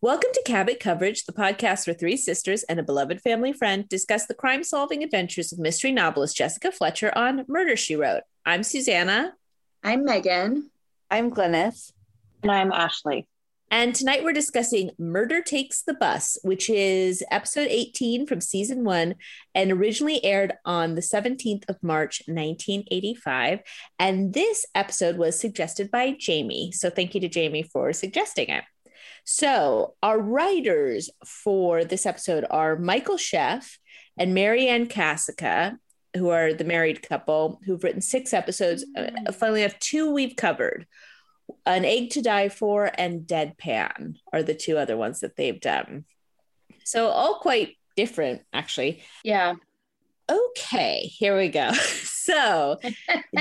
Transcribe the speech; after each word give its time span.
Welcome 0.00 0.30
to 0.32 0.42
Cabot 0.46 0.78
Coverage, 0.78 1.24
the 1.24 1.32
podcast 1.32 1.88
where 1.88 1.94
three 1.94 2.16
sisters 2.16 2.62
and 2.62 2.78
a 2.78 2.84
beloved 2.84 3.20
family 3.20 3.52
friend 3.52 3.88
discuss 3.88 4.26
the 4.26 4.34
crime 4.34 4.62
solving 4.62 5.02
adventures 5.02 5.52
of 5.52 5.58
mystery 5.58 5.90
novelist 5.90 6.36
Jessica 6.36 6.70
Fletcher 6.70 7.12
on 7.18 7.44
Murder 7.48 7.76
She 7.76 7.96
Wrote. 7.96 8.22
I'm 8.46 8.62
Susanna. 8.62 9.32
I'm 9.82 10.04
Megan. 10.04 10.70
I'm 11.10 11.32
Glynis. 11.32 11.90
And 12.44 12.52
I'm 12.52 12.70
Ashley. 12.70 13.26
And 13.72 13.92
tonight 13.92 14.22
we're 14.22 14.32
discussing 14.32 14.92
Murder 15.00 15.42
Takes 15.42 15.82
the 15.82 15.94
Bus, 15.94 16.38
which 16.44 16.70
is 16.70 17.24
episode 17.32 17.66
18 17.68 18.24
from 18.28 18.40
season 18.40 18.84
one 18.84 19.16
and 19.52 19.72
originally 19.72 20.24
aired 20.24 20.54
on 20.64 20.94
the 20.94 21.00
17th 21.00 21.68
of 21.68 21.82
March, 21.82 22.22
1985. 22.26 23.62
And 23.98 24.32
this 24.32 24.64
episode 24.76 25.18
was 25.18 25.38
suggested 25.38 25.90
by 25.90 26.14
Jamie. 26.16 26.70
So 26.70 26.88
thank 26.88 27.16
you 27.16 27.20
to 27.20 27.28
Jamie 27.28 27.64
for 27.64 27.92
suggesting 27.92 28.48
it. 28.48 28.62
So, 29.30 29.92
our 30.02 30.18
writers 30.18 31.10
for 31.22 31.84
this 31.84 32.06
episode 32.06 32.46
are 32.48 32.76
Michael 32.76 33.18
Scheff 33.18 33.76
and 34.16 34.34
Maryanne 34.34 34.88
Kasica, 34.88 35.76
who 36.16 36.30
are 36.30 36.54
the 36.54 36.64
married 36.64 37.06
couple 37.06 37.60
who've 37.66 37.84
written 37.84 38.00
six 38.00 38.32
episodes. 38.32 38.86
Uh, 38.96 39.30
finally, 39.32 39.60
have 39.60 39.78
two 39.80 40.14
we've 40.14 40.34
covered. 40.34 40.86
An 41.66 41.84
Egg 41.84 42.08
to 42.12 42.22
Die 42.22 42.48
For 42.48 42.90
and 42.96 43.26
Deadpan 43.26 44.16
are 44.32 44.42
the 44.42 44.54
two 44.54 44.78
other 44.78 44.96
ones 44.96 45.20
that 45.20 45.36
they've 45.36 45.60
done. 45.60 46.06
So, 46.84 47.08
all 47.08 47.34
quite 47.34 47.76
different, 47.96 48.40
actually. 48.54 49.02
Yeah. 49.22 49.56
Okay, 50.30 51.00
here 51.00 51.36
we 51.36 51.50
go. 51.50 51.70
So, 52.28 52.78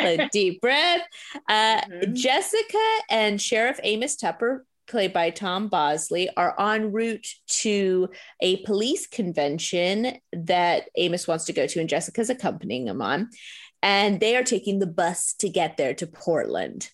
a 0.00 0.28
deep 0.32 0.60
breath. 0.60 1.02
Uh, 1.48 1.80
mm-hmm. 1.80 2.14
Jessica 2.14 2.98
and 3.08 3.40
Sheriff 3.40 3.78
Amos 3.84 4.16
Tupper, 4.16 4.66
played 4.88 5.12
by 5.12 5.30
Tom 5.30 5.68
Bosley, 5.68 6.28
are 6.36 6.60
en 6.60 6.90
route 6.90 7.28
to 7.60 8.08
a 8.40 8.56
police 8.64 9.06
convention 9.06 10.18
that 10.32 10.88
Amos 10.96 11.28
wants 11.28 11.44
to 11.44 11.52
go 11.52 11.68
to, 11.68 11.78
and 11.78 11.88
Jessica's 11.88 12.30
accompanying 12.30 12.88
him 12.88 13.00
on. 13.00 13.30
And 13.80 14.18
they 14.18 14.34
are 14.34 14.42
taking 14.42 14.80
the 14.80 14.86
bus 14.88 15.34
to 15.34 15.48
get 15.48 15.76
there 15.76 15.94
to 15.94 16.08
Portland. 16.08 16.90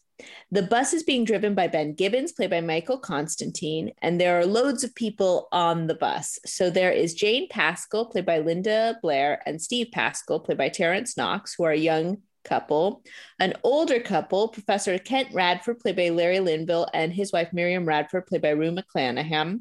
The 0.51 0.63
bus 0.63 0.93
is 0.93 1.03
being 1.03 1.25
driven 1.25 1.55
by 1.55 1.69
Ben 1.69 1.95
Gibbons, 1.95 2.33
played 2.33 2.51
by 2.51 2.61
Michael 2.61 2.99
Constantine, 2.99 3.93
and 4.03 4.21
there 4.21 4.39
are 4.39 4.47
loads 4.47 4.85
of 4.85 4.95
people 4.95 5.49
on 5.53 5.87
the 5.87 5.95
bus. 5.95 6.39
So 6.47 6.71
there 6.71 6.93
is 6.93 7.15
Jane 7.15 7.49
Pascal, 7.49 8.07
played 8.07 8.27
by 8.27 8.39
Linda 8.39 8.99
Blair, 9.03 9.43
and 9.47 9.61
Steve 9.61 9.89
Pascal, 9.93 10.41
played 10.41 10.59
by 10.59 10.69
Terence 10.69 11.17
Knox, 11.17 11.55
who 11.55 11.65
are 11.65 11.73
a 11.73 11.77
young 11.79 12.19
couple. 12.45 13.03
An 13.39 13.55
older 13.63 14.01
couple, 14.01 14.49
Professor 14.49 14.99
Kent 14.99 15.29
Radford, 15.33 15.81
played 15.81 15.97
by 15.97 16.09
Larry 16.09 16.41
Linville, 16.41 16.89
and 16.93 17.13
his 17.13 17.33
wife 17.33 17.53
Miriam 17.53 17.87
Radford, 17.87 18.27
played 18.27 18.43
by 18.43 18.51
Rue 18.51 18.73
McClanahan. 18.73 19.61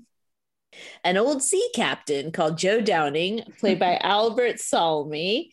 An 1.03 1.17
old 1.17 1.41
sea 1.41 1.67
captain 1.73 2.31
called 2.31 2.57
Joe 2.57 2.81
Downing, 2.81 3.43
played 3.59 3.79
by 3.79 3.97
Albert 4.01 4.59
Salmi. 4.59 5.51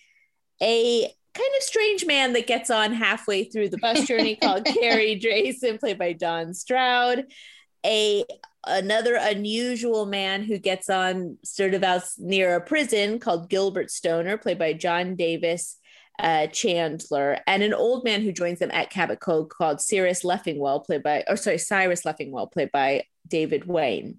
A 0.62 1.12
kind 1.37 1.53
of 1.56 1.62
strange 1.62 2.06
man 2.06 2.33
that 2.33 2.47
gets 2.47 2.70
on 2.70 2.92
halfway 2.92 3.45
through 3.45 3.69
the 3.69 3.79
bus 3.79 4.06
journey 4.06 4.37
called 4.42 4.65
Carey 4.65 5.19
Drayson, 5.20 5.78
played 5.78 5.98
by 5.98 6.12
Don 6.12 6.55
Stroud. 6.55 7.25
A 7.84 8.25
another 8.67 9.17
unusual 9.20 10.06
man 10.06 10.43
who 10.43 10.59
gets 10.59 10.91
on 10.91 11.39
sort 11.45 11.75
of 11.75 11.84
out 11.84 12.03
near 12.19 12.56
a 12.56 12.61
prison 12.61 13.20
called 13.20 13.48
Gilbert 13.48 13.91
Stoner, 13.91 14.37
played 14.37 14.59
by 14.59 14.73
John 14.73 15.15
Davis 15.15 15.78
uh, 16.19 16.47
Chandler, 16.48 17.39
and 17.47 17.62
an 17.62 17.75
old 17.75 18.05
man 18.05 18.23
who 18.23 18.33
joins 18.33 18.59
them 18.59 18.71
at 18.73 18.91
Cabot 18.91 19.21
Cove 19.21 19.48
called 19.48 19.81
Cyrus 19.81 20.25
Leffingwell, 20.25 20.84
played 20.84 21.03
by, 21.03 21.25
or 21.28 21.37
sorry, 21.37 21.59
Cyrus 21.59 22.03
Leffingwell, 22.05 22.50
played 22.50 22.72
by 22.72 23.05
David 23.28 23.66
Wayne. 23.66 24.19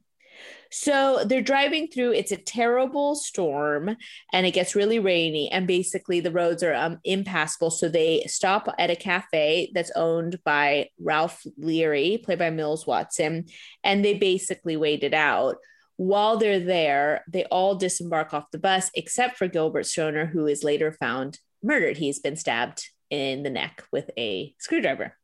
So 0.72 1.24
they're 1.26 1.42
driving 1.42 1.88
through. 1.88 2.14
It's 2.14 2.32
a 2.32 2.38
terrible 2.38 3.16
storm 3.16 3.96
and 4.34 4.46
it 4.46 4.52
gets 4.54 4.76
really 4.76 5.00
rainy. 5.00 5.50
And 5.52 5.68
basically, 5.68 6.20
the 6.20 6.32
roads 6.32 6.64
are 6.64 6.74
um, 6.74 7.00
impassable. 7.04 7.72
So 7.72 7.90
they 7.90 8.24
stop 8.28 8.68
at 8.78 8.90
a 8.90 8.96
cafe 8.96 9.72
that's 9.74 9.92
owned 9.96 10.40
by 10.44 10.90
Ralph 11.00 11.44
Leary, 11.58 12.20
played 12.24 12.40
by 12.40 12.50
Mills 12.50 12.86
Watson. 12.86 13.46
And 13.84 14.04
they 14.04 14.16
basically 14.16 14.78
wait 14.78 15.04
it 15.04 15.14
out. 15.14 15.58
While 15.98 16.38
they're 16.38 16.60
there, 16.60 17.24
they 17.28 17.46
all 17.46 17.76
disembark 17.76 18.34
off 18.34 18.52
the 18.52 18.60
bus 18.60 18.92
except 18.94 19.38
for 19.38 19.48
Gilbert 19.48 19.88
Stoner, 19.88 20.28
who 20.28 20.46
is 20.46 20.64
later 20.64 20.92
found 20.92 21.40
murdered. 21.64 21.98
He's 21.98 22.20
been 22.20 22.36
stabbed 22.36 22.88
in 23.10 23.44
the 23.44 23.50
neck 23.50 23.84
with 23.92 24.12
a 24.18 24.54
screwdriver. 24.60 25.18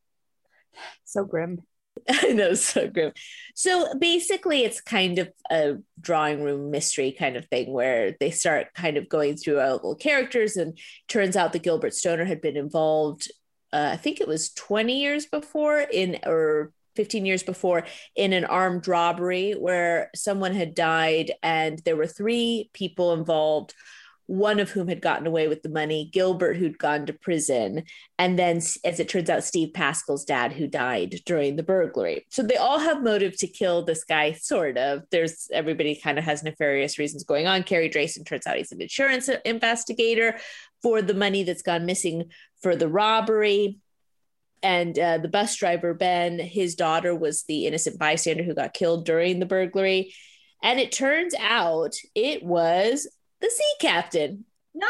So 1.06 1.26
grim. 1.26 1.62
I 2.10 2.30
know, 2.30 2.54
so 2.54 2.90
grim. 2.90 3.14
So 3.56 3.94
basically, 4.00 4.64
it's 4.64 4.82
kind 4.82 5.20
of 5.20 5.32
a 5.50 5.76
drawing 6.00 6.44
room 6.44 6.72
mystery 6.72 7.12
kind 7.18 7.36
of 7.38 7.46
thing 7.46 7.72
where 7.72 8.16
they 8.20 8.32
start 8.32 8.74
kind 8.74 8.98
of 8.98 9.10
going 9.10 9.38
through 9.38 9.60
all 9.60 9.92
the 9.92 9.96
characters, 9.96 10.58
and 10.58 10.78
turns 11.08 11.36
out 11.36 11.54
that 11.54 11.64
Gilbert 11.64 11.94
Stoner 11.94 12.26
had 12.26 12.42
been 12.42 12.58
involved. 12.58 13.32
Uh, 13.72 13.92
I 13.94 13.98
think 13.98 14.22
it 14.22 14.28
was 14.28 14.54
20 14.54 15.00
years 15.00 15.26
before 15.26 15.80
in 15.80 16.20
or 16.26 16.72
15 16.96 17.26
years 17.26 17.44
before 17.44 17.86
in 18.16 18.34
an 18.34 18.46
armed 18.46 18.88
robbery 18.88 19.54
where 19.54 20.12
someone 20.16 20.54
had 20.54 20.76
died 20.76 21.32
and 21.42 21.80
there 21.80 21.96
were 21.96 22.06
three 22.06 22.70
people 22.74 23.14
involved 23.14 23.74
one 24.28 24.60
of 24.60 24.70
whom 24.70 24.88
had 24.88 25.02
gotten 25.02 25.28
away 25.28 25.48
with 25.48 25.64
the 25.64 25.70
money, 25.70 26.10
Gilbert, 26.14 26.56
who'd 26.56 26.78
gone 26.78 27.06
to 27.06 27.14
prison, 27.14 27.84
and 28.18 28.40
then, 28.40 28.58
as 28.58 29.00
it 29.00 29.10
turns 29.10 29.30
out, 29.30 29.44
Steve 29.44 29.74
Pascal's 29.74 30.24
dad, 30.24 30.54
who 30.54 30.68
died 30.68 31.20
during 31.26 31.56
the 31.56 31.64
burglary. 31.64 32.26
So 32.30 32.42
they 32.42 32.56
all 32.56 32.80
have 32.80 33.04
motive 33.04 33.38
to 33.40 33.48
kill 33.48 33.84
this 33.84 34.04
guy, 34.04 34.34
sort 34.34 34.78
of. 34.78 35.04
There's 35.12 35.50
everybody 35.52 35.96
kind 35.96 36.18
of 36.18 36.24
has 36.24 36.44
nefarious 36.44 36.98
reasons 36.98 37.24
going 37.24 37.48
on. 37.48 37.64
Carey 37.64 37.90
Drayson 37.90 38.26
turns 38.26 38.48
out 38.48 38.58
he's 38.58 38.72
an 38.72 38.82
insurance 38.82 39.30
investigator 39.44 40.38
for 40.82 41.02
the 41.02 41.14
money 41.14 41.44
that's 41.44 41.62
gone 41.62 41.86
missing 41.86 42.32
for 42.62 42.76
the 42.76 42.88
robbery. 42.88 43.80
And 44.62 44.98
uh, 44.98 45.18
the 45.18 45.28
bus 45.28 45.58
driver, 45.58 45.94
Ben, 45.94 46.40
his 46.40 46.76
daughter 46.76 47.14
was 47.14 47.44
the 47.44 47.68
innocent 47.68 48.00
bystander 48.00 48.44
who 48.44 48.56
got 48.56 48.74
killed 48.74 49.06
during 49.06 49.40
the 49.40 49.46
burglary. 49.46 50.14
And 50.62 50.80
it 50.80 50.94
turns 50.94 51.36
out 51.38 51.96
it 52.16 52.44
was 52.44 53.08
the 53.44 53.52
sea 53.52 53.74
captain. 53.80 54.46
No, 54.74 54.88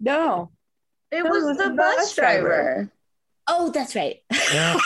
no, 0.00 0.50
it 1.12 1.22
was, 1.22 1.44
was 1.44 1.58
the 1.58 1.70
bus, 1.70 1.96
bus 1.96 2.14
driver. 2.16 2.48
driver. 2.48 2.92
Oh, 3.46 3.70
that's 3.70 3.94
right. 3.94 4.16
Yeah. 4.52 4.76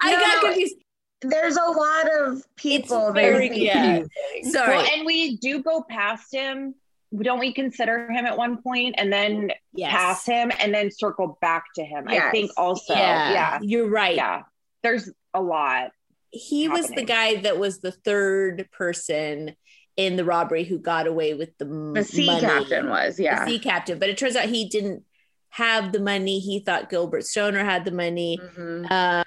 I 0.00 0.10
no, 0.10 0.20
got 0.20 0.40
confused. 0.44 0.76
There's 1.22 1.56
a 1.56 1.62
lot 1.62 2.10
of 2.20 2.44
people. 2.56 3.08
It's 3.08 3.14
very 3.14 3.56
yeah. 3.56 4.02
Sorry, 4.42 4.76
well, 4.76 4.86
and 4.94 5.06
we 5.06 5.36
do 5.38 5.62
go 5.62 5.84
past 5.88 6.32
him. 6.32 6.74
Don't 7.16 7.38
we 7.38 7.52
consider 7.52 8.10
him 8.10 8.26
at 8.26 8.36
one 8.36 8.62
point 8.62 8.96
and 8.98 9.12
then 9.12 9.50
yes. 9.72 9.90
pass 9.90 10.26
him 10.26 10.52
and 10.60 10.74
then 10.74 10.90
circle 10.90 11.38
back 11.40 11.64
to 11.76 11.84
him? 11.84 12.06
Yes. 12.08 12.24
I 12.26 12.30
think 12.30 12.50
also. 12.56 12.94
Yeah. 12.94 13.32
yeah, 13.32 13.58
you're 13.62 13.88
right. 13.88 14.16
Yeah, 14.16 14.42
there's 14.82 15.10
a 15.34 15.40
lot. 15.40 15.90
He 16.30 16.64
happening. 16.64 16.82
was 16.82 16.90
the 16.90 17.04
guy 17.04 17.36
that 17.36 17.58
was 17.58 17.80
the 17.80 17.92
third 17.92 18.68
person 18.72 19.56
in 19.98 20.14
the 20.14 20.24
robbery 20.24 20.62
who 20.62 20.78
got 20.78 21.06
away 21.06 21.34
with 21.34 21.58
the 21.58 21.66
the 21.94 22.04
sea 22.04 22.26
money. 22.26 22.40
captain 22.40 22.88
was 22.88 23.18
yeah 23.18 23.44
the 23.44 23.50
sea 23.50 23.58
captain 23.58 23.98
but 23.98 24.08
it 24.08 24.16
turns 24.16 24.36
out 24.36 24.48
he 24.48 24.68
didn't 24.68 25.02
have 25.50 25.92
the 25.92 25.98
money 25.98 26.38
he 26.38 26.60
thought 26.60 26.88
gilbert 26.88 27.26
stoner 27.26 27.64
had 27.64 27.84
the 27.84 27.90
money 27.90 28.38
mm-hmm. 28.40 28.84
um 28.90 29.24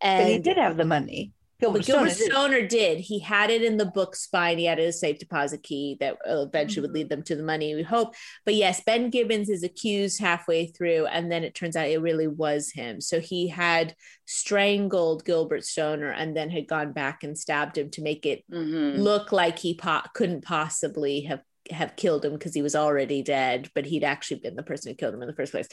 and 0.00 0.22
but 0.22 0.28
he 0.28 0.38
did 0.38 0.56
have 0.56 0.76
the 0.76 0.84
money 0.84 1.32
Gilbert, 1.60 1.84
Gilbert 1.84 2.10
Stoner, 2.10 2.60
did. 2.60 2.68
did. 2.68 2.98
He 2.98 3.18
had 3.18 3.50
it 3.50 3.62
in 3.62 3.76
the 3.76 3.86
book 3.86 4.16
spine. 4.16 4.58
He 4.58 4.64
had 4.64 4.78
a 4.78 4.92
safe 4.92 5.18
deposit 5.18 5.62
key 5.62 5.96
that 6.00 6.16
eventually 6.26 6.86
mm-hmm. 6.86 6.92
would 6.92 6.94
lead 6.94 7.08
them 7.08 7.22
to 7.22 7.36
the 7.36 7.42
money, 7.42 7.74
we 7.74 7.82
hope. 7.82 8.14
But 8.44 8.54
yes, 8.54 8.82
Ben 8.84 9.10
Gibbons 9.10 9.48
is 9.48 9.62
accused 9.62 10.20
halfway 10.20 10.66
through, 10.66 11.06
and 11.06 11.30
then 11.30 11.44
it 11.44 11.54
turns 11.54 11.76
out 11.76 11.88
it 11.88 12.00
really 12.00 12.28
was 12.28 12.70
him. 12.70 13.00
So 13.00 13.20
he 13.20 13.48
had 13.48 13.94
strangled 14.26 15.24
Gilbert 15.24 15.64
Stoner 15.64 16.10
and 16.10 16.36
then 16.36 16.50
had 16.50 16.66
gone 16.66 16.92
back 16.92 17.22
and 17.22 17.38
stabbed 17.38 17.78
him 17.78 17.90
to 17.90 18.02
make 18.02 18.26
it 18.26 18.44
mm-hmm. 18.50 19.00
look 19.00 19.32
like 19.32 19.58
he 19.58 19.74
po- 19.74 20.02
couldn't 20.14 20.44
possibly 20.44 21.22
have 21.22 21.40
have 21.70 21.96
killed 21.96 22.24
him 22.24 22.32
because 22.32 22.54
he 22.54 22.62
was 22.62 22.76
already 22.76 23.22
dead, 23.22 23.70
but 23.74 23.86
he'd 23.86 24.04
actually 24.04 24.40
been 24.40 24.56
the 24.56 24.62
person 24.62 24.90
who 24.90 24.96
killed 24.96 25.14
him 25.14 25.22
in 25.22 25.28
the 25.28 25.34
first 25.34 25.52
place. 25.52 25.68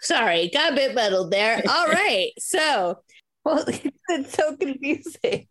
Sorry, 0.00 0.50
got 0.52 0.72
a 0.72 0.76
bit 0.76 0.94
muddled 0.94 1.30
there. 1.30 1.62
All 1.68 1.86
right. 1.86 2.32
So 2.38 2.98
well, 3.46 3.64
it's 4.08 4.34
so 4.34 4.56
confusing. 4.56 5.46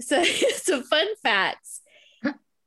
So, 0.00 0.22
some 0.54 0.84
fun 0.84 1.08
facts. 1.22 1.80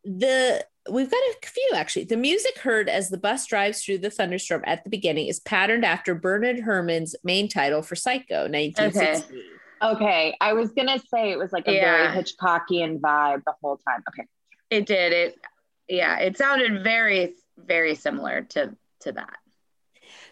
The 0.03 0.65
we've 0.89 1.12
got 1.12 1.18
a 1.18 1.35
few 1.45 1.71
actually. 1.75 2.06
The 2.06 2.18
music 2.18 2.59
heard 2.59 2.88
as 2.89 3.09
the 3.09 3.18
bus 3.18 3.45
drives 3.45 3.83
through 3.83 4.00
the 4.00 4.09
thunderstorm 4.09 4.63
at 4.65 4.83
the 4.83 4.89
beginning 4.89 5.27
is 5.27 5.39
patterned 5.39 5.83
after 5.83 6.13
Bernard 6.13 6.59
Herrmann's 6.59 7.15
main 7.24 7.50
title 7.50 7.81
for 7.81 7.95
Psycho, 7.95 8.50
1960. 8.50 9.33
Okay. 9.33 9.44
Okay, 9.79 10.35
I 10.41 10.53
was 10.53 10.71
gonna 10.71 11.00
say 11.00 11.31
it 11.31 11.38
was 11.38 11.53
like 11.53 11.68
a 11.68 11.74
yeah. 11.74 12.12
very 12.12 12.24
Hitchcockian 12.24 13.00
vibe 13.00 13.44
the 13.45 13.53
whole 13.62 13.77
time. 13.77 14.03
Okay, 14.09 14.27
it 14.69 14.85
did. 14.88 15.13
It, 15.13 15.35
yeah, 15.88 16.18
it 16.18 16.38
sounded 16.38 16.83
very, 16.83 17.35
very 17.57 17.95
similar 17.95 18.41
to 18.50 18.75
to 19.01 19.12
that. 19.12 19.38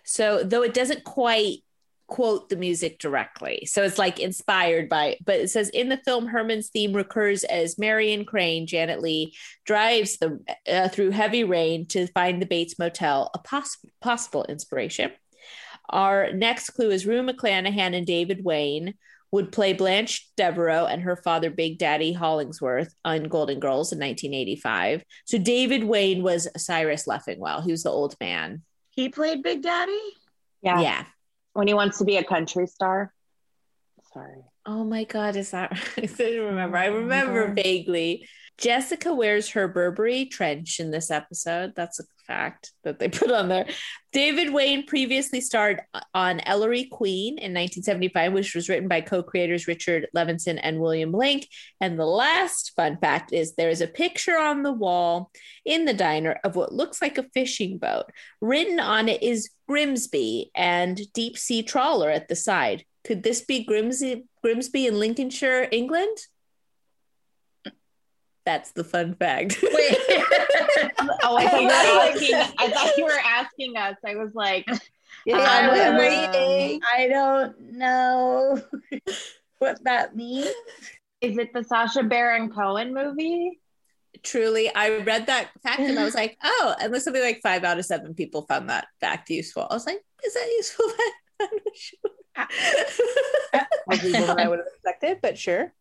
So, 0.03 0.43
though 0.43 0.63
it 0.63 0.73
doesn't 0.73 1.03
quite 1.03 1.59
quote 2.07 2.49
the 2.49 2.55
music 2.55 2.99
directly. 2.99 3.65
So 3.65 3.83
it's 3.83 3.97
like 3.97 4.19
inspired 4.19 4.89
by, 4.89 5.17
but 5.25 5.39
it 5.39 5.49
says 5.49 5.69
in 5.69 5.89
the 5.89 5.97
film, 5.97 6.27
Herrmann's 6.27 6.69
theme 6.69 6.93
recurs 6.93 7.43
as 7.43 7.79
Marion 7.79 8.25
Crane, 8.25 8.67
Janet 8.67 9.01
Leigh, 9.01 9.33
drives 9.65 10.17
the 10.17 10.39
uh, 10.71 10.87
through 10.89 11.11
heavy 11.11 11.43
rain 11.43 11.87
to 11.87 12.07
find 12.07 12.41
the 12.41 12.45
Bates 12.45 12.77
Motel, 12.77 13.31
a 13.33 13.39
poss- 13.39 13.83
possible 14.01 14.45
inspiration. 14.45 15.11
Our 15.89 16.31
next 16.33 16.71
clue 16.71 16.91
is 16.91 17.05
Rue 17.05 17.23
McClanahan 17.23 17.95
and 17.95 18.05
David 18.05 18.43
Wayne 18.43 18.95
would 19.31 19.51
play 19.51 19.73
Blanche 19.73 20.29
Devereaux 20.37 20.85
and 20.85 21.01
her 21.01 21.17
father, 21.17 21.49
Big 21.49 21.77
Daddy 21.77 22.13
Hollingsworth, 22.13 22.93
on 23.03 23.23
Golden 23.23 23.59
Girls 23.59 23.91
in 23.91 23.99
1985. 23.99 25.03
So 25.25 25.37
David 25.37 25.83
Wayne 25.83 26.23
was 26.23 26.47
Cyrus 26.55 27.05
Leffingwell. 27.05 27.63
He 27.63 27.71
was 27.71 27.83
the 27.83 27.89
old 27.89 28.15
man. 28.21 28.63
He 28.91 29.09
played 29.09 29.43
Big 29.43 29.61
Daddy? 29.61 29.99
Yeah. 30.61 30.79
Yeah. 30.79 31.05
When 31.55 31.67
he 31.67 31.73
wants 31.73 31.99
to 31.99 32.03
be 32.03 32.17
a 32.17 32.23
country 32.23 32.67
star. 32.67 33.13
Sorry. 34.13 34.43
Oh 34.65 34.83
my 34.83 35.05
God, 35.05 35.37
is 35.37 35.51
that 35.51 35.71
I 35.97 36.01
didn't 36.01 36.45
remember. 36.45 36.77
I 36.77 36.89
oh 36.89 36.95
remember 36.95 37.53
vaguely. 37.53 38.27
Jessica 38.57 39.13
wears 39.13 39.49
her 39.49 39.67
Burberry 39.67 40.25
trench 40.25 40.79
in 40.79 40.91
this 40.91 41.11
episode. 41.11 41.73
That's 41.75 41.99
a 41.99 42.03
fact 42.27 42.71
that 42.83 42.99
they 42.99 43.09
put 43.09 43.31
on 43.31 43.47
there. 43.47 43.67
David 44.11 44.53
Wayne 44.53 44.85
previously 44.85 45.41
starred 45.41 45.81
on 46.13 46.39
Ellery 46.41 46.85
Queen 46.85 47.33
in 47.33 47.53
1975, 47.53 48.33
which 48.33 48.55
was 48.55 48.69
written 48.69 48.87
by 48.87 49.01
co 49.01 49.23
creators 49.23 49.67
Richard 49.67 50.07
Levinson 50.15 50.59
and 50.61 50.79
William 50.79 51.11
Link. 51.11 51.47
And 51.79 51.99
the 51.99 52.05
last 52.05 52.73
fun 52.75 52.97
fact 52.97 53.33
is 53.33 53.55
there 53.55 53.69
is 53.69 53.81
a 53.81 53.87
picture 53.87 54.37
on 54.37 54.63
the 54.63 54.73
wall 54.73 55.31
in 55.65 55.85
the 55.85 55.93
diner 55.93 56.39
of 56.43 56.55
what 56.55 56.73
looks 56.73 57.01
like 57.01 57.17
a 57.17 57.29
fishing 57.33 57.77
boat. 57.77 58.05
Written 58.41 58.79
on 58.79 59.09
it 59.09 59.21
is 59.21 59.49
Grimsby 59.67 60.51
and 60.55 60.99
deep 61.13 61.37
sea 61.37 61.63
trawler 61.63 62.09
at 62.09 62.27
the 62.27 62.35
side. 62.35 62.85
Could 63.03 63.23
this 63.23 63.41
be 63.41 63.63
Grimsby, 63.63 64.25
Grimsby 64.41 64.87
in 64.87 64.99
Lincolnshire, 64.99 65.67
England? 65.71 66.17
That's 68.45 68.71
the 68.71 68.83
fun 68.83 69.15
fact. 69.15 69.57
Wait. 69.61 69.97
oh, 71.23 71.35
I 71.35 71.47
thought 71.49 71.61
you 71.61 71.67
were 71.67 71.73
asking. 71.73 72.35
I 72.57 72.69
thought 72.69 72.97
you 72.97 73.05
were 73.05 73.21
asking 73.25 73.77
us. 73.77 73.95
I 74.05 74.15
was 74.15 74.31
like, 74.35 74.67
Yeah, 75.25 75.37
I'm 75.39 75.97
waiting. 75.97 76.75
Um, 76.75 76.81
I 76.93 77.07
don't 77.07 77.59
know 77.73 78.61
what 79.59 79.83
that 79.83 80.15
means. 80.15 80.47
is 81.21 81.37
it 81.37 81.51
the 81.53 81.63
Sacha 81.63 82.03
Baron 82.03 82.51
Cohen 82.51 82.93
movie? 82.93 83.59
Truly, 84.23 84.73
I 84.73 84.97
read 84.99 85.27
that 85.27 85.49
fact 85.63 85.79
and 85.81 85.97
I 85.99 86.03
was 86.03 86.15
like, 86.21 86.37
oh, 86.43 86.75
and 86.79 86.95
something 87.01 87.21
like 87.21 87.41
five 87.41 87.63
out 87.63 87.79
of 87.79 87.85
seven 87.85 88.13
people 88.13 88.43
found 88.43 88.69
that 88.69 88.87
fact 88.99 89.29
useful. 89.29 89.67
I 89.69 89.73
was 89.73 89.85
like, 89.85 90.01
is 90.25 90.33
that 90.33 90.47
useful? 90.57 90.85
I'm 91.41 91.49
not 93.87 93.99
sure. 93.99 94.11
More 94.11 94.27
than 94.27 94.39
I 94.39 94.47
would 94.47 94.59
have 94.59 94.67
expected, 94.67 95.19
but 95.21 95.37
sure. 95.37 95.73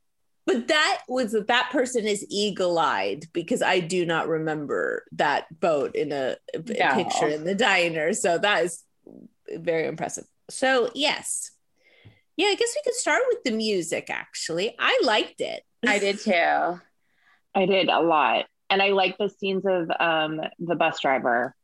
but 0.46 0.68
that 0.68 1.02
was 1.08 1.32
that 1.32 1.68
person 1.72 2.06
is 2.06 2.24
eagle-eyed 2.30 3.26
because 3.32 3.62
I 3.62 3.80
do 3.80 4.04
not 4.06 4.28
remember 4.28 5.04
that 5.12 5.46
boat 5.60 5.96
in 5.96 6.12
a, 6.12 6.36
a 6.54 6.58
No. 6.58 6.94
picture 6.94 7.28
in 7.28 7.44
the 7.44 7.54
diner. 7.54 8.12
So 8.12 8.38
that 8.38 8.64
is 8.64 8.82
very 9.50 9.86
impressive. 9.86 10.24
So 10.50 10.90
yes. 10.94 11.50
Yeah, 12.36 12.48
I 12.48 12.56
guess 12.56 12.74
we 12.74 12.82
could 12.84 12.94
start 12.98 13.22
with 13.28 13.44
the 13.44 13.52
music 13.52 14.10
actually. 14.10 14.74
I 14.78 15.00
liked 15.04 15.40
it. 15.40 15.62
I 15.86 15.98
did 15.98 16.18
too. 16.18 16.80
I 17.54 17.66
did 17.66 17.88
a 17.88 18.00
lot. 18.00 18.46
And 18.70 18.82
I 18.82 18.88
like 18.88 19.18
the 19.18 19.28
scenes 19.28 19.64
of 19.66 19.90
um, 20.00 20.40
the 20.58 20.74
bus 20.74 21.00
driver, 21.00 21.54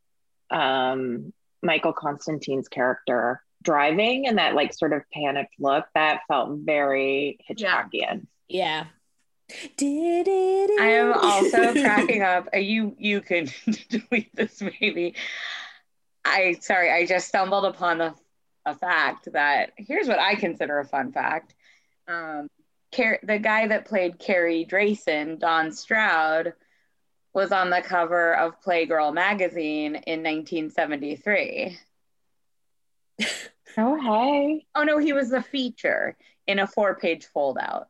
um, 0.50 1.32
Michael 1.62 1.92
Constantine's 1.92 2.68
character 2.68 3.42
driving 3.62 4.26
and 4.26 4.38
that 4.38 4.54
like 4.54 4.72
sort 4.72 4.92
of 4.92 5.02
panicked 5.12 5.54
look. 5.58 5.86
That 5.94 6.20
felt 6.28 6.58
very 6.60 7.38
Hitchcockian. 7.48 8.26
Yeah. 8.48 8.86
Did 9.76 10.28
it? 10.28 10.80
I 10.80 10.86
am 10.92 11.12
also 11.12 11.72
cracking 11.82 12.22
up. 12.22 12.48
Uh, 12.54 12.58
You 12.58 12.94
you 12.98 13.20
can 13.20 13.48
delete 13.88 14.34
this 14.34 14.62
maybe. 14.62 15.14
I 16.24 16.56
sorry, 16.60 16.92
I 16.92 17.06
just 17.06 17.28
stumbled 17.28 17.64
upon 17.64 18.00
a, 18.00 18.14
a 18.64 18.74
fact 18.74 19.28
that 19.32 19.72
here's 19.76 20.06
what 20.06 20.18
I 20.18 20.36
consider 20.36 20.78
a 20.78 20.84
fun 20.84 21.12
fact. 21.12 21.54
Um, 22.06 22.48
Car- 22.94 23.20
the 23.22 23.38
guy 23.38 23.68
that 23.68 23.86
played 23.86 24.18
Carey 24.18 24.66
Drayson, 24.68 25.38
Don 25.38 25.72
Stroud, 25.72 26.54
was 27.32 27.52
on 27.52 27.70
the 27.70 27.82
cover 27.82 28.34
of 28.34 28.60
Playgirl 28.62 29.14
magazine 29.14 29.94
in 29.94 30.22
1973. 30.22 31.78
Oh, 33.76 33.96
hey. 34.00 34.66
Oh 34.74 34.82
no, 34.82 34.98
he 34.98 35.12
was 35.12 35.30
the 35.30 35.42
feature 35.42 36.16
in 36.46 36.58
a 36.58 36.66
four-page 36.66 37.28
foldout. 37.34 37.84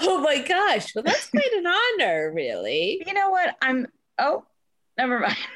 Oh 0.00 0.20
my 0.20 0.38
gosh. 0.38 0.94
Well, 0.94 1.04
that's 1.04 1.28
quite 1.30 1.52
an 1.52 1.66
honor, 1.66 2.32
really. 2.34 3.02
You 3.06 3.12
know 3.14 3.30
what? 3.30 3.54
I'm 3.60 3.86
oh, 4.18 4.44
never 4.96 5.20
mind. 5.20 5.36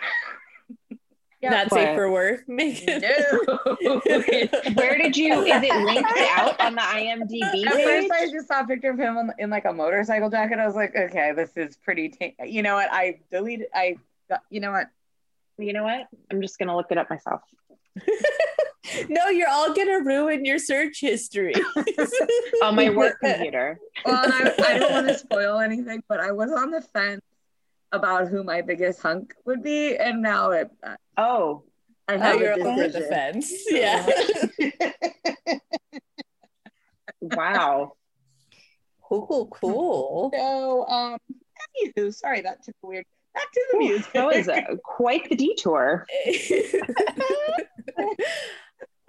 Yeah, 1.40 1.50
Not 1.50 1.70
what? 1.70 1.78
safe 1.78 1.94
for 1.94 2.10
work. 2.10 2.44
Megan. 2.48 3.00
No. 3.00 4.00
Where 4.74 4.98
did 4.98 5.16
you, 5.16 5.42
is 5.42 5.62
it 5.62 5.84
linked 5.84 6.10
out 6.36 6.60
on 6.60 6.74
the 6.74 6.80
IMDb 6.80 7.64
At 7.66 7.74
page? 7.74 8.08
first, 8.08 8.10
I 8.10 8.30
just 8.32 8.48
saw 8.48 8.60
a 8.62 8.66
picture 8.66 8.90
of 8.90 8.98
him 8.98 9.16
in, 9.16 9.32
in 9.38 9.50
like 9.50 9.64
a 9.64 9.72
motorcycle 9.72 10.30
jacket. 10.30 10.58
I 10.58 10.66
was 10.66 10.74
like, 10.74 10.96
okay, 10.96 11.32
this 11.36 11.56
is 11.56 11.76
pretty. 11.76 12.08
Ta- 12.08 12.44
you 12.44 12.62
know 12.62 12.74
what? 12.74 12.88
I 12.92 13.20
deleted. 13.30 13.68
I. 13.72 13.96
You 14.50 14.60
know 14.60 14.72
what? 14.72 14.88
You 15.58 15.72
know 15.72 15.84
what? 15.84 16.08
I'm 16.30 16.42
just 16.42 16.58
going 16.58 16.68
to 16.68 16.76
look 16.76 16.88
it 16.90 16.98
up 16.98 17.08
myself. 17.08 17.40
no, 19.08 19.28
you're 19.28 19.48
all 19.48 19.74
gonna 19.74 20.00
ruin 20.00 20.44
your 20.44 20.58
search 20.58 21.00
history. 21.00 21.54
On 22.62 22.74
my 22.74 22.90
work 22.90 23.18
computer. 23.20 23.78
Well, 24.04 24.22
and 24.24 24.32
I, 24.32 24.54
I 24.74 24.78
don't 24.78 24.92
want 24.92 25.08
to 25.08 25.18
spoil 25.18 25.58
anything, 25.58 26.02
but 26.08 26.20
I 26.20 26.32
was 26.32 26.52
on 26.52 26.70
the 26.70 26.80
fence 26.80 27.22
about 27.92 28.28
who 28.28 28.42
my 28.44 28.60
biggest 28.62 29.00
hunk 29.00 29.34
would 29.44 29.62
be, 29.62 29.96
and 29.96 30.22
now 30.22 30.50
it. 30.50 30.70
Oh, 31.16 31.64
I 32.06 32.16
Now 32.16 32.22
have 32.22 32.40
you're 32.40 32.52
a 32.52 32.60
over 32.60 32.88
the 32.88 33.02
fence. 33.02 33.52
Yeah. 33.70 34.06
wow. 37.20 37.92
Cool, 39.02 39.48
cool. 39.50 40.30
So, 40.34 40.86
um, 40.86 41.18
anywho, 41.96 42.14
sorry 42.14 42.42
that 42.42 42.62
took 42.62 42.74
a 42.82 42.86
weird. 42.86 43.04
Back 43.34 43.50
to 43.52 43.60
the 43.72 43.78
music. 43.78 44.12
That 44.12 44.26
was 44.26 44.48
uh, 44.48 44.60
quite 44.82 45.28
the 45.28 45.36
detour. 45.36 46.06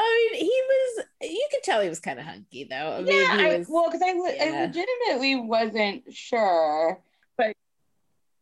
I 0.01 0.29
mean, 0.31 0.41
he 0.41 0.61
was. 0.67 1.05
You 1.21 1.47
could 1.51 1.63
tell 1.63 1.81
he 1.81 1.89
was 1.89 1.99
kind 1.99 2.19
of 2.19 2.25
hunky, 2.25 2.63
though. 2.63 2.97
I 2.97 3.01
mean, 3.01 3.07
yeah, 3.07 3.37
he 3.37 3.43
I, 3.43 3.65
well, 3.67 3.89
because 3.89 4.01
I, 4.01 4.13
le- 4.13 4.29
I 4.41 4.65
legitimately 4.65 5.35
wasn't 5.35 6.03
sure, 6.13 7.01
but 7.01 7.01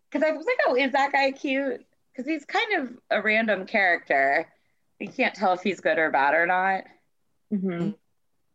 because 0.10 0.28
I 0.28 0.32
was 0.32 0.46
like, 0.46 0.58
oh, 0.68 0.76
is 0.76 0.92
that 0.92 1.12
guy 1.12 1.32
cute? 1.32 1.86
Because 2.12 2.28
he's 2.28 2.46
kind 2.46 2.74
of 2.74 2.90
a 3.10 3.22
random 3.22 3.66
character. 3.66 4.48
You 5.00 5.10
can't 5.10 5.36
tell 5.36 5.54
if 5.54 5.62
he's 5.62 5.80
good 5.80 5.98
or 6.00 6.12
bad 6.12 6.34
or 6.34 6.46
not. 6.46 6.84
Mm-hmm. 7.54 7.92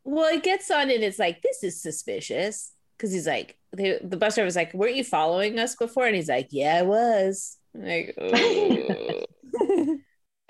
well, 0.05 0.35
it 0.35 0.43
gets 0.43 0.71
on, 0.71 0.91
and 0.91 1.03
it's 1.03 1.19
like 1.19 1.43
this 1.43 1.63
is 1.63 1.81
suspicious 1.81 2.73
because 2.97 3.13
he's 3.13 3.27
like 3.27 3.57
the 3.73 3.99
the 4.03 4.17
bus 4.17 4.35
driver 4.35 4.45
was 4.45 4.57
like, 4.57 4.75
"Weren't 4.75 4.97
you 4.97 5.05
following 5.05 5.59
us 5.59 5.77
before?" 5.77 6.07
And 6.07 6.17
he's 6.17 6.29
like, 6.29 6.49
"Yeah, 6.51 6.77
I 6.79 6.83
was." 6.83 7.57
I'm 7.75 7.85
like, 7.87 8.15
"Oh." 8.21 9.25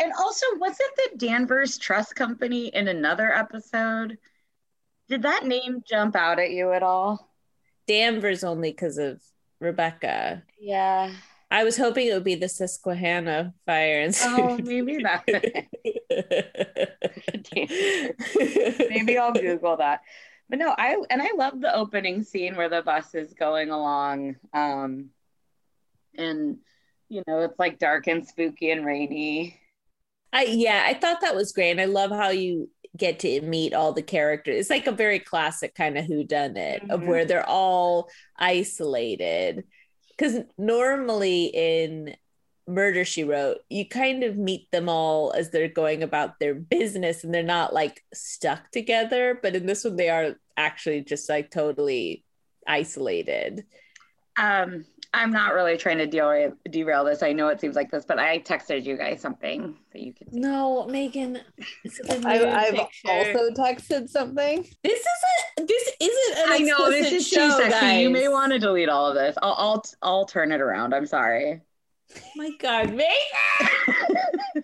And 0.02 0.12
also, 0.18 0.47
wasn't 0.56 0.90
the 0.97 1.16
Danvers 1.16 1.78
Trust 1.78 2.16
Company 2.16 2.66
in 2.66 2.88
another 2.88 3.32
episode? 3.32 4.18
Did 5.09 5.23
that 5.23 5.47
name 5.47 5.85
jump 5.88 6.16
out 6.16 6.40
at 6.40 6.50
you 6.50 6.73
at 6.73 6.82
all? 6.82 7.32
Danvers 7.87 8.42
only 8.42 8.73
because 8.73 8.99
of 8.99 9.23
Rebecca. 9.62 10.42
Yeah. 10.61 11.12
I 11.50 11.64
was 11.64 11.76
hoping 11.76 12.09
it 12.09 12.14
would 12.14 12.25
be 12.25 12.35
the 12.35 12.49
Susquehanna 12.49 13.52
fire. 13.66 14.00
And 14.00 14.19
Oh, 14.23 14.57
maybe 14.59 15.02
that. 15.02 15.25
maybe 18.88 19.19
I'll 19.19 19.33
Google 19.33 19.76
that. 19.76 20.00
But 20.49 20.59
no, 20.59 20.75
I 20.76 20.97
and 21.11 21.23
I 21.23 21.31
love 21.37 21.61
the 21.61 21.75
opening 21.75 22.25
scene 22.25 22.57
where 22.57 22.69
the 22.69 22.83
bus 22.83 23.14
is 23.14 23.33
going 23.33 23.71
along, 23.71 24.37
um, 24.52 25.11
and 26.16 26.59
you 27.09 27.23
know 27.26 27.40
it's 27.40 27.59
like 27.59 27.78
dark 27.78 28.07
and 28.07 28.26
spooky 28.26 28.71
and 28.71 28.85
rainy. 28.85 29.59
I 30.33 30.45
yeah, 30.45 30.85
I 30.87 30.95
thought 30.95 31.21
that 31.23 31.35
was 31.35 31.52
great. 31.52 31.71
And 31.71 31.81
I 31.81 31.87
love 31.87 32.11
how 32.11 32.31
you 32.31 32.69
get 32.96 33.18
to 33.20 33.40
meet 33.40 33.72
all 33.72 33.92
the 33.92 34.02
characters. 34.02 34.56
It's 34.56 34.70
like 34.70 34.87
a 34.87 34.92
very 34.92 35.18
classic 35.18 35.75
kind 35.75 35.96
of 35.96 36.04
who 36.04 36.25
done 36.25 36.56
it 36.56 36.82
of 36.90 37.00
Mhm. 37.00 37.06
where 37.06 37.25
they're 37.25 37.49
all 37.49 38.11
isolated. 38.37 39.64
Cuz 40.18 40.40
normally 40.58 41.46
in 41.46 42.14
Murder 42.68 43.04
She 43.04 43.25
Wrote, 43.25 43.58
you 43.68 43.88
kind 43.88 44.22
of 44.22 44.37
meet 44.37 44.70
them 44.70 44.88
all 44.88 45.32
as 45.32 45.50
they're 45.50 45.68
going 45.68 46.02
about 46.02 46.38
their 46.38 46.54
business 46.54 47.25
and 47.25 47.34
they're 47.34 47.42
not 47.42 47.72
like 47.75 48.02
stuck 48.14 48.70
together, 48.70 49.38
but 49.42 49.56
in 49.56 49.66
this 49.66 49.84
one 49.84 49.96
they 49.96 50.11
are 50.11 50.37
actually 50.56 51.00
just 51.00 51.28
like 51.28 51.50
totally 51.50 52.25
isolated. 52.66 53.64
Um, 54.38 54.84
I'm 55.14 55.31
not 55.31 55.52
really 55.52 55.76
trying 55.76 55.99
to 55.99 56.07
derail, 56.07 56.52
derail 56.71 57.04
this. 57.04 57.23
I 57.23 57.33
know 57.33 57.49
it 57.49 57.61
seems 57.61 57.76
like 57.76 57.90
this, 57.90 58.04
but 58.07 58.19
I 58.19 58.38
texted 58.38 58.85
you 58.85 58.97
guys 58.97 59.21
something 59.21 59.76
that 59.92 60.00
you 60.00 60.14
could 60.14 60.33
see. 60.33 60.40
No, 60.40 60.87
Megan. 60.87 61.38
it's 61.85 62.00
a 62.00 62.14
nude 62.19 62.26
I, 62.26 62.64
I've 62.64 62.75
picture. 62.75 63.11
also 63.11 63.50
texted 63.50 64.09
something. 64.09 64.66
This 64.83 65.00
isn't. 65.00 65.69
This 65.69 65.92
isn't. 66.00 66.38
An 66.47 66.52
I 66.52 66.59
know 66.59 66.90
this 66.90 67.12
explicit 67.12 67.12
is 67.12 67.31
too 67.31 67.37
show, 67.37 67.59
sexy. 67.71 68.00
You 68.00 68.11
may 68.11 68.28
want 68.28 68.52
to 68.52 68.59
delete 68.59 68.88
all 68.88 69.07
of 69.07 69.14
this. 69.14 69.37
I'll, 69.42 69.54
I'll 69.59 69.83
I'll 70.00 70.25
turn 70.25 70.50
it 70.50 70.61
around. 70.62 70.95
I'm 70.95 71.07
sorry. 71.07 71.61
Oh 72.16 72.21
my 72.37 72.50
God, 72.59 72.90
Megan. 72.90 73.07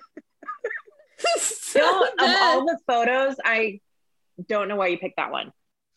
You 1.74 1.82
know, 1.82 2.02
of 2.18 2.36
all 2.40 2.64
the 2.64 2.78
photos, 2.86 3.36
I 3.44 3.80
don't 4.48 4.68
know 4.68 4.76
why 4.76 4.86
you 4.88 4.98
picked 4.98 5.16
that 5.16 5.30
one. 5.30 5.52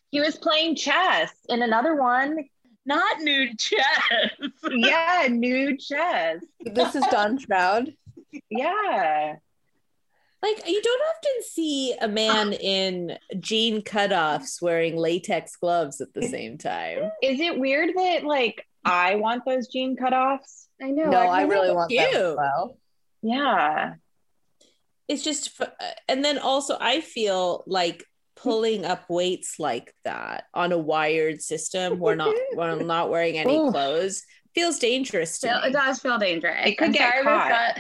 He 0.10 0.20
was 0.20 0.38
playing 0.38 0.76
chess 0.76 1.32
in 1.48 1.62
another 1.62 1.96
one. 1.96 2.38
Not 2.86 3.22
nude 3.22 3.58
chess. 3.60 4.32
Yeah, 4.72 5.28
nude 5.30 5.80
chess. 5.80 6.40
This 6.62 6.96
is 6.96 7.04
Don 7.12 7.38
Stroud. 7.40 7.94
Yeah. 8.50 9.36
like 10.42 10.68
you 10.68 10.82
don't 10.82 11.02
often 11.10 11.44
see 11.44 11.94
a 12.02 12.08
man 12.08 12.54
in 12.54 13.18
jean 13.40 13.82
cutoffs 13.82 14.62
wearing 14.62 14.96
latex 14.98 15.56
gloves 15.58 16.00
at 16.02 16.14
the 16.14 16.24
same 16.28 16.58
time. 16.58 17.12
Is 17.22 17.40
it 17.40 17.60
weird 17.60 17.90
that 17.96 18.24
like 18.24 18.66
I 18.86 19.16
want 19.16 19.44
those 19.46 19.68
jean 19.68 19.96
cutoffs? 19.98 20.68
I 20.82 20.92
know. 20.92 21.10
No, 21.10 21.18
I 21.20 21.42
kinda- 21.42 21.54
really 21.56 21.76
want 21.76 21.90
them 21.92 22.16
as 22.16 22.36
well. 22.38 22.78
Yeah. 23.22 23.96
It's 25.08 25.24
just, 25.24 25.60
and 26.08 26.24
then 26.24 26.38
also 26.40 26.78
I 26.80 27.02
feel 27.02 27.64
like 27.68 28.06
pulling 28.42 28.86
up 28.86 29.10
weights 29.10 29.60
like 29.60 29.94
that 30.04 30.46
on 30.54 30.72
a 30.72 30.78
wired 30.78 31.42
system. 31.42 32.00
We're 32.00 32.16
not, 32.16 32.36
we're 32.56 32.82
not 32.82 33.10
wearing 33.10 33.38
any 33.38 33.56
Ooh. 33.58 33.72
close. 33.72 34.24
Feels 34.56 34.80
dangerous 34.80 35.40
to 35.40 35.48
Feel- 35.48 35.62
me. 35.62 35.68
it 35.68 35.74
does 35.74 36.00
feel 36.00 36.18
dangerous. 36.18 36.58
It 36.66 36.78
could 36.78 36.88
I'm 36.88 36.92
get 36.92 37.14
sorry 37.14 37.24
caught. 37.24 37.76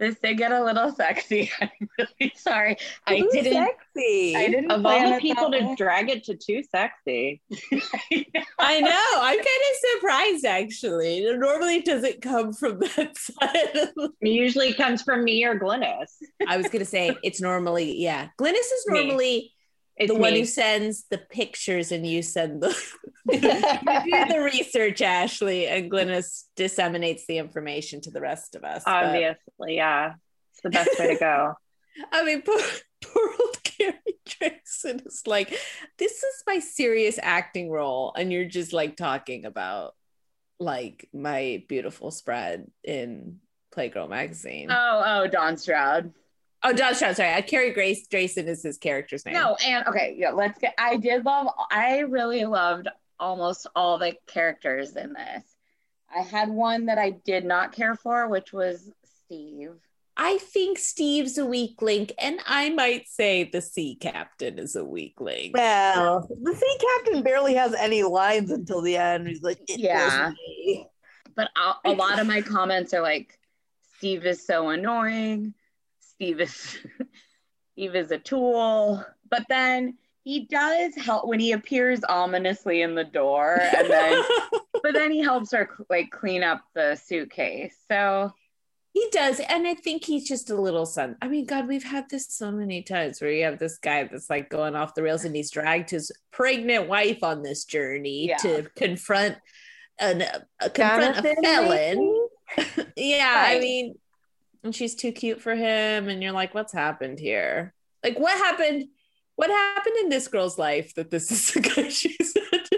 This, 0.00 0.14
got, 0.14 0.22
did 0.22 0.38
get 0.38 0.52
a 0.52 0.64
little 0.64 0.90
sexy. 0.92 1.50
I'm 1.60 1.70
really 1.98 2.32
sorry. 2.36 2.76
I 3.06 3.20
didn't. 3.32 3.52
Sexy. 3.52 4.34
I 4.36 4.46
didn't 4.48 4.70
Of 4.70 4.84
all 4.84 5.14
the 5.14 5.20
people 5.20 5.50
to 5.52 5.58
way. 5.60 5.74
drag 5.76 6.08
it 6.10 6.24
to 6.24 6.36
too 6.36 6.62
sexy. 6.70 7.40
I 8.58 8.80
know. 8.80 9.06
I'm 9.20 9.36
kind 9.36 9.40
of 9.40 9.92
surprised 9.94 10.44
actually. 10.44 11.24
Normally 11.36 11.76
it 11.76 11.84
doesn't 11.84 12.22
come 12.22 12.52
from 12.52 12.78
that 12.80 13.16
side. 13.16 13.76
Of 13.76 14.12
It 14.20 14.28
usually 14.30 14.72
comes 14.74 15.02
from 15.02 15.22
me 15.24 15.44
or 15.44 15.58
Glynis. 15.58 16.10
I 16.48 16.56
was 16.56 16.68
gonna 16.68 16.84
say 16.84 17.14
it's 17.22 17.40
normally 17.40 17.96
yeah. 18.00 18.28
Glynis 18.40 18.54
is 18.54 18.84
Me. 18.88 18.98
normally 19.06 19.52
It's 19.98 20.12
the 20.12 20.18
one 20.18 20.32
who 20.32 20.44
sends 20.44 21.04
the 21.10 21.18
pictures 21.18 21.90
and 21.90 22.06
you 22.06 22.22
send 22.22 22.62
the 22.62 22.68
you 23.32 23.40
do 23.40 23.48
the 24.28 24.50
research, 24.52 25.02
Ashley, 25.02 25.66
and 25.66 25.90
Glynis 25.90 26.44
disseminates 26.56 27.26
the 27.26 27.38
information 27.38 28.00
to 28.02 28.10
the 28.10 28.20
rest 28.20 28.54
of 28.54 28.64
us. 28.64 28.84
But, 28.84 29.04
Obviously, 29.04 29.76
yeah. 29.76 30.14
It's 30.52 30.62
the 30.62 30.70
best 30.70 30.98
way 30.98 31.14
to 31.14 31.18
go. 31.18 31.54
I 32.12 32.24
mean, 32.24 32.42
poor, 32.42 32.60
poor 33.02 33.30
old 33.40 33.62
Carey 33.64 33.94
Drayson 34.28 35.06
is 35.06 35.22
like, 35.26 35.50
this 35.98 36.12
is 36.12 36.42
my 36.46 36.60
serious 36.60 37.18
acting 37.20 37.70
role, 37.70 38.12
and 38.16 38.32
you're 38.32 38.44
just 38.44 38.72
like 38.72 38.96
talking 38.96 39.44
about 39.44 39.94
like 40.60 41.08
my 41.12 41.64
beautiful 41.68 42.10
spread 42.10 42.70
in 42.82 43.38
Playgirl 43.74 44.08
magazine. 44.08 44.68
Oh, 44.70 45.02
oh, 45.04 45.26
Don 45.28 45.56
Stroud. 45.56 46.12
Oh, 46.64 46.72
John 46.72 46.94
Stroud, 46.94 47.16
sorry, 47.16 47.32
uh, 47.34 47.42
Carey 47.42 47.72
Grace 47.72 48.08
Drayson 48.08 48.46
is 48.46 48.62
his 48.62 48.78
character's 48.78 49.24
name. 49.24 49.34
No, 49.34 49.56
and 49.64 49.86
okay, 49.86 50.16
yeah, 50.18 50.30
let's 50.30 50.58
get. 50.58 50.74
I 50.78 50.96
did 50.96 51.24
love. 51.24 51.48
I 51.70 52.00
really 52.00 52.44
loved 52.44 52.88
almost 53.20 53.66
all 53.76 53.98
the 53.98 54.14
characters 54.26 54.96
in 54.96 55.12
this. 55.12 55.44
I 56.14 56.22
had 56.22 56.48
one 56.48 56.86
that 56.86 56.98
I 56.98 57.10
did 57.10 57.44
not 57.44 57.72
care 57.72 57.94
for, 57.94 58.28
which 58.28 58.52
was 58.52 58.90
Steve. 59.24 59.74
I 60.16 60.38
think 60.38 60.78
Steve's 60.78 61.38
a 61.38 61.46
weak 61.46 61.80
link, 61.80 62.12
and 62.18 62.40
I 62.44 62.70
might 62.70 63.06
say 63.06 63.44
the 63.44 63.60
sea 63.60 63.94
captain 63.94 64.58
is 64.58 64.74
a 64.74 64.84
weak 64.84 65.20
link. 65.20 65.56
Well, 65.56 66.28
the 66.28 66.56
sea 66.56 66.76
captain 66.80 67.22
barely 67.22 67.54
has 67.54 67.72
any 67.74 68.02
lines 68.02 68.50
until 68.50 68.82
the 68.82 68.96
end. 68.96 69.28
He's 69.28 69.42
like, 69.42 69.60
it 69.68 69.78
Yeah. 69.78 70.32
me. 70.66 70.86
But 71.36 71.50
a, 71.56 71.90
a 71.90 71.92
lot 71.92 72.18
of 72.18 72.26
my 72.26 72.40
comments 72.42 72.92
are 72.94 73.00
like, 73.00 73.38
Steve 73.98 74.26
is 74.26 74.44
so 74.44 74.70
annoying. 74.70 75.54
Steve 76.18 76.40
is 76.40 76.78
Steve 77.72 77.94
is 77.94 78.10
a 78.10 78.18
tool. 78.18 79.04
But 79.30 79.44
then 79.48 79.96
he 80.24 80.46
does 80.46 80.94
help 80.96 81.26
when 81.28 81.40
he 81.40 81.52
appears 81.52 82.00
ominously 82.08 82.82
in 82.82 82.94
the 82.94 83.04
door, 83.04 83.58
and 83.60 83.88
then 83.88 84.22
but 84.82 84.92
then 84.94 85.10
he 85.12 85.20
helps 85.20 85.52
her 85.52 85.70
like 85.88 86.10
clean 86.10 86.42
up 86.42 86.62
the 86.74 86.96
suitcase. 86.96 87.76
So 87.88 88.32
He 88.92 89.06
does, 89.12 89.38
and 89.40 89.66
I 89.66 89.74
think 89.74 90.04
he's 90.04 90.26
just 90.26 90.50
a 90.50 90.60
little 90.60 90.86
son. 90.86 91.16
I 91.22 91.28
mean, 91.28 91.46
God, 91.46 91.68
we've 91.68 91.84
had 91.84 92.06
this 92.10 92.26
so 92.34 92.50
many 92.50 92.82
times 92.82 93.20
where 93.20 93.30
you 93.30 93.44
have 93.44 93.58
this 93.58 93.78
guy 93.78 94.04
that's 94.04 94.28
like 94.28 94.50
going 94.50 94.74
off 94.74 94.94
the 94.94 95.02
rails, 95.02 95.24
and 95.24 95.36
he's 95.36 95.50
dragged 95.50 95.90
his 95.90 96.10
pregnant 96.32 96.88
wife 96.88 97.22
on 97.22 97.42
this 97.42 97.64
journey 97.64 98.28
Yeah. 98.28 98.38
to 98.38 98.62
confront 98.76 99.36
an 100.00 100.22
uh, 100.22 100.68
confront 100.74 101.18
a 101.18 101.36
felon. 101.42 102.28
yeah, 102.96 103.44
I 103.46 103.60
mean, 103.60 103.94
and 104.62 104.74
she's 104.74 104.94
too 104.94 105.12
cute 105.12 105.40
for 105.40 105.54
him, 105.54 106.08
and 106.08 106.22
you're 106.22 106.32
like, 106.32 106.54
what's 106.54 106.72
happened 106.72 107.18
here? 107.18 107.74
Like, 108.04 108.18
what 108.18 108.36
happened? 108.38 108.86
What 109.36 109.50
happened 109.50 109.96
in 110.02 110.08
this 110.08 110.26
girl's 110.28 110.58
life 110.58 110.94
that 110.94 111.10
this 111.10 111.30
is 111.30 111.52
the 111.52 111.60
guy 111.76 111.88
she's 111.88 112.34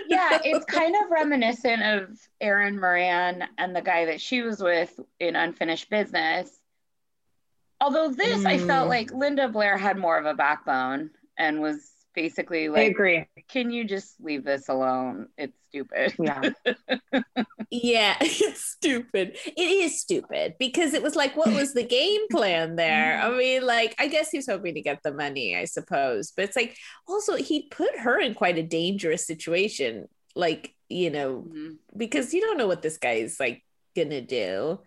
yeah, 0.09 0.39
it's 0.45 0.65
kind 0.67 0.95
of 0.95 1.11
reminiscent 1.11 1.83
of 1.83 2.19
Erin 2.41 2.79
Moran 2.79 3.45
and 3.57 3.75
the 3.75 3.81
guy 3.81 4.07
that 4.07 4.21
she 4.21 4.43
was 4.43 4.61
with 4.61 4.99
in 5.21 5.37
Unfinished 5.37 5.89
Business. 5.89 6.51
Although 7.81 8.11
this, 8.11 8.45
I 8.45 8.59
felt 8.59 8.87
Mm. 8.87 8.91
like 8.91 9.11
Linda 9.13 9.49
Blair 9.49 9.79
had 9.79 9.97
more 9.97 10.19
of 10.19 10.27
a 10.27 10.35
backbone 10.35 11.11
and 11.39 11.61
was 11.63 11.91
basically 12.23 12.67
I 12.67 12.73
like, 12.73 12.91
agree. 12.93 13.27
"Can 13.49 13.71
you 13.71 13.85
just 13.85 14.21
leave 14.21 14.45
this 14.45 14.69
alone? 14.69 15.29
It's 15.39 15.57
stupid." 15.69 16.15
Yeah. 16.19 16.51
Yeah, 17.73 18.17
it's 18.21 18.65
stupid. 18.65 19.39
It 19.47 19.61
is 19.61 20.01
stupid 20.01 20.55
because 20.59 20.93
it 20.93 21.03
was 21.05 21.15
like, 21.15 21.37
what 21.37 21.53
was 21.55 21.73
the 21.73 21.85
game 21.85 22.23
plan 22.29 22.75
there? 22.75 23.21
I 23.23 23.31
mean, 23.37 23.65
like, 23.65 23.95
I 23.97 24.09
guess 24.09 24.31
he 24.31 24.39
was 24.39 24.49
hoping 24.49 24.75
to 24.75 24.81
get 24.81 25.05
the 25.05 25.13
money, 25.13 25.55
I 25.57 25.67
suppose. 25.67 26.33
But 26.35 26.47
it's 26.47 26.57
like, 26.57 26.77
also, 27.07 27.37
he 27.37 27.69
put 27.71 27.97
her 28.01 28.19
in 28.19 28.35
quite 28.35 28.59
a 28.59 28.65
dangerous 28.65 29.25
situation. 29.25 30.09
Like, 30.35 30.75
you 30.89 31.11
know, 31.11 31.45
Mhm. 31.49 31.77
because 31.97 32.35
you 32.35 32.41
don't 32.41 32.59
know 32.59 32.67
what 32.67 32.83
this 32.83 32.99
guy 32.99 33.13
is 33.23 33.39
like 33.39 33.63
gonna 33.95 34.21
do. 34.21 34.81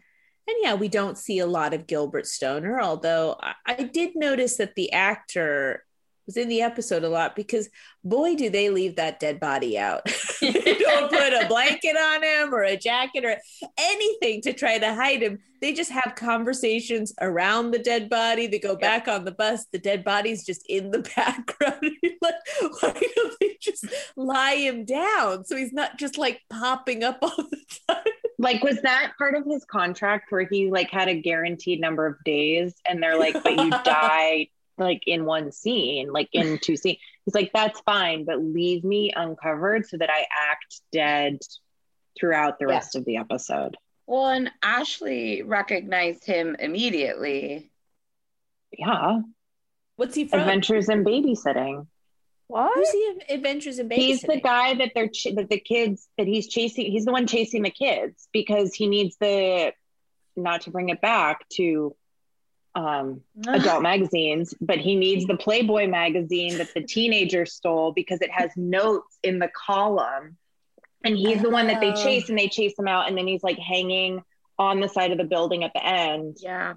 And 0.48 0.58
yeah, 0.62 0.74
we 0.74 0.90
don't 0.90 1.18
see 1.18 1.40
a 1.40 1.48
lot 1.48 1.74
of 1.74 1.88
Gilbert 1.88 2.28
Stoner, 2.28 2.82
although 2.82 3.38
I, 3.42 3.54
I 3.66 3.84
did 3.84 4.12
notice 4.16 4.58
that 4.58 4.76
the 4.76 4.92
actor 4.92 5.86
was 6.26 6.38
in 6.38 6.48
the 6.48 6.62
episode 6.62 7.04
a 7.04 7.10
lot 7.10 7.36
because 7.36 7.70
boy, 8.04 8.36
do 8.36 8.50
they 8.50 8.70
leave 8.70 8.96
that 8.96 9.20
dead 9.20 9.40
body 9.40 9.78
out. 9.78 10.02
they 10.42 10.52
don't 10.52 11.12
put 11.12 11.34
a 11.34 11.46
blanket 11.48 11.96
on 11.96 12.24
him 12.24 12.54
or 12.54 12.64
a 12.64 12.78
jacket 12.78 13.24
or 13.24 13.38
anything 13.78 14.42
to 14.42 14.54
try 14.54 14.78
to 14.78 14.94
hide 14.94 15.22
him. 15.22 15.40
They 15.62 15.74
just 15.74 15.92
have 15.92 16.16
conversations 16.18 17.14
around 17.22 17.72
the 17.72 17.80
dead 17.80 18.10
body. 18.10 18.48
They 18.48 18.60
go 18.60 18.76
back 18.76 19.08
on 19.08 19.24
the 19.24 19.32
bus. 19.32 19.66
The 19.72 19.80
dead 19.80 20.04
body's 20.04 20.46
just 20.46 20.66
in 20.68 20.92
the 20.92 21.00
background. 21.16 21.92
Like, 22.22 22.34
why 22.82 23.02
don't 23.16 23.36
they 23.40 23.58
just 23.62 23.86
lie 24.18 24.56
him 24.56 24.84
down 24.84 25.46
so 25.46 25.56
he's 25.56 25.72
not 25.72 25.98
just 25.98 26.18
like 26.18 26.42
popping 26.50 27.04
up 27.04 27.20
all 27.22 27.38
the 27.38 27.64
time? 27.88 28.04
Like, 28.38 28.62
was 28.62 28.82
that 28.82 29.14
part 29.18 29.36
of 29.36 29.46
his 29.46 29.64
contract 29.64 30.32
where 30.32 30.46
he 30.46 30.70
like 30.70 30.92
had 30.92 31.08
a 31.08 31.22
guaranteed 31.22 31.80
number 31.80 32.06
of 32.06 32.22
days 32.26 32.74
and 32.86 33.02
they're 33.02 33.18
like, 33.18 33.42
but 33.42 33.58
you 33.58 33.70
die 33.70 34.50
like 34.84 35.04
in 35.08 35.26
one 35.26 35.52
scene, 35.52 36.12
like 36.12 36.30
in 36.34 36.58
two 36.62 36.76
scenes. 36.78 36.98
He's 37.26 37.36
like, 37.36 37.52
that's 37.54 37.80
fine, 37.82 38.26
but 38.26 38.40
leave 38.44 38.84
me 38.84 39.12
uncovered 39.16 39.86
so 39.88 39.98
that 39.98 40.10
I 40.10 40.26
act 40.52 40.82
dead 40.92 41.40
throughout 42.20 42.60
the 42.60 42.66
Yeah. 42.68 42.76
rest 42.76 42.96
of 42.96 43.06
the 43.06 43.18
episode. 43.18 43.78
Well, 44.06 44.28
and 44.28 44.52
Ashley 44.62 45.42
recognized 45.44 46.26
him 46.26 46.56
immediately. 46.60 47.72
Yeah. 48.78 49.20
What's 49.96 50.16
he 50.16 50.28
from? 50.28 50.42
Adventures 50.42 50.90
in 50.90 51.04
babysitting. 51.06 51.88
What? 52.48 52.74
Who's 52.76 52.90
he? 52.92 52.98
in 53.30 53.36
Adventures 53.38 53.80
in 53.80 53.88
Babysitting? 53.88 53.96
He's 53.98 54.22
the 54.22 54.42
guy 54.42 54.74
that 54.76 54.92
they're 54.94 55.08
ch- 55.08 55.28
that 55.36 55.50
the 55.50 55.60
kids 55.60 56.08
that 56.18 56.28
he's 56.28 56.48
chasing. 56.48 56.92
He's 56.92 57.06
the 57.06 57.12
one 57.12 57.26
chasing 57.26 57.62
the 57.64 57.70
kids 57.72 58.28
because 58.34 58.74
he 58.76 58.88
needs 58.88 59.16
the 59.20 59.72
not 60.36 60.62
to 60.62 60.72
bring 60.72 60.90
it 60.90 61.00
back 61.00 61.48
to 61.54 61.96
um 62.76 63.22
adult 63.48 63.82
magazines, 63.84 64.54
but 64.62 64.78
he 64.80 64.96
needs 64.96 65.26
the 65.26 65.38
Playboy 65.38 65.88
magazine 65.88 66.58
that 66.58 66.74
the 66.74 66.82
teenager 66.82 67.46
stole 67.46 67.92
because 67.92 68.22
it 68.22 68.32
has 68.32 68.52
notes 68.56 69.18
in 69.24 69.40
the 69.40 69.50
column. 69.50 70.38
And 71.06 71.18
he's 71.18 71.42
the 71.42 71.50
one 71.50 71.68
that 71.68 71.82
they 71.82 71.92
Oh. 71.92 72.04
chase 72.04 72.30
and 72.30 72.38
they 72.40 72.48
chase 72.48 72.80
him 72.80 72.88
out. 72.88 73.08
And 73.10 73.18
then 73.18 73.28
he's 73.28 73.44
like 73.44 73.60
hanging 73.60 74.24
on 74.58 74.80
the 74.80 74.88
side 74.88 75.12
of 75.12 75.18
the 75.18 75.26
building 75.26 75.64
at 75.66 75.74
the 75.74 75.86
end. 75.86 76.38
Yeah. 76.40 76.76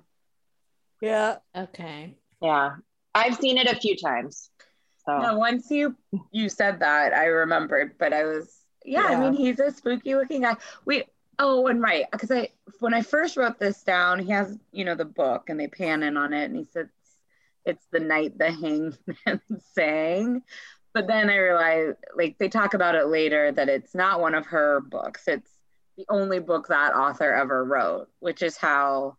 Yeah. 1.00 1.36
Okay. 1.56 2.16
Yeah. 2.42 2.76
I've 3.14 3.36
seen 3.36 3.56
it 3.58 3.66
a 3.68 3.76
few 3.76 3.96
times. 3.96 4.50
So 5.06 5.16
No, 5.18 5.38
once 5.38 5.70
you 5.70 5.96
you 6.32 6.48
said 6.48 6.80
that, 6.80 7.14
I 7.14 7.26
remembered, 7.26 7.96
but 7.98 8.12
I 8.12 8.24
was 8.24 8.52
yeah, 8.84 9.02
I 9.04 9.16
mean 9.20 9.32
he's 9.32 9.58
a 9.60 9.70
spooky 9.70 10.14
looking 10.14 10.42
guy. 10.42 10.56
We 10.84 11.04
Oh, 11.38 11.66
and 11.66 11.82
right, 11.82 12.06
because 12.10 12.30
I 12.30 12.48
when 12.80 12.94
I 12.94 13.02
first 13.02 13.36
wrote 13.36 13.58
this 13.58 13.82
down, 13.82 14.18
he 14.20 14.30
has 14.32 14.56
you 14.72 14.84
know 14.84 14.94
the 14.94 15.04
book, 15.04 15.48
and 15.50 15.58
they 15.60 15.66
pan 15.68 16.02
in 16.02 16.16
on 16.16 16.32
it, 16.32 16.44
and 16.44 16.56
he 16.56 16.64
says 16.64 16.86
it's 17.64 17.84
the 17.92 18.00
night 18.00 18.38
the 18.38 18.50
hangman 18.50 19.40
sang. 19.74 20.42
But 20.94 21.06
then 21.08 21.28
I 21.28 21.36
realized, 21.36 21.98
like 22.16 22.36
they 22.38 22.48
talk 22.48 22.72
about 22.74 22.94
it 22.94 23.08
later, 23.08 23.52
that 23.52 23.68
it's 23.68 23.94
not 23.94 24.20
one 24.20 24.34
of 24.34 24.46
her 24.46 24.80
books. 24.80 25.24
It's 25.28 25.50
the 25.98 26.06
only 26.08 26.38
book 26.38 26.68
that 26.68 26.94
author 26.94 27.32
ever 27.34 27.64
wrote, 27.64 28.08
which 28.20 28.40
is 28.42 28.56
how 28.56 29.16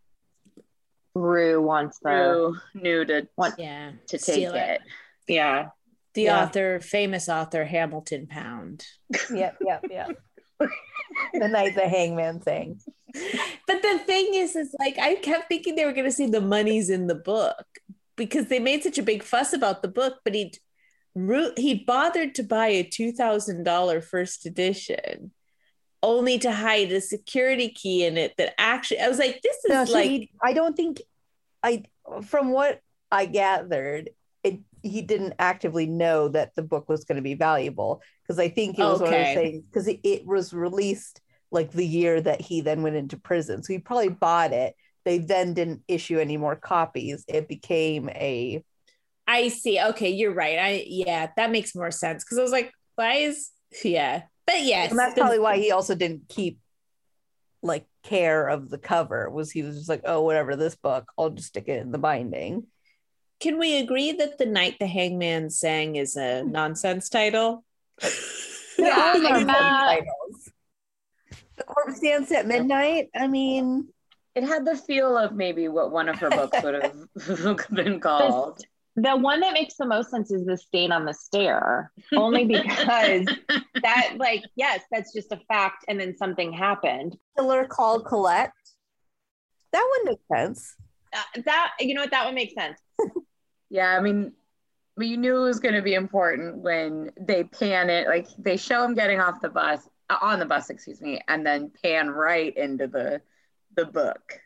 Rue 1.14 1.62
wants 1.62 2.00
the 2.00 2.10
Rue 2.10 2.58
knew 2.74 3.06
to 3.06 3.28
Want- 3.38 3.60
Yeah. 3.60 3.92
to 4.08 4.18
take 4.18 4.22
Steal 4.22 4.54
it. 4.56 4.82
yeah. 5.28 5.70
The 6.14 6.24
Yeah. 6.24 6.44
author, 6.44 6.80
famous 6.80 7.30
author 7.30 7.66
Hamilton 7.66 8.26
Pound. 8.28 8.86
Yep, 9.32 9.58
yep, 9.62 9.86
yep. 9.90 10.10
the 11.34 11.48
night 11.48 11.76
the 11.76 11.88
hangman 11.88 12.42
sang. 12.42 12.80
But 13.68 13.82
the 13.82 14.00
thing 14.06 14.34
is, 14.34 14.56
is 14.56 14.76
like 14.80 14.98
I 15.00 15.16
kept 15.16 15.48
thinking 15.50 15.76
they 15.76 15.86
were 15.86 15.94
going 15.94 16.06
to 16.06 16.12
say 16.12 16.28
the 16.30 16.42
money's 16.42 16.90
in 16.90 17.08
the 17.08 17.16
book 17.16 17.66
because 18.16 18.48
they 18.48 18.60
made 18.60 18.84
such 18.84 18.98
a 18.98 19.04
big 19.04 19.24
fuss 19.24 19.54
about 19.54 19.82
the 19.82 19.88
book, 19.88 20.16
but 20.24 20.34
he 20.34 20.54
he 21.58 21.74
bothered 21.74 22.36
to 22.36 22.44
buy 22.44 22.68
a 22.68 22.84
two 22.84 23.12
thousand 23.12 23.64
dollar 23.64 24.02
first 24.02 24.46
edition, 24.46 25.32
only 26.04 26.38
to 26.40 26.52
hide 26.52 26.92
a 26.92 27.02
security 27.02 27.70
key 27.70 28.06
in 28.06 28.18
it. 28.18 28.36
That 28.38 28.54
actually, 28.60 29.00
I 29.00 29.08
was 29.08 29.18
like, 29.20 29.42
this 29.42 29.58
is 29.66 29.72
No, 29.72 29.84
like, 29.94 30.10
he- 30.10 30.32
I 30.44 30.54
don't 30.54 30.76
think 30.76 31.02
I 31.64 31.84
from 32.24 32.52
what 32.52 32.82
I 33.12 33.26
gathered, 33.26 34.12
he 34.84 35.02
didn't 35.02 35.34
actively 35.40 35.86
know 35.86 36.28
that 36.30 36.56
the 36.56 36.64
book 36.64 36.88
was 36.90 37.06
going 37.06 37.16
to 37.18 37.22
be 37.22 37.34
valuable 37.36 38.02
because 38.24 38.40
I 38.40 38.50
think 38.50 38.80
it 38.80 38.86
was 38.88 39.00
one 39.00 39.10
of 39.10 39.16
Okay. 39.16 39.26
those 39.26 39.34
things 39.34 39.64
because 39.66 39.88
it, 39.88 40.00
it 40.04 40.26
was 40.26 40.54
released 40.54 41.22
like 41.52 41.72
the 41.72 41.86
year 41.86 42.20
that 42.22 42.42
he 42.42 42.62
then 42.62 42.84
went 42.84 42.96
into 42.96 43.18
prison. 43.18 43.64
So 43.64 43.74
he 43.74 43.80
probably 43.80 44.10
bought 44.10 44.54
it. 44.54 44.76
They 45.06 45.20
then 45.20 45.54
didn't 45.54 45.84
issue 45.88 46.20
any 46.20 46.38
more 46.38 46.56
copies. 46.56 47.24
It 47.28 47.48
became 47.48 48.10
a 48.10 48.64
I 49.28 49.50
see. 49.50 49.80
Okay, 49.80 50.10
you're 50.10 50.34
right. 50.34 50.58
I 50.58 50.84
yeah, 50.88 51.30
that 51.36 51.52
makes 51.52 51.76
more 51.76 51.92
sense 51.92 52.24
because 52.24 52.38
I 52.40 52.44
was 52.44 52.52
like, 52.52 52.72
why 52.96 53.16
is 53.16 53.50
yeah, 53.84 54.24
but 54.46 54.62
yes, 54.62 54.92
and 54.92 55.00
that's 55.00 55.14
probably 55.14 55.40
why 55.40 55.58
he 55.58 55.72
also 55.72 55.96
didn't 55.96 56.30
keep 56.30 56.60
like 57.62 57.86
care 58.04 58.48
of 58.48 58.70
the 58.70 58.78
cover 58.78 59.30
was 59.30 59.52
he 59.52 59.64
was 59.64 59.76
just 59.76 59.90
like 59.90 60.02
oh 60.06 60.22
whatever 60.22 60.56
this 60.56 60.76
book 60.76 61.12
I'll 61.18 61.32
just 61.32 61.50
stick 61.50 61.66
it 61.68 61.82
in 61.82 61.92
the 61.92 61.98
binding. 61.98 62.68
Can 63.40 63.60
we 63.60 63.78
agree 63.78 64.12
that 64.14 64.38
the 64.38 64.46
night 64.46 64.78
the 64.80 64.88
hangman 64.88 65.50
sang 65.50 65.96
is 65.96 66.16
a 66.16 66.44
nonsense 66.44 67.10
title? 67.10 67.64
They're 68.02 68.88
Yeah, 68.88 69.14
all 69.16 69.28
I 69.28 69.44
nonsense 69.44 69.48
titles. 69.48 70.52
The 71.58 71.64
corpse 71.64 72.00
dance 72.00 72.32
at 72.32 72.48
midnight. 72.48 73.10
I 73.16 73.28
mean, 73.28 73.90
It 74.36 74.44
had 74.44 74.66
the 74.66 74.78
feel 74.78 75.18
of 75.18 75.34
maybe 75.34 75.68
what 75.68 75.92
one 75.92 76.10
of 76.10 76.18
her 76.20 76.30
books 76.30 76.62
would 76.64 76.84
have 76.84 77.68
been 77.72 78.00
called. 78.00 78.62
The 78.96 79.16
one 79.16 79.42
that 79.42 79.54
makes 79.54 79.76
the 79.76 79.86
most 79.86 80.10
sense 80.10 80.32
is 80.32 80.46
the 80.46 80.58
stain 80.58 80.92
on 80.92 81.06
the 81.06 81.14
stair, 81.14 81.92
only 82.16 82.46
because 82.54 83.28
that, 83.84 84.14
like, 84.18 84.44
yes, 84.56 84.82
that's 84.92 85.14
just 85.14 85.32
a 85.32 85.40
fact, 85.48 85.86
and 85.88 86.00
then 86.00 86.18
something 86.18 86.52
happened. 86.52 87.16
killer 87.38 87.66
called 87.68 88.06
Colette. 88.06 88.52
That 89.74 89.88
would 89.92 90.10
make 90.10 90.20
sense. 90.32 90.76
Uh, 91.14 91.42
that 91.46 91.74
you 91.80 91.94
know 91.94 92.02
what 92.02 92.12
that 92.12 92.26
would 92.26 92.36
make 92.36 92.54
sense. 92.58 92.80
Yeah, 93.70 93.90
I 93.98 94.00
mean, 94.02 94.32
but 94.96 95.08
you 95.08 95.18
knew 95.18 95.36
it 95.38 95.44
was 95.44 95.60
going 95.60 95.76
to 95.76 95.82
be 95.82 95.94
important 95.94 96.58
when 96.60 97.12
they 97.20 97.44
pan 97.44 97.90
it, 97.90 98.08
like 98.08 98.28
they 98.38 98.56
show 98.56 98.84
him 98.84 98.96
getting 98.96 99.20
off 99.20 99.42
the 99.42 99.50
bus, 99.50 99.82
uh, 100.10 100.16
on 100.22 100.40
the 100.40 100.46
bus, 100.46 100.70
excuse 100.70 101.02
me, 101.02 101.20
and 101.28 101.46
then 101.46 101.72
pan 101.84 102.10
right 102.10 102.56
into 102.56 102.88
the 102.88 103.22
the 103.76 103.86
book, 103.86 104.40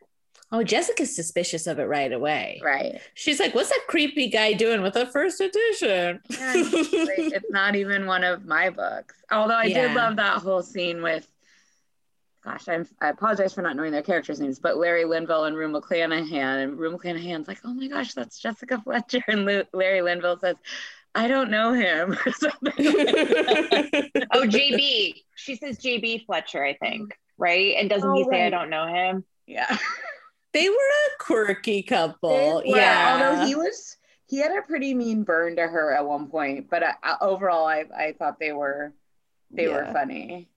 Oh, 0.52 0.64
Jessica's 0.64 1.16
suspicious 1.16 1.68
of 1.68 1.80
it 1.80 1.84
right 1.84 2.12
away. 2.12 2.60
right? 2.64 3.00
She's 3.14 3.40
like, 3.40 3.56
"What's 3.56 3.70
that 3.70 3.86
creepy 3.88 4.28
guy 4.28 4.54
doing 4.54 4.82
with 4.82 4.96
a 4.98 5.06
first 5.06 5.40
edition?" 5.40 6.20
Yeah, 6.30 6.54
like, 7.06 7.28
it's 7.32 7.50
not 7.50 7.76
even 7.76 8.06
one 8.08 8.24
of 8.26 8.44
my 8.46 8.70
books. 8.72 9.16
Although 9.32 9.56
I 9.56 9.66
Yeah. 9.68 9.88
did 9.88 9.96
love 9.96 10.16
that 10.18 10.40
whole 10.40 10.64
scene 10.64 11.02
with, 11.02 11.28
gosh, 12.44 12.68
I'm, 12.68 12.88
I 13.02 13.10
apologize 13.10 13.54
for 13.54 13.62
not 13.62 13.76
knowing 13.76 13.92
their 13.92 14.02
characters' 14.02 14.40
names, 14.40 14.60
but 14.60 14.78
Larry 14.78 15.06
Linville 15.06 15.44
and 15.46 15.56
Rue 15.56 15.70
McClanahan. 15.72 16.64
And 16.64 16.78
Rue 16.78 16.98
McClanahan's 16.98 17.48
like, 17.48 17.60
oh 17.64 17.74
my 17.74 17.88
gosh, 17.88 18.14
that's 18.14 18.40
Jessica 18.40 18.82
Fletcher. 18.84 19.22
And 19.28 19.46
Lu- 19.46 19.64
Larry 19.74 20.02
Linville 20.02 20.40
says, 20.40 20.56
I 21.14 21.28
don't 21.28 21.52
know 21.52 21.74
him. 21.74 22.18
Oh, 24.34 24.46
JB. 24.48 25.16
She 25.36 25.56
says 25.56 25.78
JB 25.80 26.26
Fletcher, 26.26 26.64
I 26.64 26.74
think, 26.76 27.18
right? 27.38 27.76
And 27.78 27.90
doesn't 27.90 28.10
Oh, 28.10 28.14
he 28.16 28.24
say 28.26 28.46
I 28.46 28.50
don't 28.50 28.70
know 28.70 28.88
him? 28.88 29.24
yeah. 29.48 29.78
they 30.54 30.70
were 30.70 30.76
a 30.76 31.24
quirky 31.24 31.84
couple. 31.84 32.62
Yeah. 32.66 33.20
Although 33.32 33.46
he 33.46 33.56
was, 33.56 33.98
he 34.28 34.38
had 34.38 34.52
a 34.58 34.62
pretty 34.62 34.94
mean 34.94 35.24
burn 35.24 35.56
to 35.58 35.64
her 35.68 35.94
at 35.94 36.06
one 36.06 36.28
point, 36.28 36.70
but 36.70 36.84
uh, 36.84 36.94
uh, 37.04 37.16
overall, 37.22 37.66
I, 37.66 37.86
I 37.96 38.16
thought 38.18 38.40
they 38.40 38.54
were, 38.54 38.94
they 39.52 39.68
were 39.68 39.90
funny. 39.92 40.48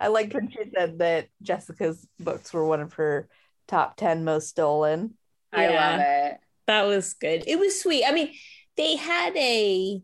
I 0.00 0.08
liked 0.08 0.32
when 0.34 0.50
she 0.50 0.58
said 0.74 0.98
that 1.00 1.28
Jessica's 1.42 2.06
books 2.18 2.52
were 2.52 2.64
one 2.64 2.80
of 2.80 2.94
her 2.94 3.28
top 3.68 3.96
10 3.96 4.24
most 4.24 4.48
stolen. 4.48 5.14
I 5.52 5.68
Yeah. 5.68 5.90
love 5.90 6.00
it. 6.00 6.40
that 6.66 6.82
was 6.86 7.14
good. 7.14 7.44
It 7.48 7.58
was 7.58 7.80
sweet. 7.80 8.04
I 8.04 8.12
mean, 8.12 8.32
they 8.76 8.96
had 8.96 9.36
a 9.36 10.00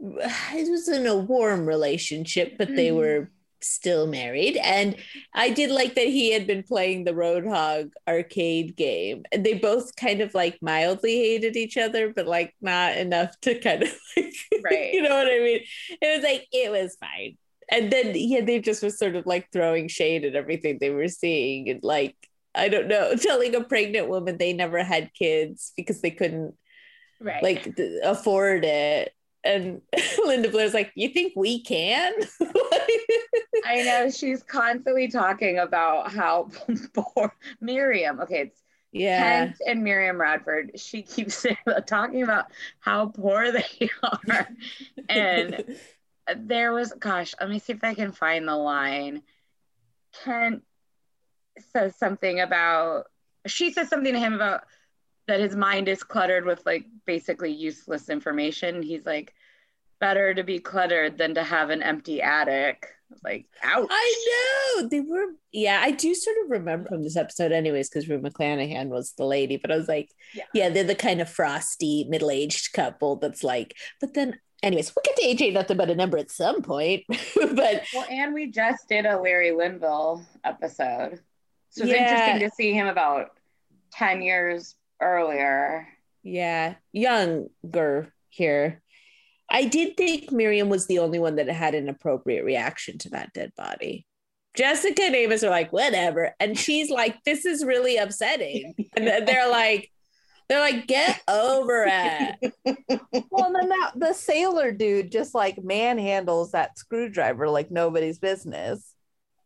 it 0.00 0.70
was 0.70 0.88
in 0.88 1.06
a 1.06 1.16
warm 1.16 1.66
relationship, 1.66 2.56
but 2.58 2.68
they 2.74 2.88
Mhm. 2.88 2.96
were 2.96 3.30
still 3.60 4.06
married. 4.06 4.56
And 4.58 4.96
I 5.32 5.50
did 5.50 5.70
like 5.70 5.94
that 5.94 6.06
he 6.06 6.30
had 6.32 6.46
been 6.46 6.62
playing 6.62 7.04
the 7.04 7.12
Roadhog 7.14 7.92
arcade 8.06 8.76
game. 8.76 9.24
And 9.32 9.44
they 9.44 9.54
both 9.54 9.96
kind 9.96 10.20
of 10.20 10.34
like 10.34 10.58
mildly 10.60 11.16
hated 11.16 11.56
each 11.56 11.76
other, 11.78 12.12
but 12.12 12.26
like 12.26 12.54
not 12.60 12.96
enough 12.98 13.38
to 13.42 13.58
kind 13.58 13.82
of 13.84 13.92
like 14.16 14.34
Right. 14.64 14.92
you 14.92 15.02
know 15.02 15.14
what 15.16 15.26
I 15.26 15.38
mean? 15.40 15.60
It 16.00 16.16
was 16.16 16.22
like 16.24 16.46
it 16.52 16.70
was 16.70 16.96
fine. 16.96 17.36
And 17.70 17.90
then 17.92 18.12
yeah, 18.14 18.40
they 18.42 18.60
just 18.60 18.82
was 18.82 18.98
sort 18.98 19.16
of 19.16 19.26
like 19.26 19.48
throwing 19.52 19.88
shade 19.88 20.24
at 20.24 20.34
everything 20.36 20.78
they 20.80 20.90
were 20.90 21.08
seeing 21.08 21.68
and 21.70 21.80
like 21.82 22.16
I 22.54 22.68
don't 22.68 22.88
know, 22.88 23.14
telling 23.20 23.54
a 23.54 23.64
pregnant 23.64 24.08
woman 24.08 24.38
they 24.38 24.52
never 24.52 24.82
had 24.84 25.12
kids 25.14 25.72
because 25.76 26.00
they 26.00 26.10
couldn't 26.10 26.54
Right. 27.20 27.42
like 27.42 27.76
th- 27.76 28.00
afford 28.04 28.64
it. 28.64 29.12
And 29.44 29.80
Linda 30.24 30.50
Blair's 30.50 30.74
like, 30.74 30.90
"You 30.94 31.08
think 31.08 31.32
we 31.36 31.62
can?" 31.62 32.12
I 33.66 33.82
know 33.82 34.10
she's 34.10 34.42
constantly 34.42 35.08
talking 35.08 35.58
about 35.58 36.10
how 36.12 36.50
poor 36.92 37.32
Miriam. 37.60 38.20
Okay, 38.20 38.40
it's 38.42 38.62
yeah, 38.92 39.46
Kent 39.46 39.56
and 39.66 39.84
Miriam 39.84 40.20
Radford. 40.20 40.72
She 40.78 41.02
keeps 41.02 41.46
talking 41.86 42.22
about 42.22 42.46
how 42.80 43.06
poor 43.06 43.52
they 43.52 43.90
are, 44.02 44.48
and 45.08 45.64
there 46.36 46.72
was, 46.72 46.92
gosh, 46.92 47.34
let 47.40 47.50
me 47.50 47.58
see 47.58 47.72
if 47.72 47.84
I 47.84 47.94
can 47.94 48.12
find 48.12 48.46
the 48.46 48.56
line. 48.56 49.22
Kent 50.24 50.62
says 51.72 51.96
something 51.96 52.40
about. 52.40 53.04
She 53.46 53.72
says 53.72 53.88
something 53.88 54.12
to 54.12 54.18
him 54.18 54.32
about 54.32 54.62
that 55.26 55.40
his 55.40 55.54
mind 55.54 55.88
is 55.88 56.02
cluttered 56.02 56.44
with 56.44 56.64
like 56.64 56.86
basically 57.06 57.52
useless 57.52 58.08
information. 58.08 58.82
He's 58.82 59.04
like, 59.06 59.34
better 60.00 60.34
to 60.34 60.42
be 60.42 60.58
cluttered 60.58 61.16
than 61.18 61.34
to 61.34 61.42
have 61.42 61.70
an 61.70 61.82
empty 61.82 62.20
attic. 62.20 62.86
Like, 63.22 63.46
ouch. 63.62 63.86
I 63.90 64.76
know 64.80 64.88
they 64.88 65.00
were. 65.00 65.26
Yeah, 65.52 65.80
I 65.82 65.92
do 65.92 66.14
sort 66.14 66.36
of 66.44 66.50
remember 66.50 66.88
from 66.88 67.02
this 67.02 67.16
episode, 67.16 67.52
anyways, 67.52 67.88
because 67.88 68.08
Rue 68.08 68.20
McClanahan 68.20 68.88
was 68.88 69.12
the 69.12 69.24
lady. 69.24 69.56
But 69.56 69.70
I 69.70 69.76
was 69.76 69.88
like, 69.88 70.10
Yeah. 70.34 70.44
yeah, 70.52 70.68
they're 70.68 70.84
the 70.84 70.94
kind 70.94 71.20
of 71.20 71.30
frosty 71.30 72.04
middle-aged 72.08 72.72
couple 72.72 73.16
that's 73.16 73.44
like. 73.44 73.76
But 74.00 74.14
then, 74.14 74.38
anyways, 74.64 74.92
we'll 74.94 75.02
get 75.04 75.16
to 75.16 75.44
AJ 75.44 75.52
nothing 75.52 75.76
but 75.76 75.90
a 75.90 75.94
number 75.94 76.18
at 76.18 76.30
some 76.30 76.62
point. 76.62 77.04
but 77.08 77.82
Well, 77.94 78.06
and 78.10 78.34
we 78.34 78.50
just 78.50 78.88
did 78.88 79.06
a 79.06 79.20
Larry 79.20 79.52
Linville 79.52 80.24
episode. 80.44 81.20
So 81.70 81.84
it's 81.84 81.92
Yeah. 81.92 82.10
interesting 82.10 82.48
to 82.48 82.54
see 82.54 82.72
him 82.72 82.86
about 82.86 83.30
10 83.92 84.22
years 84.22 84.74
earlier. 85.00 85.86
Yeah, 86.22 86.74
younger 86.92 88.12
here. 88.30 88.80
I 89.50 89.64
did 89.66 89.96
think 89.96 90.32
Miriam 90.32 90.68
was 90.68 90.86
the 90.86 91.00
only 91.00 91.18
one 91.18 91.36
that 91.36 91.48
had 91.48 91.74
an 91.74 91.88
appropriate 91.88 92.44
reaction 92.44 92.98
to 92.98 93.10
that 93.10 93.32
dead 93.34 93.52
body. 93.56 94.06
Jessica 94.56 95.02
and 95.02 95.14
Amos 95.14 95.42
are 95.44 95.50
like, 95.50 95.72
whatever. 95.72 96.34
And 96.40 96.56
she's 96.58 96.88
like, 96.88 97.22
this 97.24 97.44
is 97.44 97.64
really 97.64 97.96
upsetting. 97.96 98.74
And 98.96 99.06
they're 99.28 99.50
like, 99.50 99.90
they're 100.48 100.60
like, 100.60 100.86
get 100.86 101.20
over 101.28 101.86
it. 101.88 102.54
Well, 103.30 103.46
and 103.46 103.54
then 103.54 103.68
that 103.70 103.92
the 103.96 104.12
sailor 104.12 104.70
dude 104.72 105.10
just 105.10 105.34
like 105.34 105.56
manhandles 105.56 106.50
that 106.52 106.78
screwdriver 106.78 107.48
like 107.48 107.70
nobody's 107.70 108.18
business. 108.18 108.92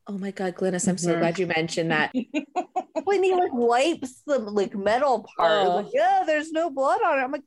Oh 0.06 0.16
my 0.18 0.30
God, 0.30 0.54
Glynis, 0.56 0.88
I'm 0.88 0.98
so 0.98 1.14
Mhm. 1.14 1.18
glad 1.20 1.38
you 1.38 1.46
mentioned 1.46 1.90
that. 1.90 2.12
When 3.04 3.22
he 3.22 3.34
like 3.34 3.52
wipes 3.52 4.22
the 4.26 4.38
like 4.38 4.74
metal 4.74 5.26
part, 5.36 5.66
Oh. 5.66 5.76
like, 5.76 5.92
yeah, 5.94 6.24
there's 6.26 6.50
no 6.52 6.68
blood 6.70 7.00
on 7.02 7.18
it. 7.18 7.22
I'm 7.22 7.32
like, 7.32 7.44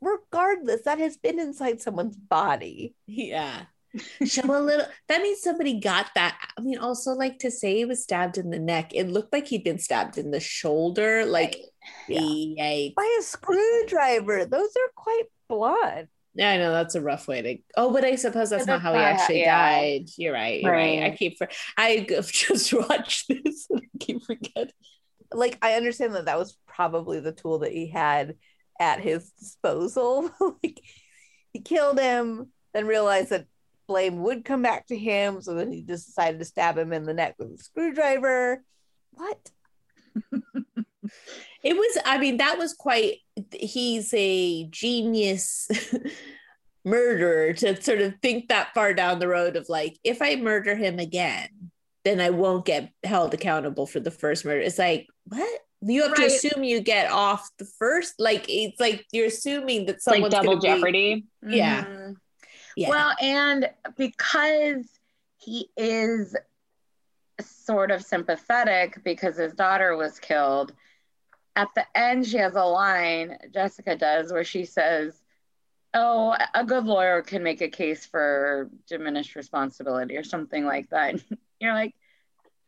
regardless, 0.00 0.82
that 0.82 0.98
has 0.98 1.16
been 1.16 1.38
inside 1.38 1.80
someone's 1.80 2.16
body. 2.16 2.94
Yeah. 3.06 3.64
show 4.24 4.42
a 4.46 4.58
little 4.60 4.86
that 5.08 5.22
means 5.22 5.40
somebody 5.40 5.78
got 5.78 6.10
that 6.16 6.36
i 6.58 6.60
mean 6.60 6.78
also 6.78 7.12
like 7.12 7.38
to 7.38 7.48
say 7.48 7.76
he 7.76 7.84
was 7.84 8.02
stabbed 8.02 8.36
in 8.38 8.50
the 8.50 8.58
neck 8.58 8.90
it 8.92 9.04
looked 9.08 9.32
like 9.32 9.46
he'd 9.46 9.62
been 9.62 9.78
stabbed 9.78 10.18
in 10.18 10.32
the 10.32 10.40
shoulder 10.40 11.24
like 11.24 11.54
Yeah. 12.08 12.20
yeah 12.22 12.88
By 12.96 13.16
a 13.18 13.22
screwdriver. 13.22 14.44
Those 14.50 14.68
are 14.70 14.90
quite 14.94 15.24
blunt. 15.48 16.08
yeah 16.34 16.50
i 16.50 16.56
know 16.56 16.72
that's 16.72 16.94
a 16.94 17.00
rough 17.02 17.28
way 17.28 17.42
to 17.42 17.58
oh 17.76 17.92
but 17.92 18.02
i 18.04 18.16
suppose 18.16 18.50
that's 18.50 18.64
But 18.66 18.72
not 18.72 18.82
how 18.82 18.94
he 18.94 18.98
actually 18.98 19.40
yeah. 19.40 19.70
died 19.80 20.08
you're 20.16 20.32
right 20.32 20.62
you're 20.62 20.72
right. 20.72 21.02
i 21.02 21.10
keep 21.14 21.36
for 21.38 21.48
i 21.76 22.06
just 22.32 22.72
watched 22.72 23.28
this 23.44 23.66
and 23.70 23.82
i 23.82 23.98
keep 24.00 24.22
forgetting 24.24 24.72
Like 25.32 25.58
I 25.62 25.74
understand 25.74 26.14
that 26.14 26.26
that 26.26 26.38
was 26.38 26.56
probably 26.66 27.20
the 27.20 27.32
tool 27.32 27.58
that 27.60 27.72
he 27.72 27.88
had 27.88 28.36
at 28.80 29.00
his 29.00 29.30
disposal. 29.38 30.30
like 30.62 30.80
he 31.52 31.60
killed 31.60 31.98
him, 31.98 32.50
then 32.72 32.86
realized 32.86 33.30
that 33.30 33.46
blame 33.88 34.22
would 34.22 34.44
come 34.44 34.62
back 34.62 34.86
to 34.88 34.96
him, 34.96 35.40
so 35.42 35.54
then 35.54 35.70
he 35.72 35.82
just 35.82 36.06
decided 36.06 36.38
to 36.38 36.44
stab 36.44 36.78
him 36.78 36.92
in 36.92 37.04
the 37.04 37.14
neck 37.14 37.34
with 37.38 37.52
a 37.52 37.58
screwdriver. 37.58 38.62
What? 39.12 39.50
It 41.64 41.74
was, 41.74 41.98
I 42.04 42.18
mean, 42.18 42.36
that 42.36 42.58
was 42.58 42.74
quite, 42.74 43.18
he's 43.52 44.12
a 44.14 44.64
genius 44.68 45.66
murderer 46.84 47.52
to 47.54 47.80
sort 47.80 48.00
of 48.00 48.14
think 48.20 48.48
that 48.48 48.74
far 48.74 48.92
down 48.94 49.18
the 49.18 49.28
road 49.28 49.56
of 49.56 49.68
like, 49.68 49.98
if 50.04 50.20
I 50.20 50.36
murder 50.36 50.74
him 50.76 50.98
again, 50.98 51.48
then 52.04 52.20
I 52.20 52.30
won't 52.30 52.66
get 52.66 52.90
held 53.02 53.32
accountable 53.32 53.86
for 53.86 53.98
the 53.98 54.10
first 54.10 54.44
murder. 54.44 54.60
It's 54.60 54.78
like, 54.78 55.06
what? 55.24 55.60
You 55.80 56.02
have 56.02 56.14
to 56.14 56.24
assume 56.26 56.64
you 56.64 56.80
get 56.80 57.10
off 57.10 57.48
the 57.58 57.66
first, 57.78 58.14
like, 58.18 58.46
it's 58.48 58.80
like 58.80 59.04
you're 59.12 59.26
assuming 59.26 59.86
that 59.86 59.96
It's 59.96 60.06
like 60.06 60.16
someone's 60.16 60.32
double 60.34 60.56
gonna 60.56 60.60
be- 60.60 60.66
jeopardy. 60.80 61.24
Yeah. 61.46 61.84
Mhm. 61.84 62.16
yeah. 62.76 62.88
Well, 62.88 63.12
and 63.20 63.70
because 63.96 64.86
he 65.38 65.68
is 65.76 66.34
sort 67.40 67.90
of 67.90 68.02
sympathetic 68.02 69.02
because 69.04 69.36
his 69.36 69.52
daughter 69.54 69.94
was 69.96 70.18
killed, 70.18 70.72
at 71.56 71.68
the 71.74 71.84
end, 71.94 72.26
she 72.26 72.38
has 72.38 72.54
a 72.56 72.64
line, 72.64 73.38
Jessica 73.52 73.96
does, 73.96 74.32
where 74.32 74.44
she 74.44 74.64
says, 74.64 75.20
Oh, 75.96 76.34
a 76.54 76.64
good 76.64 76.84
lawyer 76.86 77.22
can 77.22 77.44
make 77.44 77.60
a 77.60 77.68
case 77.68 78.04
for 78.04 78.68
diminished 78.88 79.36
responsibility 79.36 80.16
or 80.16 80.24
something 80.24 80.64
like 80.66 80.90
that. 80.90 81.14
You're 81.60 81.72
like, 81.72 81.94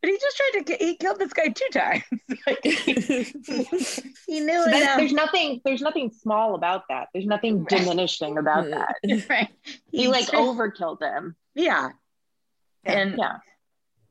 but 0.00 0.10
he 0.10 0.18
just 0.18 0.36
tried 0.36 0.50
to, 0.58 0.64
ki- 0.64 0.84
he 0.84 0.94
killed 0.96 1.18
this 1.18 1.32
guy 1.32 1.48
two 1.48 1.66
times. 1.72 2.04
like, 2.46 2.60
he, 2.62 2.72
he 4.28 4.40
knew 4.40 4.62
So 4.64 4.70
that- 4.70 4.94
there's 4.98 5.12
nothing. 5.12 5.60
There's 5.64 5.82
nothing 5.82 6.12
small 6.12 6.54
about 6.54 6.84
that. 6.88 7.08
There's 7.12 7.26
nothing 7.26 7.64
Right. 7.64 7.68
diminishing 7.80 8.38
about 8.38 8.70
that. 8.70 8.94
right. 9.28 9.48
He 9.90 10.06
like 10.06 10.30
just- 10.30 10.34
overkilled 10.34 11.02
him. 11.02 11.34
yeah. 11.56 11.88
And 12.84 13.16
Yeah. 13.18 13.38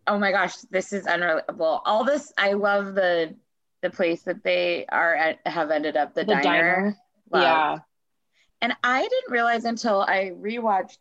oh 0.08 0.20
my 0.20 0.32
gosh, 0.34 0.56
this 0.70 0.92
is 0.92 1.06
unrelatable. 1.06 1.80
All 1.86 2.04
this, 2.04 2.34
I 2.38 2.52
love 2.54 2.96
the 2.96 3.34
the 3.86 3.96
place 3.96 4.24
that 4.24 4.44
they 4.44 4.86
are 4.90 5.16
at, 5.16 5.40
have 5.46 5.70
ended 5.70 5.96
up, 5.96 6.14
the, 6.16 6.22
The 6.22 6.34
diner. 6.34 6.42
diner. 6.44 6.98
Love. 7.32 7.44
Yeah. 7.44 7.78
And 8.62 8.74
I 8.84 9.02
didn't 9.02 9.32
realize 9.32 9.66
until 9.66 10.02
I 10.02 10.32
rewatched 10.36 10.98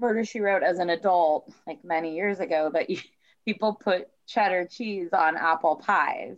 Murder 0.00 0.24
She 0.24 0.40
Wrote 0.40 0.62
as 0.62 0.78
an 0.78 0.90
adult, 0.90 1.52
like 1.66 1.84
many 1.84 2.16
years 2.16 2.40
ago, 2.40 2.70
that 2.72 2.90
you, 2.90 2.98
people 3.46 3.74
put 3.74 4.08
cheddar 4.26 4.66
cheese 4.70 5.10
on 5.12 5.36
apple 5.36 5.76
pies. 5.76 6.36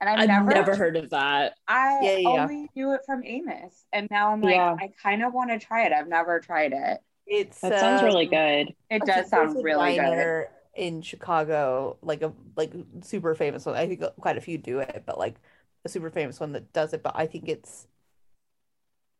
And 0.00 0.08
I've, 0.08 0.20
I've 0.20 0.28
never, 0.28 0.50
never, 0.50 0.76
heard 0.76 0.96
of 0.96 1.10
that. 1.10 1.54
I 1.66 1.98
Yeah, 2.02 2.16
yeah. 2.16 2.28
only 2.28 2.68
knew 2.74 2.94
it 2.94 3.00
from 3.04 3.22
Amos, 3.24 3.84
and 3.92 4.08
now 4.10 4.32
I'm 4.32 4.40
like, 4.40 4.54
Yeah. 4.54 4.76
I 4.78 4.92
kind 5.02 5.24
of 5.24 5.32
want 5.32 5.50
to 5.50 5.58
try 5.58 5.86
it. 5.86 5.92
I've 5.92 6.06
never 6.06 6.38
tried 6.38 6.72
it. 6.72 6.98
It's 7.26 7.60
That 7.60 7.80
sounds 7.80 8.00
um, 8.00 8.06
really 8.06 8.26
good. 8.26 8.74
It 8.90 9.02
does 9.04 9.28
sound 9.28 9.56
a 9.56 9.60
really 9.60 9.96
good. 9.96 10.46
Diner 10.78 10.86
in 10.86 11.02
Chicago, 11.02 11.96
like 12.02 12.22
a 12.22 12.32
like 12.56 12.72
super 13.02 13.34
famous 13.34 13.66
one. 13.66 13.76
I 13.76 13.86
think 13.86 14.02
quite 14.20 14.36
a 14.36 14.40
few 14.40 14.58
do 14.58 14.78
it, 14.78 15.02
but 15.06 15.18
like 15.18 15.36
a 15.84 15.88
super 15.88 16.10
famous 16.10 16.40
one 16.40 16.52
that 16.52 16.72
does 16.72 16.92
it. 16.92 17.02
But 17.02 17.12
I 17.16 17.26
think 17.26 17.48
it's 17.48 17.86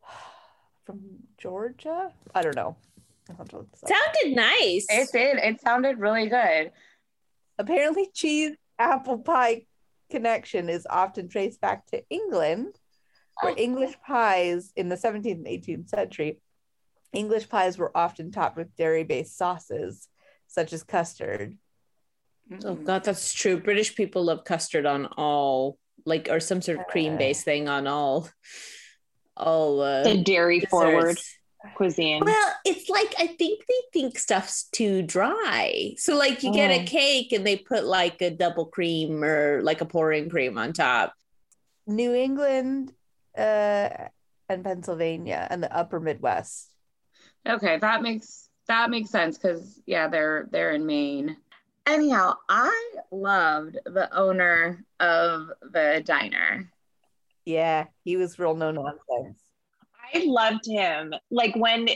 from 0.85 1.01
Georgia. 1.37 2.12
I 2.35 2.42
don't 2.42 2.57
know. 2.57 2.77
I'll 3.31 3.37
have 3.37 3.49
to 3.51 3.57
look 3.59 3.73
this 3.73 3.83
up. 3.83 3.90
Sounded 3.90 4.37
nice. 4.37 4.87
It 4.88 5.09
did. 5.12 5.38
It 5.38 5.61
sounded 5.61 5.99
really 5.99 6.29
good. 6.29 6.73
Apparently, 7.59 8.09
cheese 8.14 8.57
apple 8.79 9.18
pie 9.18 9.66
connection 10.11 10.68
is 10.68 10.87
often 10.88 11.29
traced 11.29 11.61
back 11.61 11.87
to 11.87 12.03
England, 12.09 12.79
where 13.42 13.53
Oh. 13.53 13.57
English 13.57 14.01
pies 14.07 14.73
in 14.77 14.88
the 14.88 14.97
17th 14.97 15.38
and 15.38 15.47
18th 15.47 15.88
century, 15.90 16.40
English 17.12 17.49
pies 17.49 17.77
were 17.79 17.94
often 17.97 18.31
topped 18.31 18.57
with 18.57 18.75
dairy-based 18.77 19.37
sauces, 19.37 20.09
such 20.48 20.72
as 20.72 20.82
custard. 20.82 21.56
Oh 22.64 22.74
God, 22.74 23.04
that's 23.04 23.32
true. 23.32 23.61
British 23.61 23.94
people 23.94 24.24
love 24.24 24.42
custard 24.44 24.87
on 24.87 25.06
all, 25.16 25.78
like, 26.04 26.28
or 26.30 26.40
some 26.40 26.62
sort 26.62 26.80
of 26.80 26.87
cream-based 26.87 27.44
thing 27.44 27.68
on 27.68 27.87
all, 27.87 28.28
all. 29.37 29.80
Uh, 29.80 30.02
The 30.04 30.16
dairy 30.22 30.61
forward 30.61 31.18
cuisine. 31.74 32.24
Well, 32.24 32.52
it's 32.64 32.88
like 32.88 33.14
I 33.18 33.26
think 33.26 33.64
they 33.68 33.74
think 33.92 34.18
stuff's 34.18 34.64
too 34.64 35.02
dry. 35.02 35.94
So 35.98 36.16
like 36.16 36.42
you 36.42 36.52
get 36.52 36.70
a 36.70 36.82
Mm. 36.82 36.87
cake 36.87 37.32
and 37.32 37.46
they 37.46 37.56
put 37.56 37.84
like 37.84 38.22
a 38.22 38.30
double 38.30 38.66
cream 38.66 39.22
or 39.22 39.61
like 39.62 39.80
a 39.80 39.84
pouring 39.87 40.30
cream 40.30 40.56
on 40.56 40.72
top. 40.72 41.12
New 41.87 42.14
England 42.14 42.92
uh, 43.37 43.88
and 44.48 44.64
Pennsylvania 44.64 45.46
and 45.50 45.62
the 45.62 45.74
upper 45.74 46.00
Midwest. 46.00 46.70
Okay, 47.46 47.78
that 47.78 48.02
makes 48.02 48.47
that 48.68 48.90
makes 48.90 49.11
sense 49.11 49.38
because 49.38 49.81
yeah, 49.87 50.09
they're 50.09 50.48
they're 50.50 50.72
in 50.72 50.87
Maine. 50.87 51.37
Anyhow, 51.87 52.35
I 52.48 52.94
loved 53.11 53.78
the 53.87 54.14
owner 54.14 54.85
of 55.00 55.48
the 55.72 56.02
diner. 56.04 56.70
Yeah, 57.46 57.87
he 58.04 58.16
was 58.16 58.38
real 58.38 58.54
no 58.54 58.70
nonsense. 58.70 59.40
I 60.14 60.24
loved 60.26 60.66
him. 60.66 61.14
Like 61.31 61.57
when 61.57 61.88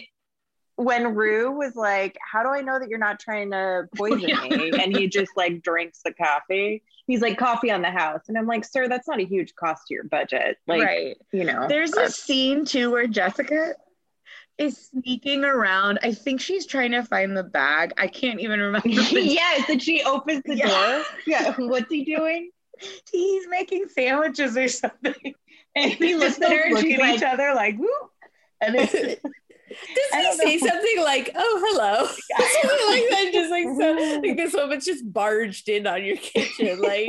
when 0.76 1.14
Rue 1.14 1.50
was 1.50 1.76
like, 1.76 2.16
"How 2.30 2.42
do 2.42 2.48
I 2.48 2.62
know 2.62 2.78
that 2.78 2.88
you're 2.88 2.98
not 2.98 3.20
trying 3.20 3.50
to 3.50 3.86
poison 3.94 4.20
Yeah. 4.28 4.48
me?" 4.48 4.70
and 4.70 4.96
he 4.96 5.08
just 5.08 5.32
like 5.36 5.62
drinks 5.62 6.00
the 6.02 6.14
coffee. 6.14 6.82
He's 7.06 7.20
like, 7.20 7.36
"Coffee 7.36 7.70
on 7.70 7.82
the 7.82 7.90
house," 7.90 8.22
and 8.28 8.38
I'm 8.38 8.46
like, 8.46 8.64
"Sir, 8.64 8.88
that's 8.88 9.06
not 9.06 9.20
a 9.20 9.24
huge 9.24 9.54
cost 9.54 9.88
to 9.88 9.94
your 9.94 10.04
budget." 10.04 10.56
Like, 10.66 10.82
right. 10.82 11.16
you 11.32 11.44
know, 11.44 11.66
There's 11.68 11.94
uh, 11.94 12.04
a 12.04 12.10
scene 12.10 12.64
too 12.64 12.90
where 12.90 13.06
Jessica 13.06 13.74
is 14.58 14.90
sneaking 14.92 15.44
around. 15.44 15.98
I 16.02 16.12
think 16.12 16.40
she's 16.40 16.66
trying 16.66 16.92
to 16.92 17.02
find 17.02 17.36
the 17.36 17.42
bag. 17.44 17.92
I 17.98 18.06
can't 18.06 18.40
even 18.40 18.60
remember. 18.60 18.88
the- 18.88 19.22
yes, 19.22 19.68
and 19.68 19.82
she 19.82 20.02
opens 20.02 20.42
the 20.44 20.56
Yeah. 20.56 20.68
door. 20.68 21.04
Yeah, 21.26 21.54
what's 21.58 21.90
he 21.90 22.04
doing? 22.04 22.50
He's 23.10 23.46
making 23.48 23.88
sandwiches 23.88 24.56
or 24.56 24.68
something. 24.68 25.14
And 25.74 25.90
He 25.92 26.08
he 26.08 26.14
looks 26.16 26.38
looks 26.38 26.50
at 26.52 26.56
her 26.56 26.64
and 26.66 26.74
look 26.74 26.82
she's 26.84 26.98
at 27.00 27.14
each 27.14 27.22
other 27.22 27.54
like, 27.54 27.78
whoop. 27.78 28.10
And 28.60 28.74
Does 28.76 28.92
it's, 28.92 29.24
I 30.12 30.18
he 30.18 30.22
don't 30.22 30.36
say 30.36 30.56
know. 30.56 30.66
something 30.66 31.00
like, 31.02 31.30
"Oh, 31.34 31.64
hello"? 31.66 32.06
Something 32.06 32.88
like 32.90 33.08
that. 33.08 33.30
Just 33.32 33.50
like 33.50 33.64
so, 33.64 34.20
like 34.22 34.36
this 34.36 34.52
woman's 34.52 34.84
just 34.84 35.10
barged 35.10 35.70
in 35.70 35.86
on 35.86 36.04
your 36.04 36.18
kitchen, 36.18 36.78
like. 36.82 37.08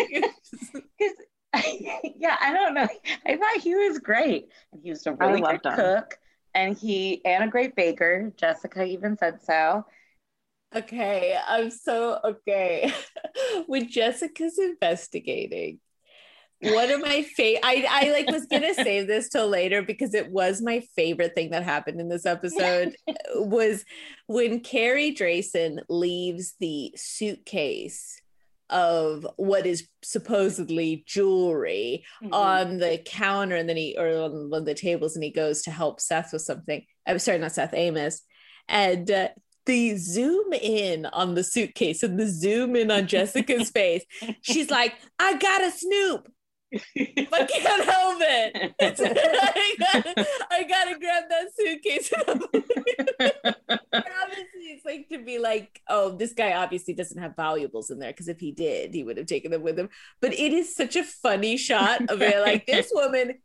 yeah, 2.18 2.38
I 2.40 2.54
don't 2.54 2.74
know. 2.74 2.88
I 3.26 3.36
thought 3.38 3.58
he 3.62 3.76
was 3.76 4.00
great. 4.00 4.48
He 4.82 4.90
was 4.90 5.06
a 5.06 5.14
really 5.14 5.42
good 5.42 5.42
loved 5.42 5.66
him. 5.66 5.76
cook. 5.76 6.18
And 6.56 6.78
he 6.78 7.24
and 7.26 7.44
a 7.44 7.48
great 7.48 7.76
baker. 7.76 8.32
Jessica 8.38 8.84
even 8.84 9.18
said 9.18 9.42
so. 9.44 9.86
Okay, 10.76 11.38
I'm 11.48 11.70
so 11.70 12.20
okay. 12.24 12.92
when 13.68 13.90
Jessica's 13.90 14.58
investigating, 14.58 15.80
one 16.62 16.90
of 16.90 17.02
my 17.02 17.22
favorite, 17.24 17.62
I, 17.64 17.86
I 17.90 18.12
like 18.12 18.32
was 18.32 18.46
gonna 18.46 18.74
save 18.74 19.08
this 19.08 19.30
till 19.30 19.48
later 19.48 19.82
because 19.82 20.14
it 20.14 20.32
was 20.32 20.62
my 20.62 20.82
favorite 20.96 21.36
thing 21.36 21.52
that 21.52 21.64
happened 21.64 22.00
in 22.00 22.10
this 22.10 22.26
episode 22.26 22.96
was 23.36 23.86
when 24.28 24.62
Carey 24.62 25.14
Drayson 25.14 25.80
leaves 25.90 26.56
the 26.60 26.94
suitcase 26.96 28.22
of 28.70 29.28
what 29.38 29.66
is 29.66 29.88
supposedly 30.04 31.04
jewelry 31.08 32.04
Mm-hmm. 32.24 32.34
on 32.34 32.78
the 32.78 33.02
counter 33.06 33.56
and 33.56 33.68
then 33.68 33.78
he 33.78 33.96
or 33.98 34.08
on 34.24 34.50
one 34.50 34.62
of 34.62 34.66
the 34.66 34.74
tables 34.74 35.16
and 35.16 35.24
he 35.24 35.32
goes 35.32 35.62
to 35.64 35.72
help 35.72 36.00
Seth 36.00 36.32
with 36.34 36.42
something. 36.42 36.84
I'm 37.08 37.20
sorry, 37.20 37.38
not 37.40 37.52
Seth, 37.52 37.74
Amos. 37.74 38.22
And 38.70 39.10
uh, 39.12 39.30
the 39.66 39.98
zoom 39.98 40.54
in 40.54 41.06
on 41.06 41.36
the 41.36 41.44
suitcase 41.44 42.04
and 42.04 42.20
the 42.20 42.28
zoom 42.28 42.76
in 42.76 42.92
on 42.92 43.08
Jessica's 43.08 43.70
face. 43.76 44.04
She's 44.42 44.70
like, 44.70 44.94
I 45.20 45.38
got 45.38 45.64
a 45.64 45.72
snoop. 45.72 46.28
I 46.74 47.46
can't 47.46 47.86
help 47.86 48.18
it. 48.22 48.74
I, 48.80 49.76
gotta, 49.80 50.28
I 50.52 50.64
gotta 50.64 51.00
grab 51.00 51.24
that 51.30 51.48
suitcase. 51.56 52.12
Obviously, 53.94 54.64
it's 54.66 54.86
like 54.86 55.10
to 55.10 55.24
be 55.24 55.40
like, 55.40 55.82
oh, 55.88 56.16
this 56.16 56.34
guy 56.34 56.54
obviously 56.54 56.94
doesn't 56.94 57.22
have 57.22 57.36
valuables 57.36 57.90
in 57.90 58.00
there 58.00 58.12
because 58.12 58.28
if 58.28 58.40
he 58.40 58.52
did, 58.52 58.94
he 58.94 59.04
would 59.04 59.18
have 59.18 59.28
taken 59.28 59.52
them 59.52 59.62
with 59.62 59.78
him. 59.78 59.90
But 60.22 60.34
it 60.34 60.54
is 60.54 60.76
such 60.76 60.96
a 60.96 61.04
funny 61.04 61.58
shot 61.58 62.10
of 62.10 62.22
it. 62.22 62.40
Like 62.40 62.66
this 62.66 62.92
woman 62.94 63.40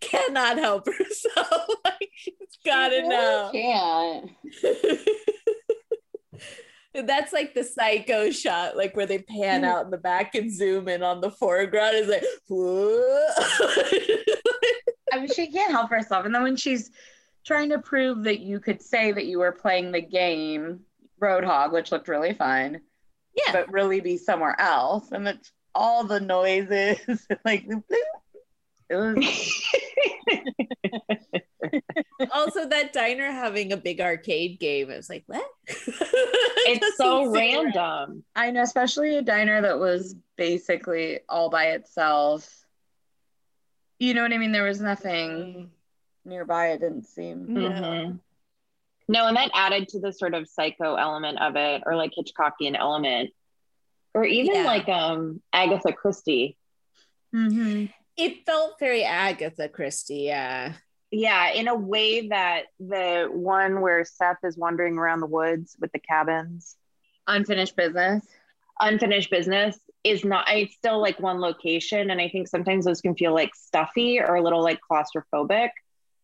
cannot 0.00 0.58
help 0.58 0.86
herself. 0.86 1.68
like 1.84 2.10
she's 2.14 2.58
got 2.64 2.92
it 2.92 3.06
know. 3.06 3.50
Can't. 3.52 4.30
That's 6.92 7.32
like 7.32 7.54
the 7.54 7.62
psycho 7.62 8.30
shot, 8.30 8.76
like 8.76 8.96
where 8.96 9.06
they 9.06 9.18
pan 9.18 9.64
out 9.64 9.84
in 9.84 9.90
the 9.90 9.98
back 9.98 10.34
and 10.34 10.52
zoom 10.52 10.88
in 10.88 11.02
on 11.02 11.20
the 11.20 11.30
foreground. 11.30 11.94
Is 11.94 12.08
like, 12.08 12.24
I 15.12 15.18
mean, 15.18 15.28
she 15.28 15.52
can't 15.52 15.70
help 15.70 15.90
herself. 15.90 16.26
And 16.26 16.34
then 16.34 16.42
when 16.42 16.56
she's 16.56 16.90
trying 17.46 17.68
to 17.70 17.78
prove 17.78 18.24
that 18.24 18.40
you 18.40 18.58
could 18.58 18.82
say 18.82 19.12
that 19.12 19.26
you 19.26 19.38
were 19.38 19.52
playing 19.52 19.92
the 19.92 20.00
game 20.00 20.80
Roadhog, 21.20 21.72
which 21.72 21.92
looked 21.92 22.08
really 22.08 22.34
fun, 22.34 22.80
yeah, 23.36 23.52
but 23.52 23.72
really 23.72 24.00
be 24.00 24.16
somewhere 24.16 24.60
else, 24.60 25.12
and 25.12 25.28
it's 25.28 25.52
all 25.74 26.04
the 26.04 26.20
noises, 26.20 27.26
like. 27.44 27.66
also, 32.32 32.68
that 32.68 32.92
diner 32.92 33.30
having 33.30 33.72
a 33.72 33.76
big 33.76 34.00
arcade 34.00 34.58
game. 34.58 34.90
It 34.90 34.96
was 34.96 35.08
like, 35.08 35.24
what? 35.26 35.46
it's 35.68 36.96
so 36.96 37.30
random. 37.30 38.24
Right. 38.36 38.48
I 38.48 38.50
know, 38.50 38.62
especially 38.62 39.16
a 39.16 39.22
diner 39.22 39.62
that 39.62 39.78
was 39.78 40.16
basically 40.36 41.20
all 41.28 41.50
by 41.50 41.66
itself. 41.66 42.64
You 43.98 44.14
know 44.14 44.22
what 44.22 44.32
I 44.32 44.38
mean? 44.38 44.52
There 44.52 44.64
was 44.64 44.80
nothing 44.80 45.70
nearby. 46.24 46.68
It 46.68 46.80
didn't 46.80 47.06
seem. 47.06 47.46
Mm-hmm. 47.46 48.16
No, 49.08 49.26
and 49.26 49.36
that 49.36 49.50
added 49.54 49.88
to 49.88 50.00
the 50.00 50.12
sort 50.12 50.34
of 50.34 50.48
psycho 50.48 50.94
element 50.94 51.40
of 51.40 51.56
it, 51.56 51.82
or 51.86 51.96
like 51.96 52.12
Hitchcockian 52.18 52.78
element, 52.78 53.30
or 54.14 54.24
even 54.24 54.54
yeah. 54.54 54.64
like 54.64 54.88
um 54.88 55.42
Agatha 55.52 55.92
Christie. 55.92 56.56
Mm-hmm. 57.34 57.86
It 58.16 58.44
felt 58.44 58.78
very 58.78 59.04
Agatha 59.04 59.68
Christie, 59.68 60.22
yeah. 60.22 60.74
Yeah, 61.10 61.52
in 61.52 61.66
a 61.66 61.74
way 61.74 62.28
that 62.28 62.66
the 62.78 63.28
one 63.32 63.80
where 63.80 64.04
Seth 64.04 64.38
is 64.44 64.56
wandering 64.56 64.96
around 64.96 65.20
the 65.20 65.26
woods 65.26 65.76
with 65.80 65.90
the 65.92 65.98
cabins, 65.98 66.76
unfinished 67.26 67.74
business, 67.74 68.24
unfinished 68.80 69.30
business 69.30 69.78
is 70.04 70.24
not. 70.24 70.46
It's 70.48 70.74
still 70.74 71.00
like 71.00 71.18
one 71.18 71.40
location, 71.40 72.10
and 72.10 72.20
I 72.20 72.28
think 72.28 72.46
sometimes 72.46 72.84
those 72.84 73.00
can 73.00 73.16
feel 73.16 73.34
like 73.34 73.54
stuffy 73.54 74.20
or 74.20 74.36
a 74.36 74.42
little 74.42 74.62
like 74.62 74.80
claustrophobic. 74.88 75.70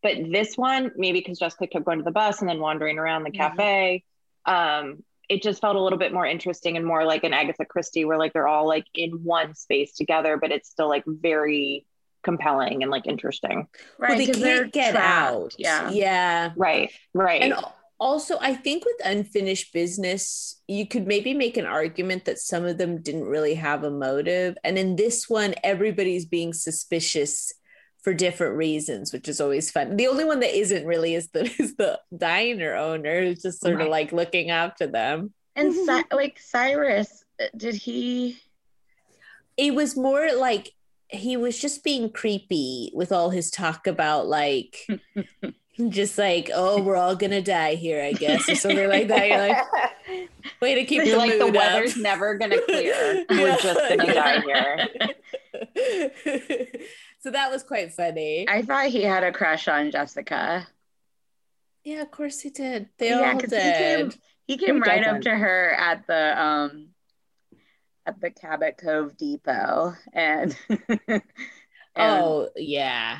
But 0.01 0.31
this 0.31 0.55
one, 0.55 0.91
maybe 0.95 1.19
because 1.19 1.39
Jessica 1.39 1.67
kept 1.67 1.85
going 1.85 1.97
to 1.97 2.03
the 2.03 2.11
bus 2.11 2.39
and 2.39 2.49
then 2.49 2.59
wandering 2.59 2.97
around 2.97 3.23
the 3.23 3.31
mm-hmm. 3.31 3.55
cafe, 3.55 4.03
um, 4.45 5.03
it 5.29 5.43
just 5.43 5.61
felt 5.61 5.75
a 5.75 5.81
little 5.81 5.99
bit 5.99 6.13
more 6.13 6.25
interesting 6.25 6.77
and 6.77 6.85
more 6.85 7.05
like 7.05 7.23
an 7.23 7.33
Agatha 7.33 7.65
Christie, 7.65 8.05
where 8.05 8.17
like 8.17 8.33
they're 8.33 8.47
all 8.47 8.67
like 8.67 8.85
in 8.93 9.23
one 9.23 9.55
space 9.55 9.93
together, 9.93 10.37
but 10.37 10.51
it's 10.51 10.69
still 10.69 10.87
like 10.87 11.03
very 11.05 11.85
compelling 12.23 12.83
and 12.83 12.91
like 12.91 13.07
interesting. 13.07 13.67
Right. 13.97 14.09
Well, 14.09 14.17
they 14.17 14.25
can't 14.27 14.73
get 14.73 14.91
trapped. 14.91 15.33
out. 15.33 15.55
Yeah. 15.57 15.89
Yeah. 15.89 16.51
Right. 16.55 16.91
Right. 17.13 17.41
And 17.41 17.55
also, 17.99 18.37
I 18.39 18.53
think 18.53 18.85
with 18.85 18.95
unfinished 19.03 19.73
business, 19.73 20.61
you 20.67 20.87
could 20.87 21.07
maybe 21.07 21.33
make 21.33 21.57
an 21.57 21.65
argument 21.65 22.25
that 22.25 22.37
some 22.37 22.65
of 22.65 22.77
them 22.77 23.01
didn't 23.01 23.25
really 23.25 23.55
have 23.55 23.83
a 23.83 23.89
motive. 23.89 24.57
And 24.63 24.77
in 24.77 24.95
this 24.95 25.27
one, 25.27 25.55
everybody's 25.63 26.25
being 26.25 26.53
suspicious 26.53 27.51
for 28.07 28.13
different 28.13 28.55
reasons, 28.55 29.11
which 29.11 29.27
is 29.27 29.41
always 29.41 29.69
fun. 29.69 29.97
The 29.97 30.07
only 30.07 30.23
one 30.23 30.39
that 30.39 30.57
isn't 30.57 30.85
really 30.85 31.13
is 31.13 31.27
the 31.31 31.41
is 31.59 31.75
the 31.75 31.99
diner 32.15 32.73
owner 32.73 33.19
who's 33.25 33.41
just 33.41 33.59
sort 33.59 33.75
right. 33.75 33.83
of 33.83 33.91
like 33.91 34.13
looking 34.13 34.49
after 34.49 34.87
them. 34.87 35.33
And 35.57 35.73
mm-hmm. 35.73 36.15
like 36.15 36.39
Cyrus, 36.39 37.25
uh, 37.37 37.47
did 37.57 37.75
he? 37.75 38.39
It 39.57 39.75
was 39.75 39.97
more 39.97 40.33
like 40.33 40.71
he 41.09 41.35
was 41.35 41.59
just 41.59 41.83
being 41.83 42.09
creepy 42.09 42.91
with 42.93 43.11
all 43.11 43.29
his 43.29 43.51
talk 43.51 43.87
about 43.87 44.25
like 44.27 44.87
just 45.89 46.17
like 46.17 46.49
oh 46.53 46.81
we're 46.81 46.95
all 46.95 47.15
gonna 47.15 47.41
die 47.41 47.75
here 47.75 48.03
i 48.03 48.11
guess 48.11 48.49
or 48.49 48.55
something 48.55 48.89
like 48.89 49.07
that 49.07 49.27
you're 49.27 49.37
like 49.37 50.29
way 50.61 50.75
to 50.75 50.83
keep 50.83 51.05
You're 51.05 51.11
the 51.11 51.17
like 51.17 51.37
the 51.37 51.47
weather's 51.47 51.95
never 51.95 52.35
gonna 52.35 52.59
clear 52.61 53.23
we're 53.29 53.55
just 53.57 53.89
gonna 53.89 54.13
die 54.13 54.41
here 54.41 54.87
so 57.19 57.31
that 57.31 57.51
was 57.51 57.63
quite 57.63 57.93
funny. 57.93 58.47
I 58.47 58.61
thought 58.61 58.87
he 58.87 59.03
had 59.03 59.23
a 59.23 59.31
crush 59.31 59.67
on 59.67 59.91
Jessica. 59.91 60.67
Yeah, 61.83 62.01
of 62.01 62.11
course 62.11 62.41
he 62.41 62.49
did. 62.49 62.89
They 62.97 63.09
yeah, 63.09 63.31
all 63.33 63.39
did. 63.39 63.51
He 63.51 63.57
came, 63.57 64.11
he 64.45 64.57
came 64.57 64.81
right 64.81 65.05
up 65.05 65.21
to 65.21 65.29
her 65.29 65.71
at 65.71 66.05
the 66.07 66.41
um 66.41 66.89
at 68.05 68.19
the 68.21 68.29
Cabot 68.29 68.77
Cove 68.77 69.17
Depot 69.17 69.93
and, 70.13 70.57
and 71.07 71.21
oh 71.95 72.49
yeah 72.55 73.19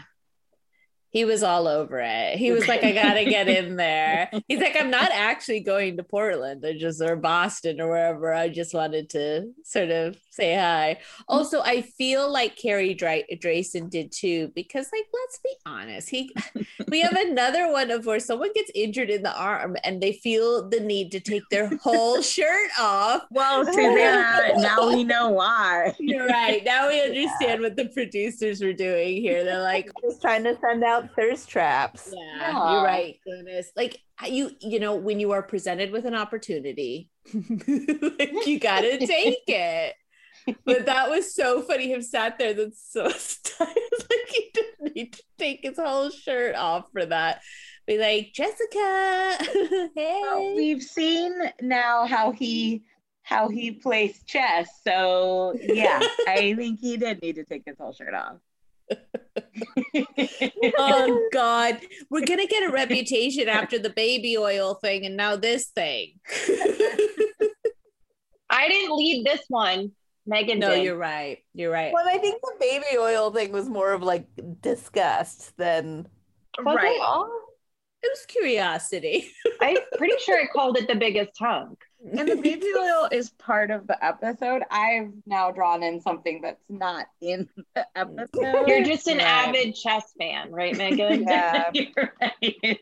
he 1.18 1.26
was 1.26 1.42
all 1.42 1.68
over 1.68 1.98
it. 2.00 2.38
He 2.38 2.52
was 2.52 2.68
like, 2.68 2.84
I 2.84 2.92
gotta 2.92 3.26
get 3.26 3.48
in 3.48 3.76
there. 3.76 4.30
He's 4.48 4.60
like, 4.60 4.78
I'm 4.80 4.92
not 4.92 5.10
actually 5.12 5.62
going 5.62 5.98
to 5.98 6.04
Portland 6.04 6.64
or 6.64 6.76
just 6.76 7.02
or 7.02 7.16
Boston 7.16 7.82
or 7.82 7.88
wherever. 7.88 8.32
I 8.32 8.50
just 8.50 8.72
wanted 8.72 9.10
to 9.12 9.52
sort 9.64 9.90
of 9.90 10.16
say 10.30 10.54
hi. 10.54 11.00
Also, 11.28 11.62
I 11.62 11.82
feel 11.82 12.32
like 12.32 12.56
Carey 12.56 12.94
Dra- 12.94 13.24
Drayson 13.34 13.90
did 13.90 14.12
too, 14.12 14.52
because 14.54 14.88
like, 14.94 15.06
let's 15.12 15.40
be 15.44 15.50
honest, 15.66 16.10
he 16.10 16.32
we 16.88 17.02
have 17.02 17.18
another 17.18 17.72
one 17.72 17.90
of 17.90 18.06
where 18.06 18.20
someone 18.20 18.54
gets 18.54 18.70
injured 18.76 19.10
in 19.10 19.24
the 19.24 19.36
arm 19.36 19.76
and 19.84 20.00
they 20.00 20.14
feel 20.14 20.70
the 20.70 20.80
need 20.80 21.12
to 21.14 21.20
take 21.20 21.50
their 21.50 21.76
whole 21.78 22.22
shirt 22.36 22.70
off. 22.80 23.24
Well, 23.32 23.64
now 23.76 24.88
we 24.88 25.04
know 25.04 25.30
why. 25.30 25.96
You're 25.98 26.28
right. 26.28 26.64
Now 26.64 26.90
we 26.90 27.02
understand 27.02 27.64
what 27.64 27.76
the 27.76 27.90
producers 27.90 28.62
were 28.62 28.74
doing 28.74 29.20
here. 29.20 29.44
They're 29.44 29.64
like 29.64 29.90
just 30.04 30.22
trying 30.22 30.44
to 30.44 30.56
send 30.62 30.84
out 30.84 31.07
thirst 31.08 31.50
traps. 31.50 32.14
Yeah, 32.14 32.40
yeah. 32.40 32.72
you're 32.74 32.84
right. 32.84 33.16
Goodness. 33.26 33.72
Like 33.76 34.00
you, 34.26 34.52
you 34.62 34.80
know, 34.80 34.96
when 34.96 35.20
you 35.20 35.32
are 35.32 35.44
presented 35.44 35.92
with 35.92 36.06
an 36.06 36.16
opportunity, 36.16 37.10
like 37.34 38.48
you 38.48 38.60
gotta 38.60 38.98
take 39.06 39.44
it. 39.48 39.96
But 40.66 40.86
that 40.86 41.10
was 41.10 41.36
so 41.36 41.62
funny. 41.62 41.92
Him 41.92 42.02
sat 42.02 42.38
there 42.38 42.54
that's 42.54 42.92
so 42.92 43.10
stylish. 43.18 43.76
like 44.10 44.30
he 44.30 44.52
didn't 44.54 44.96
need 44.96 45.14
to 45.14 45.24
take 45.38 45.60
his 45.64 45.78
whole 45.78 46.10
shirt 46.10 46.56
off 46.56 46.86
for 46.92 47.06
that. 47.06 47.42
Be 47.86 47.98
like, 47.98 48.32
Jessica, 48.34 49.38
hey. 49.96 50.20
Well, 50.22 50.56
we've 50.56 50.84
seen 50.84 51.34
now 51.62 52.06
how 52.06 52.32
he 52.32 52.84
how 53.22 53.50
he 53.50 53.72
plays 53.72 54.24
chess. 54.26 54.70
So 54.86 55.54
yeah, 55.62 56.00
I 56.28 56.54
think 56.58 56.80
he 56.80 56.98
did 56.98 57.22
need 57.22 57.36
to 57.36 57.44
take 57.44 57.64
his 57.66 57.78
whole 57.78 57.94
shirt 57.94 58.14
off. 58.14 58.38
Oh 60.78 61.30
God, 61.34 61.80
we're 62.10 62.26
gonna 62.26 62.48
get 62.48 62.70
a 62.70 62.72
reputation 62.72 63.50
after 63.50 63.80
the 63.80 63.90
baby 63.90 64.38
oil 64.38 64.76
thing, 64.76 65.06
and 65.06 65.18
now 65.18 65.36
this 65.36 65.68
thing. 65.68 66.14
I 68.50 68.68
didn't 68.68 68.96
lead 68.96 69.26
this 69.26 69.42
one. 69.50 69.92
Megan. 70.26 70.60
No, 70.60 70.76
did. 70.76 70.84
you're 70.84 70.98
right. 70.98 71.40
You're 71.54 71.72
right. 71.72 71.94
Well, 71.94 72.08
I 72.08 72.18
think 72.18 72.42
the 72.42 72.56
baby 72.60 72.98
oil 72.98 73.32
thing 73.32 73.52
was 73.52 73.70
more 73.70 73.94
of 73.94 74.04
like 74.04 74.28
disgust 74.62 75.56
than 75.58 76.08
right. 76.60 77.26
It 78.04 78.12
was 78.12 78.26
curiosity. 78.28 79.32
I'm 79.62 79.78
pretty 79.98 80.18
sure 80.20 80.40
I 80.40 80.46
called 80.48 80.78
it 80.78 80.88
the 80.88 80.96
biggest 80.96 81.32
hunk 81.40 81.80
and 82.12 82.28
the 82.28 82.36
baby 82.36 82.68
oil 82.78 83.10
is 83.12 83.30
part 83.32 83.72
of 83.72 83.88
the 83.88 84.04
episode. 84.04 84.64
I've 84.72 85.12
now 85.26 85.52
drawn 85.52 85.84
in 85.84 86.02
something 86.02 86.42
that's 86.42 86.64
not 86.70 87.08
in 87.22 87.50
the 87.76 87.86
episode. 87.96 88.68
You're 88.68 88.84
just 88.84 89.08
an 89.08 89.20
yeah. 89.20 89.46
avid 89.48 89.76
chess 89.76 90.14
fan, 90.18 90.52
right, 90.52 90.76
Megan? 90.78 91.24
yeah. 91.24 91.72
right. 92.22 92.80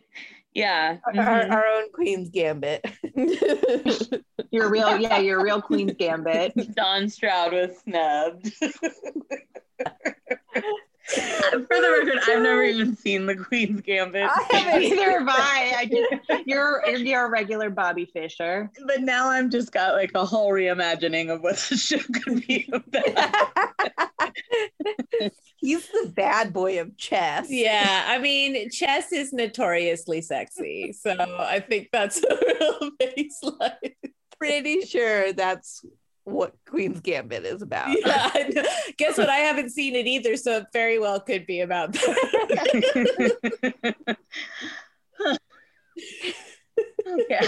Yeah. 0.53 0.97
Our, 1.05 1.13
mm-hmm. 1.13 1.51
our, 1.51 1.65
own 1.65 1.91
Queen's 1.91 2.29
Gambit. 2.29 2.85
you're 4.51 4.69
real, 4.69 4.97
yeah, 4.97 5.19
you're 5.19 5.43
real 5.43 5.61
Queen's 5.61 5.93
Gambit. 5.93 6.73
Don 6.75 7.09
Stroud 7.09 7.51
was 7.51 7.77
snubbed. 7.83 8.51
For 11.13 11.19
the 11.21 11.99
record, 11.99 12.19
I've 12.27 12.41
never 12.41 12.63
even 12.63 12.95
seen 12.95 13.27
the 13.27 13.35
Queen's 13.35 13.81
Gambit. 13.81 14.27
I 14.27 14.45
haven't 14.49 14.81
either 14.91 15.19
have 15.19 15.27
I. 15.27 15.73
I 15.77 15.85
just, 15.85 16.47
you're 16.47 16.83
you're 16.87 17.25
a 17.27 17.29
regular 17.29 17.69
Bobby 17.69 18.05
Fischer. 18.05 18.71
But 18.87 19.01
now 19.01 19.29
I'm 19.29 19.51
just 19.51 19.71
got 19.71 19.93
like 19.93 20.11
a 20.15 20.25
whole 20.25 20.51
reimagining 20.51 21.31
of 21.31 21.41
what 21.41 21.57
the 21.69 21.77
show 21.77 21.99
could 21.99 22.47
be 22.47 22.67
about. 22.71 24.31
He's 25.57 25.87
the 25.89 26.11
bad 26.15 26.51
boy 26.51 26.81
of 26.81 26.97
chess. 26.97 27.51
Yeah, 27.51 28.05
I 28.07 28.17
mean, 28.17 28.71
chess 28.71 29.11
is 29.11 29.31
notoriously 29.31 30.21
sexy, 30.21 30.91
so 30.91 31.15
I 31.39 31.59
think 31.59 31.89
that's 31.91 32.23
a 32.23 32.35
real 32.35 32.91
baseline. 32.99 33.93
Pretty 34.39 34.81
sure 34.81 35.33
that's 35.33 35.85
what 36.25 36.53
Queen's 36.65 36.99
Gambit 36.99 37.45
is 37.45 37.61
about. 37.61 37.95
Yeah, 38.05 38.29
guess 38.97 39.17
what? 39.17 39.29
I 39.29 39.37
haven't 39.37 39.69
seen 39.69 39.95
it 39.95 40.05
either, 40.07 40.35
so 40.35 40.57
it 40.57 40.65
very 40.73 40.99
well 40.99 41.19
could 41.19 41.45
be 41.45 41.61
about 41.61 41.93
that. 41.93 43.05
yeah, 47.29 47.47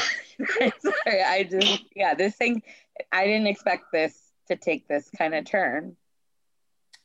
I'm 0.61 0.71
sorry. 0.79 1.21
I 1.23 1.43
just 1.49 1.83
yeah, 1.95 2.13
this 2.13 2.35
thing 2.35 2.61
I 3.11 3.25
didn't 3.25 3.47
expect 3.47 3.91
this 3.91 4.17
to 4.47 4.55
take 4.55 4.87
this 4.87 5.09
kind 5.17 5.35
of 5.35 5.45
turn. 5.45 5.97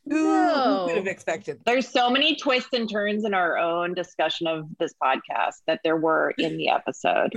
Who, 0.05 0.15
No. 0.25 0.81
who 0.81 0.89
could 0.89 0.97
have 0.97 1.07
expected? 1.07 1.61
There's 1.65 1.87
so 1.89 2.11
many 2.11 2.35
twists 2.37 2.71
and 2.73 2.91
turns 2.91 3.25
in 3.25 3.35
our 3.35 3.57
own 3.57 3.95
discussion 3.95 4.47
of 4.49 4.67
this 4.79 4.93
podcast 5.03 5.63
that 5.67 5.81
there 5.85 5.97
were 5.97 6.35
in 6.39 6.57
the 6.57 6.69
episode. 6.71 7.33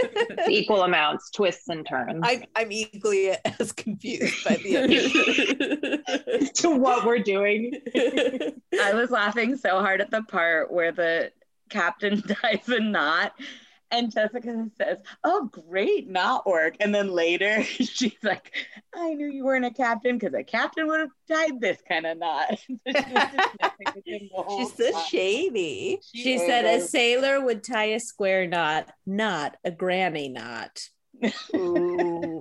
Equal 0.48 0.82
amounts, 0.82 1.30
twists 1.30 1.68
and 1.68 1.86
turns 1.86 2.20
I'm, 2.22 2.44
I'm 2.54 2.70
equally 2.72 3.30
as 3.58 3.72
confused 3.72 4.44
by 4.44 4.56
the 4.56 4.76
end. 4.76 6.50
to 6.56 6.70
what 6.70 7.06
we're 7.06 7.20
doing. 7.20 7.72
I 7.94 8.92
was 8.94 9.10
laughing 9.10 9.56
so 9.56 9.80
hard 9.80 10.00
at 10.00 10.10
the 10.10 10.22
part 10.22 10.70
where 10.70 10.92
the 10.92 11.32
captain 11.70 12.20
ties 12.42 12.68
a 12.68 12.80
knot 12.80 13.32
and 13.90 14.12
Jessica 14.12 14.68
says, 14.76 14.98
Oh, 15.24 15.48
great 15.68 16.08
not 16.08 16.46
work. 16.46 16.74
And 16.80 16.94
then 16.94 17.10
later 17.10 17.62
she's 17.64 18.16
like, 18.22 18.52
I 18.94 19.14
knew 19.14 19.26
you 19.26 19.44
weren't 19.44 19.64
a 19.64 19.70
captain 19.70 20.18
because 20.18 20.34
a 20.34 20.44
captain 20.44 20.86
would 20.86 21.00
have 21.00 21.10
tied 21.30 21.60
this 21.60 21.78
kind 21.88 22.06
of 22.06 22.18
knot. 22.18 22.58
She's 24.06 24.74
so 24.74 25.00
shady. 25.08 26.00
she 26.14 26.38
said 26.38 26.64
a 26.64 26.80
sailor 26.80 27.44
would 27.44 27.62
tie 27.62 27.92
a 27.92 28.00
square 28.00 28.46
knot, 28.46 28.90
not 29.06 29.56
a 29.64 29.70
granny 29.70 30.28
knot. 30.28 30.80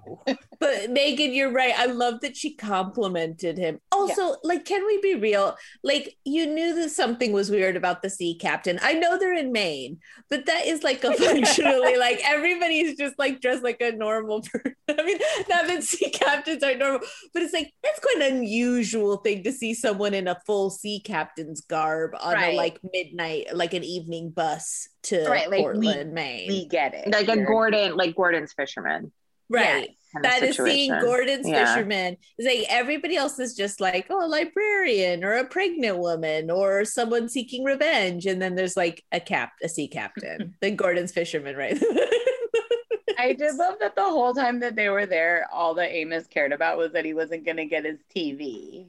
Ooh. 0.07 0.19
But 0.59 0.89
Megan, 0.89 1.33
you're 1.33 1.53
right. 1.53 1.73
I 1.77 1.85
love 1.85 2.19
that 2.19 2.35
she 2.35 2.53
complimented 2.53 3.57
him. 3.57 3.79
Also, 3.93 4.35
like, 4.43 4.65
can 4.65 4.85
we 4.85 4.99
be 4.99 5.15
real? 5.15 5.55
Like, 5.85 6.17
you 6.25 6.47
knew 6.47 6.75
that 6.75 6.89
something 6.91 7.31
was 7.31 7.49
weird 7.49 7.77
about 7.77 8.01
the 8.01 8.09
sea 8.09 8.35
captain. 8.37 8.77
I 8.81 8.91
know 8.95 9.17
they're 9.17 9.33
in 9.33 9.53
Maine, 9.53 9.99
but 10.29 10.47
that 10.47 10.65
is 10.65 10.83
like 10.83 11.01
a 11.05 11.13
functionally 11.25 11.95
like 11.95 12.19
everybody's 12.25 12.97
just 12.97 13.17
like 13.17 13.39
dressed 13.39 13.63
like 13.63 13.79
a 13.79 13.93
normal 13.93 14.41
person. 14.51 14.75
I 14.89 15.01
mean, 15.03 15.17
not 15.47 15.67
that 15.67 15.83
sea 15.83 16.09
captains 16.09 16.61
aren't 16.61 16.79
normal, 16.79 17.07
but 17.33 17.41
it's 17.41 17.53
like 17.53 17.71
that's 17.81 17.99
quite 18.01 18.17
an 18.17 18.35
unusual 18.39 19.15
thing 19.17 19.43
to 19.43 19.53
see 19.53 19.73
someone 19.73 20.13
in 20.13 20.27
a 20.27 20.37
full 20.45 20.71
sea 20.71 20.99
captain's 20.99 21.61
garb 21.61 22.11
on 22.19 22.33
Right. 22.33 22.53
a 22.53 22.57
like 22.57 22.79
midnight, 22.91 23.55
like 23.55 23.73
an 23.73 23.85
evening 23.85 24.31
bus 24.31 24.89
to 25.03 25.25
Right, 25.25 25.49
like, 25.49 25.59
we- 25.59 25.63
Portland, 25.63 26.11
Maine. 26.11 26.49
We 26.49 26.67
get 26.67 26.93
it. 26.95 27.07
Like 27.09 27.29
a 27.29 27.37
Gorton, 27.45 27.95
like 27.95 28.13
Gorton's 28.15 28.51
fisherman. 28.51 29.13
Right. 29.49 29.95
kind 30.13 30.25
of 30.25 30.31
That 30.31 30.43
is 30.43 30.57
seeing. 30.57 30.91
Gorton's 31.01 31.47
Yeah. 31.47 31.65
fisherman. 31.75 32.17
It's 32.37 32.47
like 32.47 32.65
everybody 32.69 33.15
else 33.15 33.37
is 33.39 33.55
just 33.55 33.79
like, 33.79 34.07
oh, 34.09 34.25
a 34.25 34.27
librarian 34.27 35.23
or 35.23 35.33
a 35.33 35.45
pregnant 35.45 35.97
woman 35.99 36.49
or 36.49 36.83
someone 36.85 37.29
seeking 37.29 37.63
revenge. 37.63 38.25
And 38.25 38.41
then 38.41 38.55
there's 38.55 38.75
like 38.77 39.03
a 39.11 39.19
cap, 39.19 39.51
a 39.63 39.69
sea 39.69 39.87
captain. 39.87 40.55
then 40.61 40.75
Gorton's 40.75 41.11
fisherman, 41.11 41.55
right? 41.55 41.81
I 43.17 43.33
did 43.33 43.55
love 43.55 43.75
that 43.81 43.95
the 43.95 44.03
whole 44.03 44.33
time 44.33 44.61
that 44.61 44.75
they 44.75 44.89
were 44.89 45.05
there, 45.05 45.45
all 45.51 45.73
that 45.75 45.91
Amos 45.93 46.25
cared 46.27 46.53
about 46.53 46.77
was 46.77 46.93
that 46.93 47.03
he 47.05 47.13
wasn't 47.13 47.43
going 47.45 47.57
to 47.57 47.65
get 47.65 47.83
his 47.85 47.99
TV. 48.15 48.87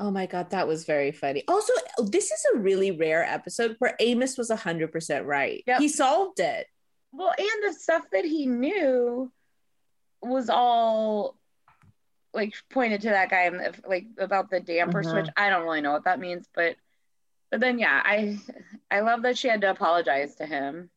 Oh 0.00 0.10
my 0.10 0.26
God, 0.26 0.50
that 0.50 0.66
was 0.66 0.84
very 0.84 1.12
funny. 1.12 1.44
Also, 1.46 1.72
this 2.04 2.32
is 2.32 2.44
a 2.54 2.58
really 2.58 2.90
rare 2.90 3.22
episode 3.22 3.76
where 3.78 3.94
Amos 4.00 4.36
was 4.36 4.50
100% 4.50 5.24
right. 5.24 5.62
Yep. 5.66 5.80
He 5.80 5.88
solved 5.88 6.40
it. 6.40 6.66
Well, 7.12 7.32
and 7.38 7.48
the 7.64 7.78
stuff 7.78 8.04
that 8.12 8.24
he 8.24 8.46
knew 8.46 9.30
was 10.22 10.48
all 10.50 11.36
like 12.32 12.54
pointed 12.70 13.00
to 13.02 13.08
that 13.10 13.30
guy 13.30 13.42
and 13.42 13.76
like 13.86 14.06
about 14.18 14.50
the 14.50 14.60
damper 14.60 15.02
Mhm. 15.02 15.10
switch. 15.10 15.28
I 15.36 15.50
don't 15.50 15.64
really 15.64 15.80
know 15.80 15.92
what 15.92 16.04
that 16.04 16.20
means, 16.20 16.46
but 16.54 16.76
but 17.50 17.60
then 17.60 17.78
yeah, 17.78 18.00
I 18.04 18.38
I 18.90 19.00
love 19.00 19.22
that 19.22 19.36
she 19.38 19.48
had 19.48 19.60
to 19.62 19.70
apologize 19.70 20.36
to 20.36 20.46
him. 20.46 20.90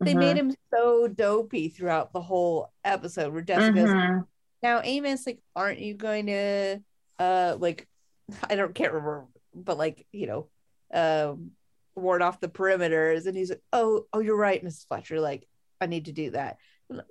They 0.00 0.14
Mhm. 0.14 0.18
made 0.18 0.36
him 0.36 0.54
so 0.72 1.06
dopey 1.08 1.68
throughout 1.68 2.12
the 2.12 2.22
whole 2.22 2.72
episode 2.84 3.32
where 3.32 3.42
Jessica's 3.42 3.90
Mhm. 3.90 4.26
now 4.62 4.80
Amos, 4.82 5.26
like, 5.26 5.40
aren't 5.54 5.78
you 5.80 5.94
going 5.94 6.26
to 6.26 6.80
uh 7.18 7.56
like 7.58 7.86
I 8.50 8.56
don't 8.56 8.74
can't 8.74 8.92
remember, 8.92 9.26
but 9.54 9.78
like, 9.78 10.06
you 10.12 10.26
know, 10.26 10.48
um 10.92 11.52
ward 11.94 12.22
off 12.22 12.40
the 12.40 12.48
perimeters 12.48 13.26
and 13.26 13.36
he's 13.36 13.50
like, 13.50 13.62
Oh, 13.72 14.06
oh 14.12 14.20
you're 14.20 14.36
right, 14.36 14.64
Mrs. 14.64 14.86
Fletcher, 14.88 15.20
like 15.20 15.46
I 15.80 15.86
need 15.86 16.06
to 16.06 16.12
do 16.12 16.30
that. 16.32 16.58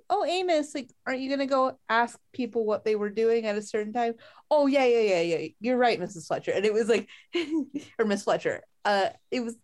Oh, 0.08 0.24
Amos, 0.24 0.74
like, 0.74 0.90
aren't 1.06 1.20
you 1.20 1.30
gonna 1.30 1.46
go 1.46 1.78
ask 1.88 2.18
people 2.32 2.64
what 2.64 2.84
they 2.84 2.96
were 2.96 3.10
doing 3.10 3.46
at 3.46 3.56
a 3.56 3.62
certain 3.62 3.92
time? 3.92 4.14
Oh, 4.50 4.66
yeah, 4.66 4.84
yeah, 4.84 5.00
yeah, 5.00 5.20
yeah. 5.38 5.48
You're 5.60 5.78
right, 5.78 5.98
Mrs. 6.00 6.26
Fletcher. 6.26 6.52
And 6.52 6.64
it 6.66 6.72
was 6.72 6.88
like, 6.88 7.08
or 7.98 8.04
Miss 8.04 8.24
Fletcher. 8.24 8.62
Uh, 8.84 9.10
it 9.30 9.40
was, 9.40 9.56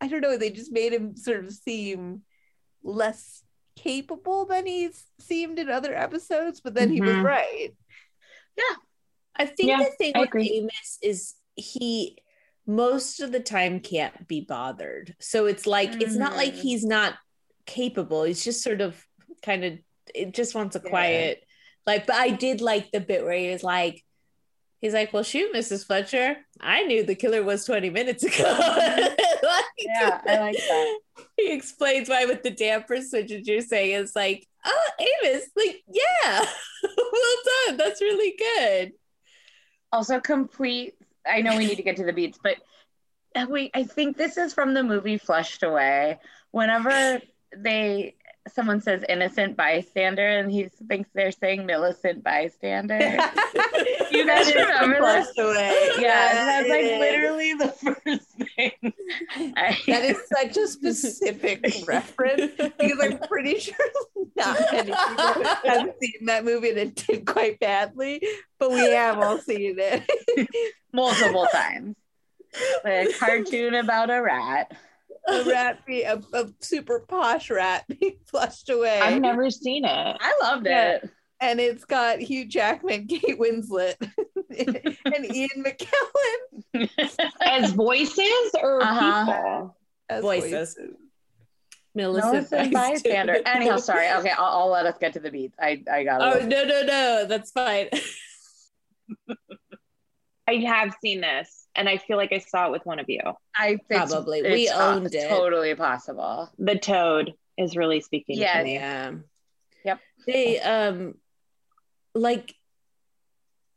I 0.00 0.08
don't 0.08 0.20
know. 0.20 0.36
They 0.36 0.50
just 0.50 0.72
made 0.72 0.92
him 0.92 1.16
sort 1.16 1.44
of 1.44 1.52
seem 1.52 2.22
less 2.82 3.42
capable 3.76 4.46
than 4.46 4.66
he's 4.66 5.04
seemed 5.18 5.58
in 5.58 5.68
other 5.68 5.94
episodes, 5.94 6.60
but 6.60 6.74
then 6.74 6.90
he 6.90 7.00
was 7.00 7.16
right 7.18 7.70
yeah 8.56 8.76
I 9.36 9.46
think 9.46 9.68
Yeah, 9.70 9.78
the 9.78 9.90
thing 9.98 10.12
I 10.14 10.20
with 10.20 10.28
agree. 10.28 10.48
Amos 10.58 10.98
is 11.02 11.34
he 11.56 12.18
most 12.66 13.20
of 13.20 13.32
the 13.32 13.40
time 13.40 13.80
can't 13.80 14.28
be 14.28 14.40
bothered. 14.42 15.14
So 15.20 15.46
it's 15.46 15.66
like 15.66 16.00
it's 16.00 16.14
not 16.14 16.36
like 16.36 16.54
Mhm. 16.54 16.60
he's 16.60 16.84
not 16.84 17.14
capable. 17.66 18.22
He's 18.22 18.44
just 18.44 18.62
sort 18.62 18.80
of 18.80 19.04
kind 19.44 19.64
of 19.64 19.78
it 20.14 20.34
just 20.34 20.54
wants 20.54 20.76
a 20.76 20.80
Yeah. 20.82 20.90
quiet 20.90 21.44
like 21.86 22.06
but 22.06 22.16
I 22.16 22.30
did 22.30 22.60
like 22.60 22.90
the 22.92 23.00
bit 23.00 23.24
where 23.24 23.38
he 23.38 23.50
was 23.50 23.62
like 23.62 24.02
he's 24.80 24.92
like, 24.92 25.12
Well 25.12 25.22
shoot, 25.22 25.54
Mrs. 25.54 25.86
Fletcher, 25.86 26.36
I 26.60 26.84
knew 26.84 27.04
the 27.04 27.14
killer 27.14 27.42
was 27.42 27.64
20 27.64 27.90
minutes 27.90 28.22
ago. 28.22 28.44
Like, 29.44 29.64
Yeah, 29.78 30.20
I 30.26 30.38
like 30.40 30.56
that. 30.56 30.98
He 31.36 31.52
explains 31.52 32.08
why 32.08 32.24
with 32.26 32.42
the 32.42 32.50
damper 32.50 33.00
switch 33.02 33.28
that 33.28 33.46
you're 33.46 33.60
saying 33.60 34.00
it's 34.00 34.16
like, 34.16 34.46
oh 34.64 34.88
Amos, 34.98 35.44
like, 35.56 35.82
yeah. 35.86 36.44
well 36.82 37.36
done. 37.66 37.76
That's 37.76 38.00
really 38.00 38.34
good. 38.38 38.92
Also 39.92 40.20
complete 40.20 40.94
I 41.26 41.40
know 41.42 41.56
we 41.56 41.66
need 41.66 41.76
to 41.76 41.82
get 41.82 41.96
to 41.96 42.04
the 42.04 42.12
beats, 42.12 42.38
but 42.42 42.56
uh, 43.34 43.46
wait, 43.48 43.70
I 43.74 43.84
think 43.84 44.16
this 44.16 44.36
is 44.36 44.54
from 44.54 44.74
the 44.74 44.82
movie 44.82 45.18
Flushed 45.18 45.62
Away. 45.62 46.18
Whenever 46.50 47.20
they 47.56 48.14
someone 48.52 48.80
says 48.80 49.02
innocent 49.08 49.56
bystander 49.56 50.26
and 50.26 50.50
he 50.50 50.68
thinks 50.88 51.08
they're 51.14 51.32
saying 51.32 51.66
Millicent 51.66 52.22
bystander. 52.22 53.18
You 54.10 54.24
guys 54.26 54.54
remember 54.54 55.00
this? 55.00 55.36
away. 55.36 55.88
Yeah, 55.98 56.34
that's 56.34 56.68
like 56.68 56.84
is. 56.84 57.00
literally 57.00 57.54
the 57.54 57.68
first 57.68 58.30
thing. 58.56 58.92
I, 59.56 59.76
That 59.88 60.04
is 60.04 60.18
such 60.32 60.56
a 60.56 60.68
specific 60.68 61.64
reference 61.84 62.52
because 62.56 62.98
I'm 63.02 63.18
pretty 63.18 63.58
sure 63.58 63.74
not 64.36 64.60
many 64.70 64.92
people 64.92 65.44
have 65.64 65.94
seen 66.00 66.26
that 66.26 66.44
movie 66.44 66.70
and 66.70 66.78
it 66.78 66.94
did 66.94 67.26
quite 67.26 67.58
badly, 67.58 68.22
but 68.60 68.70
we 68.70 68.88
have 68.92 69.18
all 69.18 69.38
seen 69.38 69.76
it. 69.78 70.08
multiple 70.92 71.48
times. 71.50 71.96
A 72.84 73.08
cartoon 73.18 73.74
about 73.74 74.10
a 74.10 74.22
rat. 74.22 74.76
A 75.28 75.44
rat, 75.44 75.84
be 75.86 76.02
a, 76.02 76.20
a 76.32 76.48
super 76.60 77.00
posh 77.00 77.50
rat 77.50 77.84
being 78.00 78.18
flushed 78.26 78.68
away, 78.70 79.00
I've 79.00 79.20
never 79.22 79.50
seen 79.50 79.84
it. 79.84 80.16
I 80.20 80.34
loved 80.42 80.66
Yeah. 80.66 80.96
it. 80.96 81.10
and 81.40 81.60
it's 81.60 81.84
got 81.84 82.18
Hugh 82.20 82.46
Jackman, 82.46 83.06
Kate 83.08 83.38
Winslet, 83.38 83.94
and 84.58 85.24
Ian 85.34 85.64
McKellen 85.64 86.88
As 87.44 87.72
voices 87.72 88.50
or 88.62 88.82
Uh-huh. 88.82 89.24
people? 89.24 89.76
as 90.08 90.22
Voices. 90.22 90.50
voices. 90.76 90.94
Millicent 91.96 92.50
Millicent 92.50 92.72
bystander. 92.72 93.38
Anyhow, 93.46 93.76
sorry. 93.76 94.10
Okay, 94.18 94.30
I'll, 94.36 94.44
I'll 94.62 94.68
let 94.68 94.84
us 94.84 94.96
get 95.00 95.12
to 95.12 95.20
the 95.20 95.30
beats. 95.30 95.54
I 95.60 95.80
I 95.90 96.02
got 96.04 96.20
Oh 96.20 96.38
it. 96.38 96.46
no 96.46 96.64
no 96.64 96.82
no, 96.82 97.24
that's 97.28 97.52
fine. 97.52 97.88
I 100.48 100.54
have 100.66 100.94
seen 101.00 101.20
this, 101.20 101.63
and 101.76 101.88
I 101.88 101.98
feel 101.98 102.16
like 102.16 102.32
I 102.32 102.38
saw 102.38 102.66
it 102.66 102.72
with 102.72 102.84
one 102.86 102.98
of 102.98 103.06
you. 103.08 103.20
I 103.56 103.78
it's- 103.90 104.10
Probably. 104.10 104.42
We 104.42 104.64
it's, 104.68 104.72
owned 104.72 105.14
it. 105.14 105.28
Totally 105.28 105.74
possible. 105.74 106.50
The 106.58 106.78
toad 106.78 107.34
is 107.56 107.76
really 107.76 108.00
speaking 108.00 108.38
Yes. 108.38 108.56
to 108.58 108.64
me. 108.64 108.74
yeah. 108.74 109.12
Yep. 109.84 110.00
They 110.26 110.60
um 110.60 111.14
like 112.14 112.54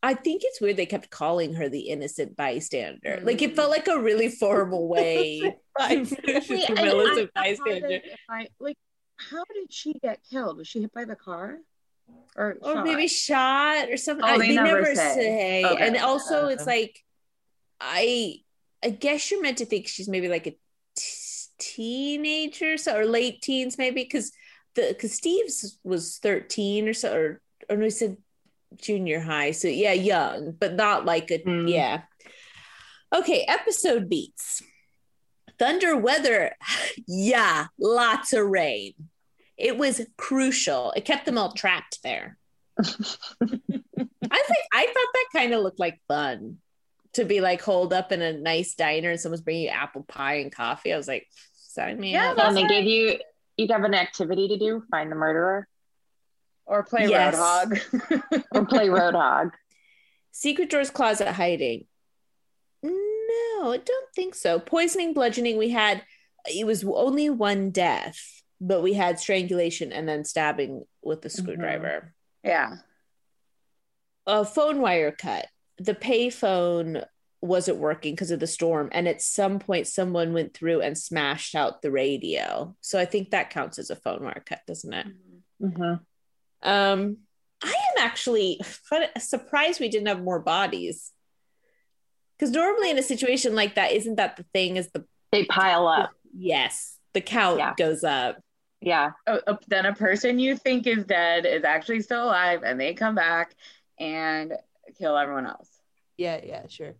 I 0.03 0.13
think 0.13 0.43
it's 0.45 0.61
weird 0.61 0.77
they 0.77 0.85
kept 0.85 1.09
calling 1.09 1.55
her 1.55 1.67
the 1.69 1.89
innocent 1.89 2.35
bystander. 2.37 3.19
Like 3.23 3.41
it 3.41 3.55
felt 3.55 3.71
like 3.71 3.87
a 3.87 3.99
really 3.99 4.29
formal 4.29 4.87
way. 4.95 5.55
Right. 5.77 6.07
She's 6.45 6.67
the 6.67 6.75
I- 6.77 6.83
Millicent 6.83 7.31
I- 7.35 7.39
I 7.41 7.49
bystander. 7.51 7.85
apologize 7.87 8.01
I- 8.29 8.47
like, 8.59 8.77
how 9.17 9.43
did 9.53 9.73
she 9.73 9.93
get 9.93 10.19
killed? 10.29 10.57
Was 10.57 10.67
she 10.67 10.81
hit 10.81 10.93
by 10.93 11.05
the 11.05 11.15
car? 11.15 11.57
Or, 12.37 12.57
Or 12.61 12.75
shot? 12.75 12.85
maybe 12.85 13.07
shot 13.07 13.89
or 13.89 13.97
something. 13.97 14.23
Oh, 14.23 14.27
I- 14.35 14.37
they 14.37 14.47
they, 14.49 14.55
never 14.55 14.81
never, 14.83 14.95
say. 14.95 15.13
say. 15.15 15.65
Okay. 15.65 15.87
And 15.87 15.97
also 15.97 16.47
it's 16.47 16.61
Um, 16.61 16.67
like 16.67 17.03
I 17.79 18.41
I 18.83 18.89
guess 18.89 19.31
you're 19.31 19.41
meant 19.41 19.57
to 19.59 19.65
think 19.65 19.87
she's 19.87 20.07
maybe 20.09 20.27
like 20.27 20.47
a 20.47 20.57
t- 20.95 21.47
teenager 21.59 22.77
so 22.77 22.95
or 22.97 23.05
late 23.05 23.41
teens 23.41 23.77
maybe 23.77 24.03
because 24.03 24.31
the 24.75 24.87
because 24.89 25.13
Steve's 25.13 25.79
was 25.83 26.17
13 26.19 26.87
or 26.87 26.93
so 26.93 27.15
or 27.15 27.41
or 27.69 27.77
no 27.77 27.85
he 27.85 27.89
said 27.89 28.17
junior 28.75 29.19
high 29.19 29.51
so 29.51 29.67
yeah 29.67 29.93
young 29.93 30.51
but 30.51 30.75
not 30.75 31.05
like 31.05 31.31
a 31.31 31.39
Mm. 31.39 31.69
yeah. 31.71 32.01
Okay 33.15 33.45
episode 33.47 34.09
beats. 34.09 34.61
Thunder 35.59 35.95
weather. 35.97 36.55
Yeah 37.07 37.67
lots 37.79 38.33
of 38.33 38.45
rain. 38.47 38.93
It 39.57 39.77
was 39.77 40.01
crucial. 40.17 40.91
It 40.95 41.05
kept 41.05 41.25
them 41.25 41.37
all 41.37 41.51
trapped 41.53 41.99
there. 42.03 42.37
I 42.79 42.83
think 44.43 44.63
i 44.71 44.85
thought 44.85 45.13
that 45.13 45.25
kind 45.33 45.53
of 45.53 45.63
looked 45.63 45.79
like 45.79 45.99
fun 46.07 46.57
to 47.17 47.25
be 47.25 47.41
like 47.41 47.61
holed 47.61 47.93
up 47.93 48.11
in 48.11 48.21
a 48.21 48.33
nice 48.33 48.73
diner 48.73 49.11
and 49.11 49.19
someone's 49.19 49.41
bringing 49.41 49.63
you 49.63 49.69
apple 49.69 50.03
pie 50.03 50.35
and 50.35 50.51
coffee. 50.51 50.93
I 50.93 50.97
was 50.97 51.07
like, 51.07 51.27
sign 51.53 51.99
me 51.99 52.13
Yeah, 52.13 52.31
up. 52.31 52.37
that's 52.37 52.47
and 52.49 52.57
they 52.57 52.61
right. 52.63 52.69
gave 52.69 52.85
you 52.85 53.19
you'd 53.57 53.71
have 53.71 53.83
an 53.83 53.93
activity 53.93 54.47
to 54.49 54.57
do, 54.57 54.83
find 54.89 55.11
the 55.11 55.15
murderer 55.15 55.67
or 56.65 56.83
play 56.83 57.07
Yes. 57.07 57.35
Roadhog. 57.35 58.43
or 58.51 58.65
play 58.65 58.87
Roadhog. 58.87 59.51
Secret 60.31 60.69
Doors 60.69 60.89
Closet 60.91 61.31
Hiding. 61.33 61.85
No, 62.83 63.71
I 63.71 63.81
don't 63.83 64.09
think 64.15 64.35
so. 64.35 64.59
Poisoning, 64.59 65.13
bludgeoning, 65.13 65.57
we 65.57 65.69
had, 65.69 66.03
it 66.45 66.65
was 66.65 66.83
only 66.83 67.29
one 67.29 67.71
death, 67.71 68.43
but 68.61 68.83
we 68.83 68.93
had 68.93 69.19
strangulation 69.19 69.91
and 69.91 70.07
then 70.07 70.23
stabbing 70.25 70.85
with 71.01 71.21
the 71.21 71.29
mm-hmm. 71.29 71.41
screwdriver. 71.43 72.13
yeah. 72.43 72.77
A 74.27 74.43
phone 74.43 74.81
wire 74.81 75.11
cut. 75.13 75.47
The 75.79 75.93
payphone 75.93 77.05
wasn't 77.41 77.77
working 77.77 78.13
because 78.13 78.31
of 78.31 78.39
the 78.39 78.47
storm. 78.47 78.89
And 78.91 79.07
at 79.07 79.21
some 79.21 79.59
point, 79.59 79.87
someone 79.87 80.33
went 80.33 80.53
through 80.53 80.81
and 80.81 80.97
smashed 80.97 81.53
out 81.55 81.81
the 81.81 81.91
radio. 81.91 82.75
So 82.81 82.99
I 82.99 83.05
think 83.05 83.29
that 83.29 83.51
counts 83.51 83.77
as 83.77 83.89
a 83.89 83.95
phone 83.95 84.23
wire 84.23 84.43
cut, 84.45 84.61
doesn't 84.67 84.93
it? 84.93 85.07
hmm 85.61 85.93
Um, 86.63 87.17
I 87.63 87.67
am 87.69 88.05
actually 88.05 88.59
surprised 89.19 89.79
we 89.79 89.89
didn't 89.89 90.07
have 90.07 90.21
more 90.21 90.39
bodies. 90.39 91.11
Because 92.37 92.51
normally 92.51 92.91
in 92.91 92.97
a 92.99 93.03
situation 93.03 93.55
like 93.55 93.75
that, 93.75 93.91
isn't 93.93 94.15
that 94.15 94.37
the 94.37 94.45
thing? 94.53 94.77
Is 94.77 94.89
the 94.91 95.05
They 95.31 95.45
pile 95.45 95.87
up. 95.87 96.11
yes, 96.37 96.97
the 97.13 97.21
count 97.21 97.59
Yeah. 97.59 97.73
goes 97.77 98.03
up. 98.03 98.39
Yeah. 98.79 99.11
Uh, 99.25 99.39
uh, 99.47 99.57
then 99.67 99.87
a 99.87 99.93
person 99.93 100.37
you 100.37 100.55
think 100.55 100.85
is 100.85 101.03
dead 101.05 101.45
is 101.47 101.63
actually 101.63 102.01
still 102.01 102.25
alive 102.25 102.61
and 102.63 102.79
they 102.79 102.93
come 102.93 103.15
back 103.15 103.55
and 103.99 104.53
kill 104.95 105.17
everyone 105.17 105.47
else. 105.47 105.69
Yeah, 106.17 106.39
yeah, 106.43 106.67
sure. 106.67 106.95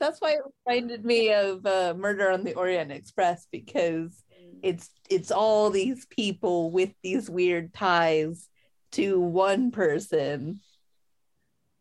That's 0.00 0.20
why 0.20 0.32
it 0.32 0.40
reminded 0.66 1.04
me 1.04 1.32
of 1.32 1.64
uh, 1.64 1.94
Murder 1.96 2.30
on 2.30 2.44
the 2.44 2.54
Orient 2.54 2.90
Express 2.90 3.46
because 3.52 4.22
it's 4.62 4.90
it's 5.08 5.30
all 5.30 5.70
these 5.70 6.06
people 6.06 6.70
with 6.70 6.90
these 7.02 7.30
weird 7.30 7.72
ties 7.72 8.48
to 8.92 9.20
one 9.20 9.70
person. 9.70 10.60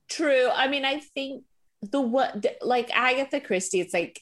True. 0.09 0.49
I 0.53 0.67
mean, 0.67 0.85
I 0.85 0.99
think 0.99 1.45
the 1.81 2.01
what 2.01 2.45
like 2.61 2.89
Agatha 2.93 3.39
Christie, 3.39 3.81
it's 3.81 3.93
like 3.93 4.21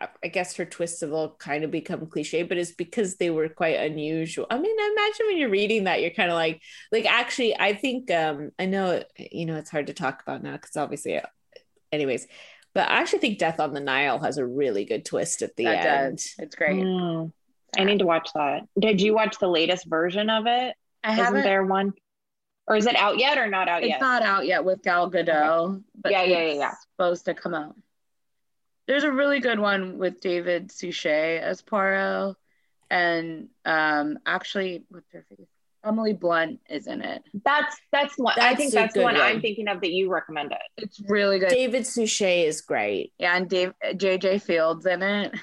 I- 0.00 0.08
I 0.24 0.28
guess 0.28 0.56
her 0.56 0.64
twists 0.64 1.00
have 1.00 1.12
all 1.12 1.30
kind 1.36 1.64
of 1.64 1.70
become 1.70 2.06
cliche, 2.06 2.42
but 2.42 2.58
it's 2.58 2.72
because 2.72 3.16
they 3.16 3.30
were 3.30 3.48
quite 3.48 3.76
unusual. 3.80 4.46
I 4.50 4.58
mean, 4.58 4.76
imagine 4.78 5.26
when 5.26 5.36
you're 5.38 5.48
reading 5.48 5.84
that, 5.84 6.00
you're 6.02 6.10
kind 6.10 6.30
of 6.30 6.34
like, 6.36 6.60
like 6.92 7.06
actually, 7.06 7.58
I 7.58 7.74
think 7.74 8.10
um 8.10 8.50
I 8.58 8.66
know 8.66 9.02
you 9.18 9.46
know 9.46 9.56
it's 9.56 9.70
hard 9.70 9.86
to 9.88 9.94
talk 9.94 10.22
about 10.22 10.42
now 10.42 10.52
because 10.52 10.76
obviously, 10.76 11.20
anyways, 11.92 12.26
but 12.74 12.88
I 12.90 13.00
actually 13.00 13.20
think 13.20 13.38
Death 13.38 13.60
on 13.60 13.72
the 13.72 13.80
Nile 13.80 14.18
has 14.20 14.38
a 14.38 14.46
really 14.46 14.84
good 14.84 15.04
twist 15.04 15.42
at 15.42 15.56
the 15.56 15.64
that 15.64 15.86
end. 15.86 16.16
does. 16.18 16.34
It's 16.38 16.54
great. 16.56 16.76
Mm. 16.82 17.32
I 17.78 17.84
need 17.84 17.98
to 18.00 18.06
watch 18.06 18.30
that. 18.34 18.62
Did 18.78 19.00
you 19.00 19.14
watch 19.14 19.38
the 19.38 19.48
latest 19.48 19.86
version 19.86 20.30
of 20.30 20.46
it? 20.46 20.74
I 21.04 21.12
Isn't 21.12 21.24
haven't. 21.24 21.42
there 21.42 21.64
one? 21.64 21.92
Or 22.68 22.74
is 22.76 22.86
it 22.86 22.96
out 22.96 23.18
yet 23.18 23.38
or 23.38 23.46
not 23.48 23.68
out 23.68 23.82
it's 23.82 23.88
yet? 23.90 23.96
It's 23.96 24.02
not 24.02 24.22
out 24.22 24.44
yet 24.46 24.64
with 24.64 24.82
Gal 24.82 25.10
Gadot, 25.10 25.82
but 26.02 26.10
Yeah, 26.10 26.22
yeah, 26.24 26.36
it's 26.38 26.54
yeah, 26.56 26.60
yeah. 26.60 26.72
supposed 26.96 27.24
to 27.26 27.34
come 27.34 27.54
out. 27.54 27.76
There's 28.86 29.04
a 29.04 29.10
really 29.10 29.40
good 29.40 29.58
one 29.58 29.98
with 29.98 30.20
David 30.20 30.70
Suchet 30.70 31.40
as 31.40 31.60
Poirot, 31.60 32.36
and 32.90 33.48
um, 33.64 34.18
actually, 34.26 34.84
what's 34.88 35.10
her 35.12 35.24
face? 35.28 35.46
Emily 35.84 36.12
Blunt 36.12 36.60
is 36.68 36.86
in 36.88 37.00
it. 37.00 37.22
That's 37.44 37.76
that's 37.92 38.18
one. 38.18 38.34
I 38.40 38.54
think 38.54 38.72
that's 38.72 38.94
the 38.94 39.02
one, 39.02 39.14
one. 39.14 39.22
I'm 39.22 39.40
thinking 39.40 39.68
of 39.68 39.80
that 39.80 39.92
you 39.92 40.10
recommended. 40.10 40.58
It's 40.76 41.00
really 41.08 41.38
good. 41.38 41.50
David 41.50 41.86
Suchet 41.86 42.46
is 42.46 42.60
great. 42.60 43.12
yeah, 43.18 43.36
and 43.36 43.48
Dave 43.48 43.72
JJ 43.84 44.42
Fields 44.42 44.86
in 44.86 45.02
it. 45.02 45.34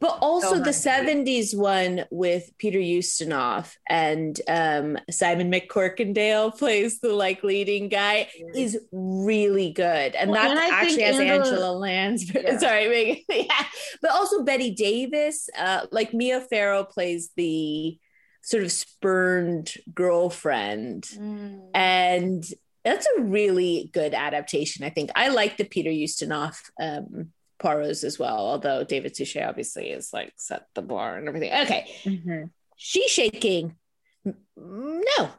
But 0.00 0.18
also 0.20 0.50
So 0.50 0.58
the 0.58 0.66
nice. 0.66 0.86
70s 0.86 1.56
one 1.58 2.04
with 2.10 2.50
Peter 2.58 2.78
Ustinov 2.78 3.74
and 3.88 4.40
um, 4.48 4.96
Simon 5.10 5.50
MacCorkindale 5.50 6.56
plays 6.56 7.00
the 7.00 7.12
like 7.12 7.42
leading 7.42 7.88
guy 7.88 8.28
is 8.54 8.78
really 8.92 9.72
good. 9.72 10.14
And 10.14 10.30
Well, 10.30 10.42
that 10.42 10.50
and 10.50 10.72
actually 10.72 11.02
has 11.02 11.18
Angela- 11.18 11.44
Angela 11.48 11.72
Lansbury. 11.72 12.44
Yeah. 12.48 12.58
Sorry, 12.58 12.88
Megan. 12.88 13.24
yeah. 13.48 13.64
But 14.00 14.12
also 14.12 14.44
Bette 14.44 14.74
Davis, 14.74 15.48
uh, 15.58 15.86
like 15.90 16.14
Mia 16.14 16.40
Farrow 16.42 16.84
plays 16.84 17.30
the 17.36 17.98
sort 18.42 18.62
of 18.62 18.70
spurned 18.72 19.72
girlfriend. 19.92 21.02
Mm. 21.14 21.70
And 21.74 22.44
that's 22.84 23.06
a 23.18 23.22
really 23.22 23.90
good 23.92 24.14
adaptation, 24.14 24.84
I 24.84 24.90
think. 24.90 25.10
I 25.16 25.28
like 25.28 25.56
the 25.56 25.64
Peter 25.64 25.90
Ustinov 25.90 26.56
um, 26.80 27.32
Poirot's 27.58 28.04
as 28.04 28.18
well, 28.18 28.38
although 28.38 28.84
David 28.84 29.16
Suchet 29.16 29.48
obviously 29.48 29.90
is 29.90 30.12
like 30.12 30.32
set 30.36 30.66
the 30.74 30.82
bar 30.82 31.16
and 31.16 31.28
everything. 31.28 31.52
Okay. 31.52 31.86
Mm-hmm. 32.04 32.44
She's 32.76 33.10
shaking. 33.10 33.76
Mm, 34.26 35.02
no. 35.18 35.30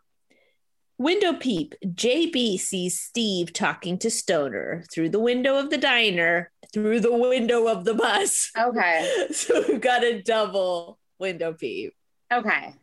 Window 0.98 1.34
peep. 1.34 1.76
JB 1.86 2.60
sees 2.60 3.00
Steve 3.00 3.54
talking 3.54 3.98
to 4.00 4.12
Stoner 4.12 4.84
through 4.92 5.10
the 5.10 5.20
window 5.20 5.58
of 5.58 5.70
the 5.70 5.78
diner, 5.78 6.52
through 6.74 7.00
the 7.00 7.16
window 7.16 7.68
of 7.68 7.86
the 7.86 7.94
bus. 7.94 8.52
Okay. 8.58 9.28
So 9.32 9.64
we've 9.68 9.80
got 9.80 10.04
a 10.04 10.22
double 10.22 11.00
window 11.18 11.54
peep. 11.54 11.94
Okay. 12.32 12.74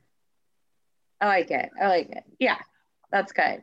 I 1.21 1.27
like 1.27 1.51
it. 1.51 1.71
I 1.81 1.89
like 1.89 2.09
it. 2.11 2.25
Yeah, 2.39 2.59
that's 3.11 3.33
good. 3.33 3.63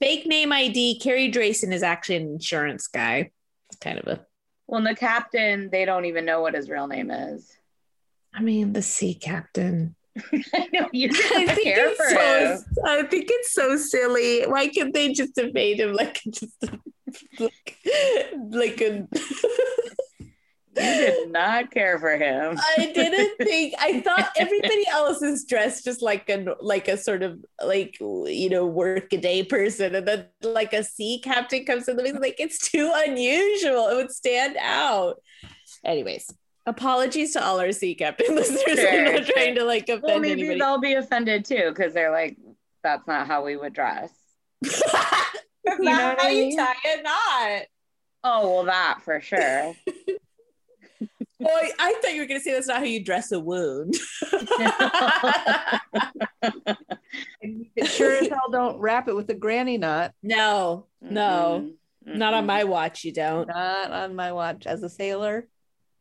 Fake 0.00 0.26
name 0.26 0.52
ID. 0.52 1.00
Carey 1.00 1.30
Drayson 1.30 1.72
is 1.72 1.82
actually 1.82 2.16
an 2.16 2.28
insurance 2.28 2.86
guy. 2.86 3.30
It's 3.68 3.78
kind 3.78 3.98
of 3.98 4.06
a 4.06 4.26
Well, 4.72 4.82
the 4.82 4.94
captain, 4.94 5.68
they 5.70 5.84
don't 5.84 6.06
even 6.06 6.24
know 6.24 6.40
what 6.40 6.54
his 6.54 6.70
real 6.70 6.86
name 6.86 7.10
is. 7.10 7.58
I 8.32 8.40
mean, 8.40 8.72
the 8.72 8.80
sea 8.80 9.12
captain. 9.12 9.94
I 10.54 10.66
know 10.72 10.88
you 10.94 11.10
I 11.12 11.44
think 11.46 11.62
care 11.62 11.88
it's 11.88 11.98
for 11.98 12.08
so. 12.08 12.54
him. 12.54 12.64
I 12.86 13.02
think 13.02 13.26
it's 13.28 13.52
so 13.52 13.76
silly. 13.76 14.44
Why 14.44 14.68
can't 14.68 14.94
they 14.94 15.12
just 15.12 15.38
have 15.38 15.52
made 15.52 15.78
him 15.78 15.92
like 15.92 16.22
just 16.30 16.56
like, 17.38 17.76
like 18.34 18.80
a? 18.80 19.06
You 20.74 20.82
did 20.82 21.30
not 21.30 21.70
care 21.70 21.98
for 21.98 22.16
him. 22.16 22.58
I 22.78 22.92
didn't 22.94 23.36
think. 23.46 23.74
I 23.78 24.00
thought 24.00 24.30
everybody 24.38 24.86
else 24.88 25.20
is 25.20 25.44
dressed 25.44 25.84
just 25.84 26.00
like 26.02 26.28
a 26.30 26.54
like 26.60 26.88
a 26.88 26.96
sort 26.96 27.22
of 27.22 27.44
like 27.62 27.98
you 28.00 28.48
know 28.48 28.66
work 28.66 29.12
a 29.12 29.18
day 29.18 29.42
person, 29.42 29.94
and 29.94 30.08
then 30.08 30.26
like 30.42 30.72
a 30.72 30.82
sea 30.82 31.20
captain 31.22 31.64
comes 31.66 31.88
in 31.88 31.96
the 31.96 32.02
mix. 32.02 32.18
Like 32.18 32.36
it's 32.40 32.70
too 32.70 32.90
unusual. 32.94 33.88
It 33.88 33.96
would 33.96 34.10
stand 34.12 34.56
out. 34.58 35.20
Anyways, 35.84 36.32
apologies 36.64 37.32
to 37.34 37.44
all 37.44 37.60
our 37.60 37.72
sea 37.72 37.94
captain 37.94 38.34
listeners. 38.34 38.78
I'm 38.88 39.04
not 39.04 39.24
sure. 39.26 39.34
trying 39.34 39.54
to 39.56 39.64
like 39.64 39.88
offend 39.88 40.02
Well, 40.04 40.20
maybe 40.20 40.42
anybody. 40.42 40.58
they'll 40.60 40.80
be 40.80 40.94
offended 40.94 41.44
too 41.44 41.70
because 41.74 41.92
they're 41.92 42.12
like, 42.12 42.36
that's 42.82 43.06
not 43.06 43.26
how 43.26 43.44
we 43.44 43.56
would 43.56 43.72
dress. 43.74 44.10
That's 44.62 44.82
You 45.78 45.84
know 45.84 45.92
not 45.92 46.20
how 46.20 46.26
I 46.26 46.30
you 46.30 46.56
tie 46.56 46.74
a 46.98 47.02
knot. 47.02 47.66
Oh, 48.24 48.54
well, 48.54 48.64
that 48.64 49.00
for 49.02 49.20
sure. 49.20 49.74
Boy, 51.42 51.68
I 51.78 51.94
thought 52.00 52.14
you 52.14 52.20
were 52.20 52.26
going 52.26 52.40
to 52.40 52.44
say 52.44 52.52
that's 52.52 52.68
not 52.68 52.78
how 52.78 52.84
you 52.84 53.02
dress 53.04 53.32
a 53.32 53.40
wound. 53.40 53.94
And 57.42 57.66
you 57.76 57.86
sure 57.86 58.16
as 58.16 58.28
hell 58.28 58.50
don't 58.50 58.78
wrap 58.78 59.08
it 59.08 59.16
with 59.16 59.28
a 59.30 59.34
granny 59.34 59.78
knot. 59.78 60.12
no, 60.22 60.86
no, 61.00 61.70
Mm-mm. 62.06 62.16
not 62.16 62.34
on 62.34 62.46
my 62.46 62.64
watch. 62.64 63.04
You 63.04 63.12
don't. 63.12 63.48
Not 63.48 63.90
on 63.90 64.14
my 64.14 64.32
watch. 64.32 64.66
As 64.66 64.82
a 64.82 64.88
sailor, 64.88 65.46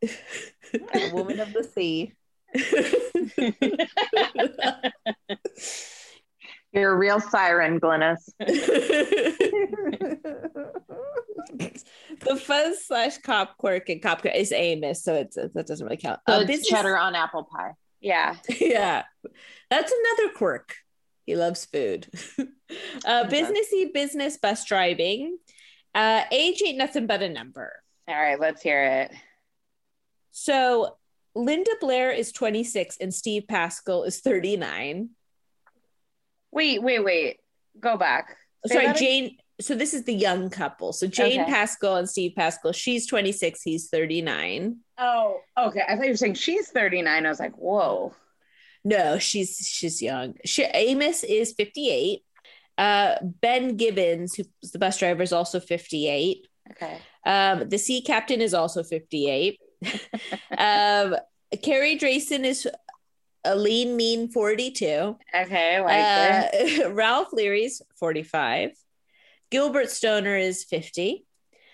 a 0.04 1.12
woman 1.14 1.39
of 1.39 1.54
the 1.54 1.64
sea. 1.64 2.14
You're 6.74 6.94
a 6.94 6.96
real 6.96 7.20
siren, 7.20 7.80
Glynis. 7.80 8.30
the 12.22 12.36
fuzz 12.38 12.86
slash 12.86 13.18
cop 13.18 13.58
quirk 13.58 13.90
and 13.90 14.02
cop 14.02 14.22
quirk 14.22 14.36
is 14.36 14.52
Amos, 14.52 15.04
so 15.04 15.16
it's 15.16 15.36
that 15.36 15.68
doesn't 15.68 15.86
really 15.86 15.98
count. 15.98 16.22
So 16.28 16.36
Uh, 16.36 16.46
business- 16.46 16.70
cheddar 16.70 16.98
on 16.98 17.16
apple 17.16 17.44
pie. 17.44 17.74
Yeah. 18.00 18.36
yeah, 18.60 19.04
that's 19.70 19.92
another 19.92 20.34
quirk. 20.34 20.76
He 21.26 21.36
loves 21.36 21.66
food. 21.66 22.08
uh, 23.06 23.26
businessy 23.26 23.94
business 23.94 24.38
bus 24.38 24.66
driving. 24.66 25.38
Uh, 25.94 26.24
age 26.32 26.62
ain't 26.66 26.78
nothing 26.78 27.06
but 27.06 27.22
a 27.22 27.30
number. 27.30 27.72
All 28.08 28.16
right, 28.16 28.40
let's 28.40 28.62
hear 28.62 28.84
it. 28.84 29.12
So 30.32 30.98
Linda 31.36 31.72
Blair 31.80 32.12
is 32.12 32.32
26 32.32 32.98
and 32.98 33.14
Steve 33.14 33.44
Pascal 33.48 34.04
is 34.04 34.22
39. 34.22 35.10
Wait, 36.52 36.82
wait, 36.82 37.04
wait. 37.04 37.38
Go 37.80 37.97
back. 37.97 38.38
Say 38.66 38.76
Sorry, 38.76 38.86
again? 38.86 38.95
Jane. 38.97 39.38
So 39.60 39.76
this 39.76 39.93
is 39.93 40.04
the 40.04 40.14
young 40.14 40.49
couple. 40.49 40.91
So 40.91 41.08
Jane 41.08 41.41
Okay. 41.41 41.52
Pascal 41.52 41.97
and 41.97 42.10
Steve 42.10 42.34
Pascal. 42.36 42.72
She's 42.72 43.06
26, 43.08 43.62
he's 43.62 43.89
39. 43.89 44.78
Oh, 44.97 45.39
okay. 45.58 45.82
I 45.88 45.95
thought 45.95 46.06
you 46.06 46.12
were 46.12 46.18
saying 46.18 46.34
she's 46.34 46.70
39. 46.70 47.26
I 47.26 47.30
was 47.30 47.39
like, 47.39 47.56
whoa. 47.56 48.14
No, 48.84 49.20
she's 49.20 49.58
she's 49.58 50.02
young. 50.02 50.36
She, 50.45 50.64
Amos 50.64 51.24
is 51.24 51.54
58. 51.54 52.22
Uh, 52.78 53.16
ben 53.22 53.78
Gibbons, 53.78 54.34
who's 54.34 54.72
the 54.72 54.80
bus 54.80 54.97
driver, 54.97 55.22
is 55.22 55.34
also 55.34 55.60
58. 55.60 56.47
Okay. 56.72 56.97
Um, 57.26 57.70
the 57.70 57.78
sea 57.78 58.02
captain 58.02 58.41
is 58.41 58.56
also 58.56 58.82
58. 58.82 59.60
um, 60.58 61.16
Carey 61.62 61.97
Drayson 61.97 62.43
is 62.43 62.68
a 63.44 63.56
lean, 63.56 63.96
mean 63.96 64.30
42. 64.30 65.18
Okay, 65.36 65.82
like. 65.82 66.84
Uh, 66.84 66.89
Ralph 66.94 67.34
Leary's 67.34 67.82
45. 67.98 68.72
Gilbert 69.50 69.89
Stoner 69.89 70.38
is 70.38 70.64
50. 70.64 71.26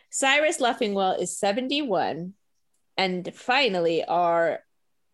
Cyrus 0.09 0.59
Leffingwell 0.59 1.21
is 1.21 1.37
71. 1.37 2.33
And 2.97 3.33
finally, 3.35 4.03
our 4.03 4.59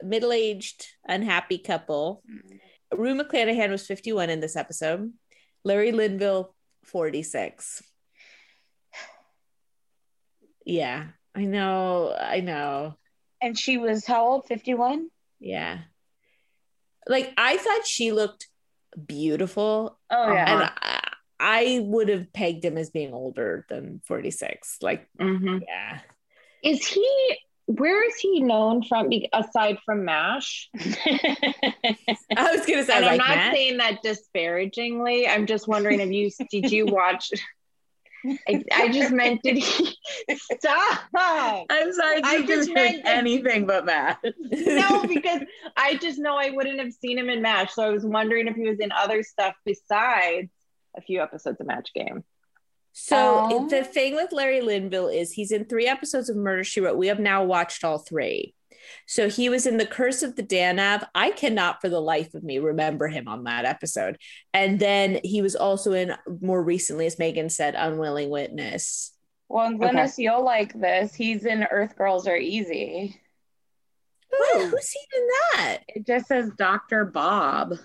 middle 0.02 0.32
aged, 0.32 0.88
unhappy 1.06 1.58
couple, 1.58 2.24
Rue 2.96 3.16
McClanahan 3.16 3.72
was 3.72 3.86
51 3.86 4.30
in 4.30 4.40
this 4.40 4.56
episode. 4.56 5.12
Larry 5.64 5.92
Linville, 5.92 6.54
46. 6.86 7.82
Yeah, 10.66 11.08
I 11.36 11.46
know. 11.46 12.16
I 12.18 12.40
know. 12.40 12.96
And 13.42 13.58
she 13.58 13.78
was 13.78 14.06
how 14.06 14.26
old? 14.26 14.48
51? 14.48 15.10
Yeah. 15.40 15.80
Like, 17.08 17.34
I 17.38 17.58
thought 17.58 17.86
she 17.86 18.12
looked 18.12 18.48
beautiful. 19.08 20.00
Oh, 20.10 20.32
yeah. 20.34 20.54
And 20.54 20.72
I, 20.82 21.10
I 21.40 21.80
would 21.84 22.10
have 22.10 22.32
pegged 22.34 22.64
him 22.64 22.78
as 22.78 22.90
being 22.90 23.14
older 23.14 23.66
than 23.70 24.02
46. 24.06 24.78
Like, 24.82 25.08
Mhm. 25.20 25.62
yeah. 25.68 26.00
Is 26.64 26.86
he? 26.86 27.38
Where 27.66 28.06
is 28.08 28.16
he 28.18 28.42
known 28.42 28.84
from? 28.84 29.08
be- 29.10 29.30
Aside 29.34 29.78
from 29.86 30.04
Mash, 30.06 30.70
I 30.78 32.52
was 32.52 32.66
going 32.66 32.80
to 32.80 32.84
say, 32.86 32.94
and 32.98 33.06
was 33.06 33.12
I'm 33.12 33.18
not 33.18 33.28
Matt? 33.30 33.54
saying 33.54 33.78
that 33.78 34.02
disparagingly. 34.04 35.28
I'm 35.28 35.46
just 35.46 35.68
wondering 35.68 36.00
if 36.02 36.10
you 36.12 36.30
did 36.52 36.72
you 36.72 36.86
watch? 36.86 37.32
I, 38.48 38.64
I 38.74 38.88
just 38.92 39.12
meant 39.12 39.42
did 39.44 39.58
he 39.58 39.98
stop? 40.60 41.02
I'm 41.16 41.92
sorry, 41.94 42.22
I 42.24 42.44
just 42.46 42.68
can 42.70 42.74
meant 42.74 43.04
that- 43.06 43.18
anything 43.18 43.66
but 43.66 43.86
Matt. 43.86 44.20
no, 44.52 45.06
because 45.08 45.42
I 45.76 45.96
just 45.98 46.20
know 46.20 46.36
I 46.38 46.50
wouldn't 46.52 46.80
have 46.80 46.94
seen 46.94 47.18
him 47.18 47.30
in 47.30 47.42
Match, 47.42 47.72
so 47.74 47.84
I 47.84 47.90
was 47.90 48.06
wondering 48.06 48.48
if 48.48 48.56
he 48.56 48.68
was 48.70 48.80
in 48.80 48.92
other 48.92 49.24
stuff 49.24 49.56
besides 49.66 50.50
a 50.96 51.02
few 51.02 51.22
episodes 51.22 51.60
of 51.60 51.68
Match 51.68 51.90
Game. 51.94 52.24
So 52.94 53.48
Oh. 53.52 53.68
the 53.68 53.84
thing 53.84 54.14
with 54.16 54.32
Larry 54.32 54.62
Linville 54.62 55.08
is 55.08 55.32
he's 55.34 55.52
in 55.52 55.66
three 55.66 55.88
episodes 55.88 56.30
of 56.30 56.36
Murder 56.36 56.64
She 56.64 56.80
Wrote. 56.80 56.96
We 56.98 57.08
have 57.08 57.20
now 57.20 57.44
watched 57.44 57.84
all 57.84 57.98
three. 57.98 58.54
So 59.08 59.30
he 59.30 59.50
was 59.50 59.66
in 59.66 59.78
The 59.78 59.86
Curse 59.86 60.24
of 60.24 60.36
the 60.36 60.44
Daanav. 60.44 61.06
I 61.14 61.32
cannot 61.32 61.82
for 61.82 61.90
the 61.90 62.00
life 62.00 62.34
of 62.34 62.44
me 62.44 62.60
remember 62.60 63.08
him 63.08 63.28
on 63.28 63.44
that 63.44 63.66
episode. 63.66 64.18
And 64.54 64.80
then 64.80 65.20
he 65.24 65.42
was 65.42 65.56
also 65.56 65.94
in 65.94 66.14
more 66.42 66.64
recently, 66.64 67.06
as 67.06 67.20
Megan 67.20 67.50
said, 67.50 67.76
Unwilling 67.76 68.30
Witness. 68.30 69.12
Well, 69.50 69.68
and 69.68 69.80
Glynis, 69.80 70.18
you'll 70.18 70.44
like 70.44 70.74
this. 70.74 71.14
He's 71.14 71.46
in 71.46 71.64
Earth 71.64 71.96
Girls 71.96 72.28
Are 72.28 72.38
Easy. 72.38 73.20
What? 74.30 74.70
Who's 74.70 74.90
he 74.90 75.00
in 75.18 75.28
that? 75.28 75.78
It 75.88 76.08
just 76.08 76.28
says 76.28 76.50
Dr. 76.58 77.06
Bob. 77.06 77.76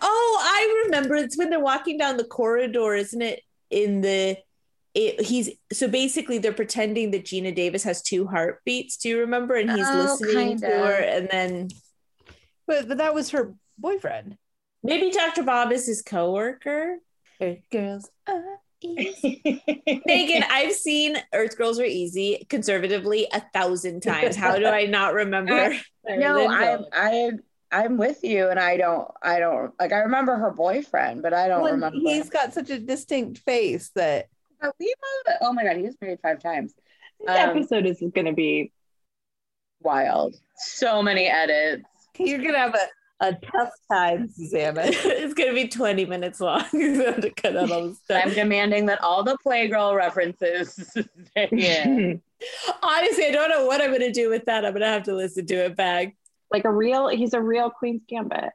Oh, 0.00 0.38
I 0.40 0.84
remember. 0.84 1.16
It's 1.16 1.36
when 1.36 1.50
they're 1.50 1.58
walking 1.58 1.98
down 1.98 2.16
the 2.16 2.24
corridor, 2.24 2.94
isn't 2.94 3.20
it? 3.20 3.40
In 3.70 4.00
the 4.00 4.36
it, 4.94 5.20
he's 5.22 5.50
so 5.72 5.88
basically 5.88 6.38
they're 6.38 6.52
pretending 6.52 7.10
that 7.12 7.24
Geena 7.24 7.54
Davis 7.54 7.82
has 7.84 8.02
two 8.02 8.26
heartbeats. 8.26 8.96
Do 8.98 9.08
you 9.08 9.20
remember? 9.20 9.54
And 9.54 9.70
he's 9.70 9.86
Oh, 9.88 10.18
listening 10.20 10.58
to 10.60 10.66
kinda. 10.66 10.86
her, 10.86 10.92
and 10.92 11.28
then 11.30 11.68
But, 12.66 12.88
but 12.88 12.98
that 12.98 13.14
was 13.14 13.30
her 13.30 13.54
boyfriend. 13.78 14.36
maybe 14.82 15.10
Dr. 15.10 15.42
Bob 15.44 15.72
is 15.72 15.86
his 15.86 16.02
coworker. 16.02 16.98
Girls. 17.72 18.08
Uh, 18.26 18.40
easy. 18.80 19.42
Megan, 20.06 20.44
I've 20.48 20.72
seen 20.74 21.16
Earth 21.32 21.56
Girls 21.58 21.80
Are 21.80 21.84
Easy 21.84 22.46
conservatively 22.48 23.26
a 23.32 23.40
thousand 23.52 24.02
times. 24.02 24.36
How 24.36 24.56
do 24.58 24.66
I 24.66 24.86
not 24.86 25.14
remember? 25.14 25.74
no, 26.06 26.46
I 26.48 26.76
Linville? 26.76 26.88
I 26.92 27.30
I'm 27.72 27.96
with 27.96 28.22
you, 28.22 28.48
and 28.48 28.60
I 28.60 28.76
don't 28.76 29.08
I 29.22 29.38
don't 29.40 29.72
like 29.80 29.92
I 29.92 30.00
remember 30.00 30.36
her 30.36 30.50
boyfriend, 30.52 31.22
but 31.22 31.32
I 31.32 31.48
don't 31.48 31.62
well, 31.62 31.72
remember. 31.72 31.98
he's 32.00 32.28
got 32.30 32.52
such 32.52 32.70
a 32.70 32.78
distinct 32.78 33.38
face 33.38 33.90
that 33.96 34.26
But 34.62 35.36
oh 35.42 35.52
my 35.52 35.64
god, 35.64 35.76
he 35.76 35.82
was 35.82 35.96
married 36.00 36.20
five 36.22 36.40
times. 36.40 36.74
This 37.20 37.28
Um, 37.30 37.50
episode 37.50 37.86
is 37.86 38.00
going 38.00 38.26
to 38.26 38.32
be 38.32 38.72
Wild. 39.80 40.36
So 40.56 41.02
many 41.02 41.26
edits. 41.26 41.82
you're 42.18 42.38
gonna 42.38 42.58
have 42.58 42.74
a, 42.76 43.26
a 43.26 43.32
tough 43.34 43.70
time, 43.90 44.28
Susanna. 44.28 44.82
it's 44.86 45.34
gonna 45.34 45.52
be 45.54 45.66
20 45.66 46.04
minutes 46.06 46.38
long. 46.40 46.64
You 46.72 47.04
have 47.04 47.20
to 47.20 47.30
cut 47.30 47.56
out 47.56 47.70
all 47.72 47.88
the 47.88 47.94
stuff. 47.96 48.22
I'm 48.26 48.32
demanding 48.32 48.86
that 48.86 49.02
all 49.02 49.24
the 49.24 49.36
Playgirl 49.44 49.96
references 49.96 50.74
stay 51.30 51.48
in. 51.50 52.22
Honestly, 52.82 53.26
I 53.26 53.30
don't 53.32 53.50
know 53.50 53.66
what 53.66 53.80
I'm 53.80 53.88
going 53.90 54.00
to 54.02 54.12
do 54.12 54.28
with 54.30 54.44
that. 54.46 54.64
I'm 54.64 54.72
going 54.72 54.82
to 54.82 54.86
have 54.88 55.04
to 55.04 55.14
listen 55.14 55.46
to 55.46 55.54
it 55.64 55.76
back. 55.76 56.14
like 56.52 56.64
a 56.64 56.70
real. 56.72 57.08
He's 57.08 57.34
a 57.34 57.40
real 57.40 57.70
Queen's 57.70 58.02
Gambit. 58.08 58.50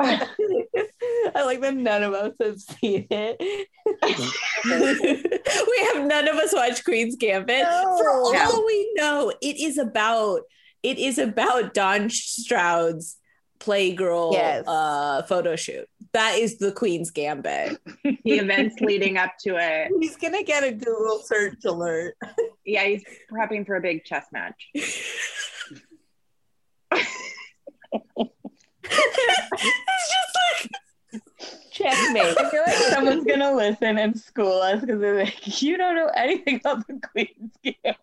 I 0.00 1.42
like 1.44 1.60
that 1.60 1.74
none 1.74 2.02
of 2.02 2.12
us 2.14 2.32
have 2.40 2.60
seen 2.60 3.06
it. 3.10 3.68
we 5.68 5.86
have 5.94 6.06
none 6.06 6.28
of 6.28 6.36
us 6.36 6.52
watched 6.52 6.84
Queen's 6.84 7.16
Gambit. 7.16 7.64
For 7.64 8.10
all 8.10 8.32
No. 8.32 8.62
we 8.66 8.92
know, 8.94 9.32
it 9.40 9.56
is 9.58 9.78
about 9.78 10.40
it 10.82 10.98
is 10.98 11.18
about 11.18 11.74
Don 11.74 12.08
Stroud's 12.10 13.16
Playgirl 13.58 14.32
Yes. 14.34 14.64
uh, 14.68 15.22
photo 15.24 15.56
shoot. 15.56 15.88
That 16.12 16.38
is 16.38 16.58
the 16.58 16.70
Queen's 16.72 17.10
Gambit. 17.10 17.78
The 18.24 18.38
events 18.38 18.76
leading 18.80 19.16
up 19.16 19.32
to 19.40 19.56
it. 19.58 19.90
He's 20.00 20.16
gonna 20.16 20.42
get 20.42 20.62
a 20.64 20.72
Google 20.72 21.20
search 21.24 21.64
alert. 21.64 22.14
Yeah, 22.64 22.84
he's 22.84 23.02
prepping 23.32 23.66
for 23.66 23.76
a 23.76 23.80
big 23.80 24.04
chess 24.04 24.26
match. 24.32 24.70
it's 27.92 28.30
just 30.10 30.32
like 30.52 31.22
Checkmate. 31.70 32.36
I 32.38 32.50
feel 32.50 32.62
like 32.66 32.76
someone's 32.76 33.24
gonna 33.24 33.54
listen 33.54 33.98
and 33.98 34.18
school 34.18 34.60
us 34.60 34.80
because 34.80 35.00
they're 35.00 35.24
like, 35.24 35.62
you 35.62 35.76
don't 35.76 35.94
know 35.94 36.10
anything 36.16 36.56
about 36.56 36.86
the 36.86 37.00
Queen's 37.12 37.56
Gambit. 37.62 37.98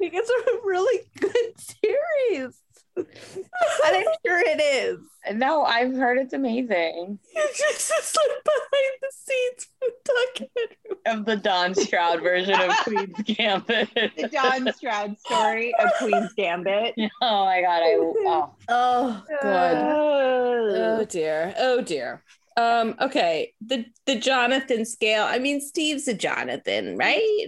It's 0.00 0.30
a 0.30 0.66
really 0.66 1.00
good 1.18 1.54
series. 1.56 2.60
And 2.98 3.96
I'm 3.96 4.04
sure 4.24 4.40
it 4.40 4.60
is. 4.60 4.98
No, 5.34 5.62
I've 5.62 5.94
heard 5.94 6.18
it's 6.18 6.32
amazing. 6.32 7.18
it's 7.34 7.58
just 7.58 7.92
it's 7.96 8.16
like 8.16 8.44
behind 8.44 8.98
the 9.02 9.12
scenes 9.12 9.68
documentary. 10.04 10.76
Of 11.06 11.24
the 11.24 11.36
Don 11.36 11.74
Stroud 11.74 12.22
version 12.22 12.60
of 12.60 12.70
Queen's 12.84 13.22
Gambit. 13.24 13.88
The 13.94 14.28
Don 14.28 14.72
Stroud 14.72 15.18
story 15.18 15.74
of 15.78 15.90
Queen's 15.98 16.32
Gambit. 16.34 16.94
oh 17.22 17.44
my 17.44 17.60
god, 17.60 17.82
I 17.82 17.94
oh. 17.98 18.54
Oh 18.68 19.24
god. 19.42 19.76
Oh 19.76 21.04
dear. 21.04 21.54
Oh 21.58 21.80
dear. 21.82 22.22
Um, 22.56 22.96
okay. 23.00 23.54
The 23.64 23.86
the 24.06 24.16
Jonathan 24.16 24.84
scale. 24.84 25.24
I 25.24 25.38
mean, 25.38 25.60
Steve's 25.60 26.08
a 26.08 26.14
Jonathan, 26.14 26.96
right? 26.96 27.46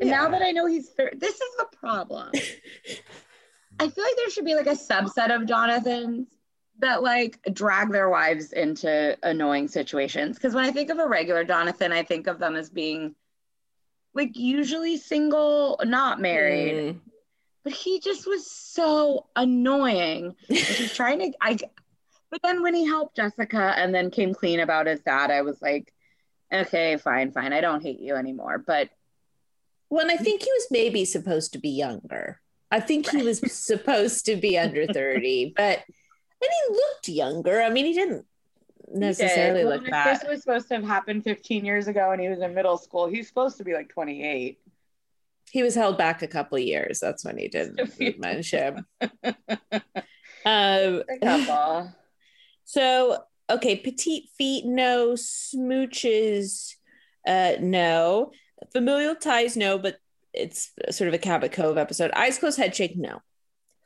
And 0.00 0.08
now 0.08 0.28
that 0.28 0.42
I 0.42 0.52
know 0.52 0.66
he's 0.66 0.88
thir- 0.90 1.12
this 1.16 1.34
is 1.34 1.56
the 1.58 1.66
problem. 1.76 2.30
I 3.80 3.88
feel 3.88 4.04
like 4.04 4.16
there 4.16 4.30
should 4.30 4.44
be 4.44 4.54
like 4.54 4.66
a 4.66 4.70
subset 4.70 5.34
of 5.34 5.46
Jonathans 5.46 6.28
that 6.80 7.02
like 7.02 7.38
drag 7.50 7.90
their 7.90 8.10
wives 8.10 8.52
into 8.52 9.16
annoying 9.22 9.68
situations. 9.68 10.36
Because 10.36 10.54
when 10.54 10.66
I 10.66 10.70
think 10.70 10.90
of 10.90 10.98
a 10.98 11.08
regular 11.08 11.44
Jonathan, 11.44 11.90
I 11.90 12.02
think 12.02 12.26
of 12.26 12.38
them 12.38 12.56
as 12.56 12.68
being 12.68 13.14
like 14.12 14.36
usually 14.36 14.98
single, 14.98 15.80
not 15.82 16.20
married. 16.20 16.94
Mm. 16.94 17.00
But 17.64 17.72
he 17.72 18.00
just 18.00 18.26
was 18.26 18.50
so 18.50 19.26
annoying. 19.34 20.34
He's 20.48 20.94
trying 20.94 21.18
to 21.20 21.32
I 21.40 21.58
but 22.30 22.42
then 22.42 22.62
when 22.62 22.74
he 22.74 22.86
helped 22.86 23.16
Jessica 23.16 23.74
and 23.76 23.94
then 23.94 24.10
came 24.10 24.34
clean 24.34 24.60
about 24.60 24.86
his 24.86 25.00
dad, 25.00 25.30
I 25.30 25.40
was 25.40 25.60
like, 25.62 25.92
okay, 26.52 26.98
fine, 26.98 27.32
fine. 27.32 27.54
I 27.54 27.62
don't 27.62 27.82
hate 27.82 28.00
you 28.00 28.14
anymore. 28.14 28.58
But 28.58 28.90
and 29.90 30.10
I 30.10 30.16
think 30.16 30.42
he 30.42 30.50
was 30.52 30.66
maybe 30.70 31.06
supposed 31.06 31.54
to 31.54 31.58
be 31.58 31.70
younger. 31.70 32.40
I 32.70 32.80
think 32.80 33.08
he 33.10 33.22
was 33.22 33.40
supposed 33.52 34.26
to 34.26 34.36
be 34.36 34.58
under 34.58 34.86
30, 34.86 35.54
but 35.56 35.80
and 36.42 36.50
he 36.68 36.74
looked 36.74 37.08
younger. 37.08 37.60
I 37.60 37.68
mean, 37.70 37.84
he 37.84 37.92
didn't 37.92 38.24
necessarily 38.92 39.60
He 39.60 39.64
did. 39.64 39.68
look 39.68 39.82
Well, 39.82 39.90
that. 39.90 40.20
This 40.20 40.28
was 40.30 40.40
supposed 40.42 40.68
to 40.68 40.74
have 40.76 40.84
happened 40.84 41.24
15 41.24 41.64
years 41.64 41.86
ago 41.88 42.12
and 42.12 42.20
he 42.20 42.28
was 42.28 42.40
in 42.40 42.54
middle 42.54 42.78
school. 42.78 43.06
He's 43.08 43.28
supposed 43.28 43.58
to 43.58 43.64
be 43.64 43.74
like 43.74 43.88
28. 43.90 44.58
He 45.50 45.62
was 45.62 45.74
held 45.74 45.98
back 45.98 46.22
a 46.22 46.28
couple 46.28 46.56
of 46.58 46.64
years. 46.64 47.00
That's 47.00 47.24
when 47.24 47.36
he 47.36 47.48
didn't 47.48 47.90
mention. 48.18 48.86
Um. 50.46 51.02
So, 52.64 53.24
okay, 53.50 53.76
petite 53.76 54.30
feet, 54.38 54.64
no. 54.64 55.12
Smooches, 55.12 56.74
uh, 57.26 57.52
no. 57.60 58.30
Familial 58.72 59.14
ties, 59.16 59.54
no, 59.56 59.76
but 59.78 59.98
it's 60.32 60.72
sort 60.90 61.08
of 61.08 61.14
a 61.14 61.18
Cabot 61.18 61.52
Cove 61.52 61.78
episode. 61.78 62.10
Eyes 62.12 62.38
closed, 62.38 62.58
head 62.58 62.74
shake, 62.74 62.96
no. 62.96 63.22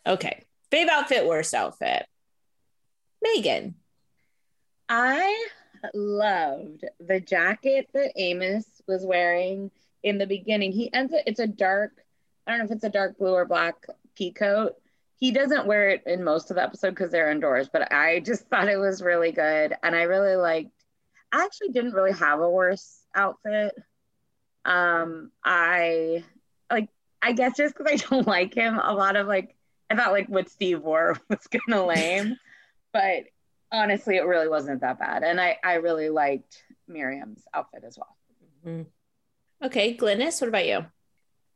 Okay. 0.07 0.45
Fave 0.71 0.89
outfit, 0.89 1.27
worst 1.27 1.55
outfit. 1.55 2.07
Megan. 3.23 3.75
I 4.89 5.49
loved 5.95 6.85
the 7.01 7.21
jacket 7.21 7.89
that 7.95 8.13
Amos 8.17 8.67
was 8.87 9.05
wearing 9.05 9.71
in 10.03 10.19
the 10.19 10.27
beginning. 10.27 10.73
He 10.73 10.93
ends 10.93 11.13
it, 11.13 11.25
it's 11.27 11.41
a 11.41 11.47
dark, 11.47 11.93
I 12.47 12.51
don't 12.51 12.59
know 12.59 12.65
if 12.67 12.71
it's 12.73 12.85
a 12.85 12.91
dark 12.91 13.19
blue 13.19 13.33
or 13.33 13.47
black 13.47 13.87
pea 14.15 14.33
coat. 14.33 14.75
He 15.17 15.31
doesn't 15.31 15.67
wear 15.67 15.89
it 15.91 16.03
in 16.07 16.23
most 16.23 16.51
of 16.51 16.57
the 16.57 16.63
episode 16.63 16.91
because 16.91 17.11
they're 17.11 17.31
indoors, 17.31 17.69
but 17.73 17.93
I 17.93 18.21
just 18.21 18.47
thought 18.49 18.69
it 18.69 18.77
was 18.77 19.03
really 19.03 19.33
good. 19.33 19.75
And 19.83 19.95
I 19.95 20.03
really 20.03 20.37
liked, 20.37 20.73
I 21.33 21.45
actually 21.45 21.71
didn't 21.71 21.95
really 21.95 22.13
have 22.13 22.41
a 22.41 22.51
worse 22.51 23.01
outfit. 23.15 23.75
Um, 24.65 25.31
I 25.43 26.25
like, 26.71 26.89
I 27.23 27.33
guess 27.33 27.57
just 27.57 27.77
because 27.77 27.93
I 27.93 27.97
don't 28.11 28.27
like 28.27 28.55
him, 28.55 28.79
a 28.79 28.95
lot 28.95 29.17
of 29.17 29.27
like, 29.27 29.55
I 29.91 29.97
thought 29.97 30.13
like 30.13 30.29
what 30.29 30.51
Steve 30.51 30.81
wore 30.81 31.19
was 31.29 31.47
kind 31.47 31.79
of 31.79 31.87
lame, 31.87 32.37
but 32.93 33.25
honestly, 33.73 34.17
it 34.17 34.27
really 34.27 34.49
wasn't 34.49 34.81
that 34.81 34.99
bad. 34.99 35.23
And 35.23 35.41
I, 35.41 35.59
I 35.65 35.75
really 35.75 36.09
liked 36.09 36.63
Miriam's 36.89 37.43
outfit 37.53 37.85
as 37.87 37.99
well. 37.99 38.17
Mm-hmm. 38.67 39.67
Okay, 39.67 39.97
Glynis, 39.97 40.41
what 40.41 40.49
about 40.49 40.67
you? 40.67 40.85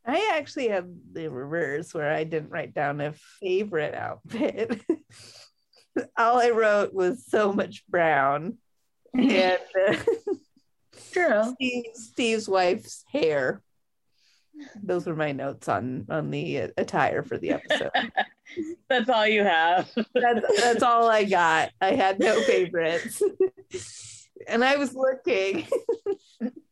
I 0.06 0.32
actually 0.36 0.68
have 0.68 0.86
the 1.12 1.28
reverse 1.28 1.92
where 1.92 2.10
I 2.10 2.24
didn't 2.24 2.50
write 2.50 2.72
down 2.72 3.00
a 3.00 3.12
favorite 3.12 3.94
outfit. 3.94 4.80
All 6.16 6.40
I 6.40 6.50
wrote 6.50 6.94
was 6.94 7.26
so 7.26 7.52
much 7.52 7.86
brown. 7.88 8.56
And 9.12 9.58
uh, 9.88 9.96
True. 11.12 11.54
Steve, 11.54 11.84
Steve's 11.94 12.48
wife's 12.48 13.04
hair. 13.12 13.62
Those 14.82 15.06
were 15.06 15.16
my 15.16 15.32
notes 15.32 15.68
on 15.68 16.06
on 16.08 16.30
the 16.30 16.56
attire 16.76 17.22
for 17.22 17.38
the 17.38 17.50
episode. 17.52 17.90
that's 18.88 19.08
all 19.08 19.26
you 19.26 19.44
have. 19.44 19.90
that's, 20.14 20.60
that's 20.60 20.82
all 20.82 21.08
I 21.08 21.24
got. 21.24 21.70
I 21.80 21.92
had 21.92 22.18
no 22.18 22.40
favorites. 22.42 23.22
and 24.48 24.64
I 24.64 24.76
was 24.76 24.94
looking. 24.94 25.66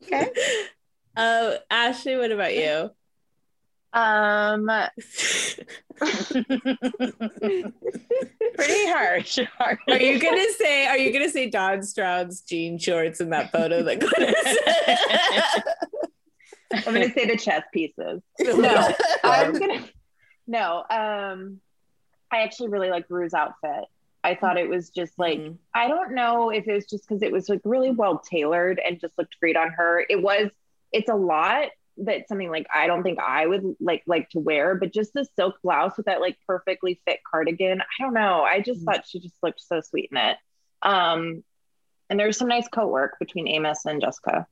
okay. 0.05 0.31
Uh, 1.17 1.57
Ashley, 1.71 2.17
what 2.17 2.33
about 2.33 2.55
you? 2.55 2.91
Um, 3.97 4.71
pretty 8.57 8.87
harsh. 8.89 9.39
Are 9.61 9.79
you 9.99 10.21
gonna 10.21 10.53
say? 10.59 10.87
Are 10.87 10.99
you 10.99 11.13
gonna 11.15 11.31
say 11.31 11.49
Don 11.49 11.83
Stroud's 11.83 12.43
jean 12.43 12.79
shorts 12.79 13.23
in 13.23 13.31
that 13.31 13.51
photo 13.53 13.83
that 13.85 14.01
I'm 16.73 16.95
gonna 16.95 17.13
say 17.13 17.27
the 17.27 17.37
chess 17.37 17.65
pieces. 17.73 18.23
No, 18.41 18.95
I'm 19.25 19.53
gonna. 19.53 19.85
No, 20.47 20.85
um, 20.91 21.61
I 22.31 22.43
actually 22.43 22.69
really 22.69 22.91
like 22.91 23.07
Rue's 23.09 23.35
outfit. 23.35 23.85
I 24.23 24.35
thought 24.35 24.59
it 24.59 24.69
was 24.69 24.91
just 24.91 25.19
like 25.19 25.39
mm-hmm. 25.39 25.55
I 25.75 25.89
don't 25.89 26.15
know 26.15 26.51
if 26.51 26.67
it 26.67 26.73
was 26.73 26.87
just 26.87 27.07
because 27.09 27.23
it 27.23 27.33
was 27.33 27.49
like 27.49 27.61
really 27.65 27.91
well 27.91 28.19
tailored 28.19 28.81
and 28.85 29.01
just 29.01 29.17
looked 29.19 29.39
great 29.41 29.57
on 29.57 29.71
her. 29.71 30.05
It 30.09 30.23
was. 30.23 30.51
It's 30.93 31.09
a 31.11 31.15
lot, 31.15 31.69
that's 31.97 32.29
something 32.29 32.51
like 32.51 32.67
I 32.73 32.87
don't 32.87 33.03
think 33.03 33.19
I 33.19 33.47
would 33.47 33.77
like 33.81 34.03
like 34.07 34.29
to 34.31 34.39
wear, 34.39 34.75
but 34.75 34.93
just 34.93 35.15
the 35.15 35.27
silk 35.37 35.57
blouse 35.63 35.97
with 35.97 36.07
that 36.07 36.21
like 36.21 36.37
perfectly 36.47 37.01
fit 37.07 37.21
cardigan. 37.29 37.81
I 37.81 38.03
don't 38.03 38.15
know. 38.15 38.43
I 38.43 38.61
just 38.61 38.81
mm-hmm. 38.81 38.85
thought 38.85 39.07
she 39.07 39.21
just 39.21 39.37
looked 39.43 39.61
so 39.61 39.81
sweet 39.81 40.11
in 40.11 40.19
it. 40.19 40.37
Um, 40.83 41.43
and 42.09 42.21
there's 42.21 42.37
some 42.37 42.49
nice 42.49 42.69
coat 42.69 42.91
work 42.91 43.19
between 43.19 43.49
Amos 43.49 43.85
and 43.87 44.01
Jessica. 44.01 44.47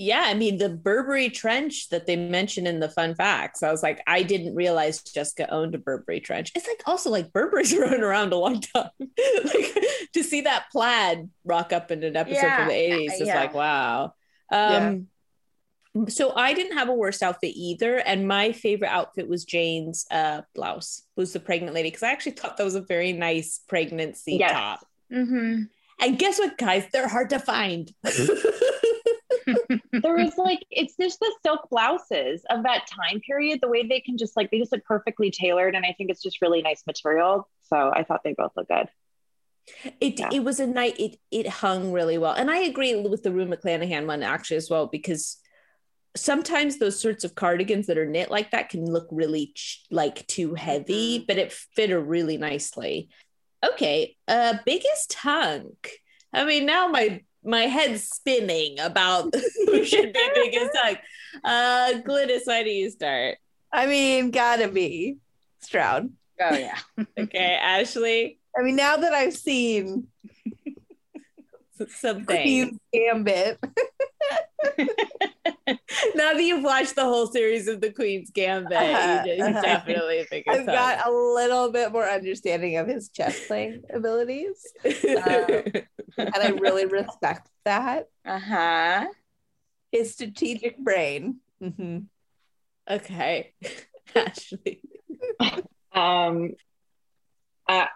Yeah, 0.00 0.22
I 0.24 0.34
mean 0.34 0.58
the 0.58 0.68
Burberry 0.68 1.28
trench 1.28 1.88
that 1.88 2.06
they 2.06 2.14
mentioned 2.16 2.68
in 2.68 2.78
the 2.80 2.88
fun 2.88 3.14
facts. 3.14 3.62
I 3.62 3.70
was 3.70 3.82
like, 3.82 4.00
I 4.06 4.22
didn't 4.22 4.54
realize 4.54 5.02
Jessica 5.02 5.52
owned 5.52 5.74
a 5.74 5.78
Burberry 5.78 6.20
trench. 6.20 6.52
It's 6.54 6.68
like 6.68 6.82
also 6.86 7.10
like 7.10 7.32
Burberry's 7.32 7.76
running 7.78 8.02
around 8.02 8.32
a 8.32 8.36
long 8.36 8.60
time. 8.60 8.90
like 9.00 9.84
to 10.12 10.22
see 10.22 10.42
that 10.42 10.66
plaid 10.70 11.28
rock 11.44 11.72
up 11.72 11.90
in 11.90 12.04
an 12.04 12.16
episode 12.16 12.36
yeah, 12.36 12.56
from 12.58 12.68
the 12.68 12.74
80s 12.74 13.20
is 13.20 13.26
yeah. 13.26 13.40
like 13.40 13.54
wow. 13.54 14.14
Um 14.50 14.72
yeah 14.72 14.94
so 16.08 16.32
I 16.34 16.54
didn't 16.54 16.76
have 16.76 16.88
a 16.88 16.94
worst 16.94 17.22
outfit 17.22 17.54
either. 17.56 17.96
And 17.96 18.28
my 18.28 18.52
favorite 18.52 18.88
outfit 18.88 19.28
was 19.28 19.44
Jane's 19.44 20.06
uh, 20.10 20.42
blouse, 20.54 21.02
who's 21.16 21.32
the 21.32 21.40
pregnant 21.40 21.74
lady, 21.74 21.88
because 21.88 22.02
I 22.02 22.12
actually 22.12 22.32
thought 22.32 22.56
that 22.56 22.64
was 22.64 22.74
a 22.74 22.80
very 22.80 23.12
nice 23.12 23.60
pregnancy 23.68 24.36
yes. 24.36 24.52
top. 24.52 24.86
Mm-hmm. 25.12 25.62
And 26.00 26.18
guess 26.18 26.38
what, 26.38 26.56
guys? 26.56 26.84
They're 26.92 27.08
hard 27.08 27.30
to 27.30 27.40
find. 27.40 27.92
there 29.92 30.14
was 30.14 30.32
like 30.38 30.64
it's 30.70 30.96
just 30.96 31.20
the 31.20 31.34
silk 31.44 31.68
blouses 31.70 32.44
of 32.50 32.62
that 32.64 32.86
time 32.86 33.20
period 33.20 33.60
the 33.62 33.68
way 33.68 33.86
they 33.86 34.00
can 34.00 34.16
just 34.16 34.36
like 34.36 34.50
they 34.50 34.58
just 34.58 34.72
look 34.72 34.84
perfectly 34.84 35.30
tailored 35.30 35.74
and 35.74 35.84
i 35.84 35.94
think 35.96 36.10
it's 36.10 36.22
just 36.22 36.42
really 36.42 36.62
nice 36.62 36.82
material 36.86 37.48
so 37.68 37.92
i 37.94 38.02
thought 38.02 38.22
they 38.24 38.34
both 38.34 38.52
look 38.56 38.68
good 38.68 38.88
it 40.00 40.18
yeah. 40.18 40.30
it 40.32 40.42
was 40.42 40.60
a 40.60 40.66
night 40.66 40.98
it 40.98 41.18
it 41.30 41.46
hung 41.46 41.92
really 41.92 42.18
well 42.18 42.32
and 42.32 42.50
i 42.50 42.58
agree 42.58 42.94
with 42.96 43.22
the 43.22 43.32
Rue 43.32 43.46
McClanahan 43.46 44.06
one 44.06 44.22
actually 44.22 44.56
as 44.56 44.70
well 44.70 44.86
because 44.86 45.38
sometimes 46.16 46.78
those 46.78 47.00
sorts 47.00 47.24
of 47.24 47.34
cardigans 47.34 47.86
that 47.86 47.98
are 47.98 48.06
knit 48.06 48.30
like 48.30 48.50
that 48.50 48.68
can 48.68 48.84
look 48.84 49.06
really 49.10 49.52
ch- 49.54 49.84
like 49.90 50.26
too 50.26 50.54
heavy, 50.54 51.18
mm-hmm. 51.18 51.24
but 51.26 51.38
it 51.38 51.52
fit 51.52 51.90
her 51.90 52.00
really 52.00 52.36
nicely. 52.36 53.08
Okay, 53.64 54.16
uh 54.26 54.54
biggest 54.64 55.14
hunk. 55.14 55.90
I 56.32 56.44
mean, 56.44 56.66
now 56.66 56.88
my 56.88 57.22
my 57.48 57.62
head's 57.62 58.04
spinning 58.04 58.78
about 58.78 59.34
who 59.66 59.84
should 59.84 60.12
be 60.12 60.30
biggest 60.34 60.70
hunk. 60.76 60.98
Uh 61.42 61.94
Glynis, 62.06 62.42
why 62.44 62.62
do 62.62 62.70
you 62.70 62.90
start? 62.90 63.38
I 63.72 63.86
mean, 63.86 64.30
gotta 64.30 64.68
be 64.68 65.16
Stroud. 65.60 66.10
Oh 66.40 66.54
yeah. 66.54 66.78
okay, 67.18 67.58
Ashley. 67.60 68.38
I 68.56 68.62
mean, 68.62 68.76
now 68.76 68.96
that 68.98 69.12
I've 69.12 69.36
seen 69.36 70.08
something 71.88 72.24
Queen's 72.24 72.78
Gambit. 72.92 73.58
now 76.14 76.32
that 76.32 76.42
you've 76.42 76.64
watched 76.64 76.94
the 76.94 77.04
whole 77.04 77.26
series 77.26 77.68
of 77.68 77.80
the 77.80 77.90
Queen's 77.90 78.30
Gambit, 78.30 78.72
uh-huh, 78.72 79.22
you, 79.26 79.42
uh-huh. 79.42 79.60
definitely 79.60 80.24
think 80.24 80.46
I've 80.48 80.66
got 80.66 81.06
a 81.06 81.10
little 81.10 81.70
bit 81.70 81.92
more 81.92 82.08
understanding 82.08 82.76
of 82.76 82.86
his 82.86 83.08
chess 83.08 83.46
playing 83.46 83.82
abilities, 83.92 84.66
um, 84.84 84.92
and 86.16 86.34
I 86.34 86.54
really 86.58 86.86
respect 86.86 87.48
that. 87.64 88.08
Uh 88.24 88.38
huh. 88.38 89.06
His 89.92 90.12
strategic 90.12 90.78
brain. 90.78 91.36
Mm-hmm. 91.62 91.98
Okay, 92.90 93.52
Ashley. 94.14 94.80
um, 95.92 96.54
uh, 97.68 97.86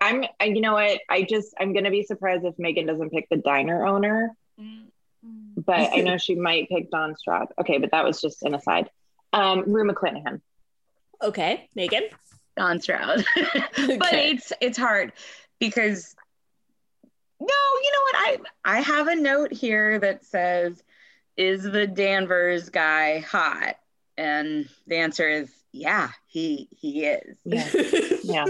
I'm, 0.00 0.24
you 0.40 0.60
know 0.60 0.74
what? 0.74 1.00
I 1.08 1.22
just, 1.22 1.54
I'm 1.58 1.72
going 1.72 1.84
to 1.84 1.90
be 1.90 2.02
surprised 2.02 2.44
if 2.44 2.58
Megan 2.58 2.86
doesn't 2.86 3.10
pick 3.10 3.28
the 3.30 3.36
diner 3.36 3.86
owner. 3.86 4.30
Mm-hmm. 4.60 4.86
But 5.56 5.92
I 5.92 6.02
know 6.02 6.18
she 6.18 6.34
might 6.34 6.68
pick 6.68 6.90
Don 6.90 7.16
Stroud. 7.16 7.48
Okay, 7.58 7.78
but 7.78 7.90
that 7.92 8.04
was 8.04 8.20
just 8.20 8.42
an 8.42 8.54
aside. 8.54 8.90
Um, 9.32 9.64
Rue 9.66 9.90
McClanahan. 9.90 10.40
Okay, 11.22 11.68
Megan. 11.74 12.04
Don 12.56 12.80
Stroud. 12.80 13.24
okay. 13.36 13.96
But 13.96 14.12
it's 14.12 14.52
it's 14.60 14.78
hard 14.78 15.12
because 15.58 16.14
no, 17.40 17.46
you 17.46 17.92
know 17.92 18.02
what? 18.02 18.14
I 18.64 18.76
I 18.76 18.80
have 18.80 19.08
a 19.08 19.16
note 19.16 19.52
here 19.52 19.98
that 19.98 20.24
says, 20.24 20.82
"Is 21.36 21.62
the 21.62 21.86
Danvers 21.86 22.68
guy 22.70 23.20
hot?" 23.20 23.76
And 24.16 24.68
the 24.86 24.96
answer 24.96 25.28
is, 25.28 25.50
yeah, 25.72 26.10
he 26.26 26.68
he 26.78 27.04
is. 27.04 27.36
Yeah. 27.44 27.70
yeah. 28.24 28.44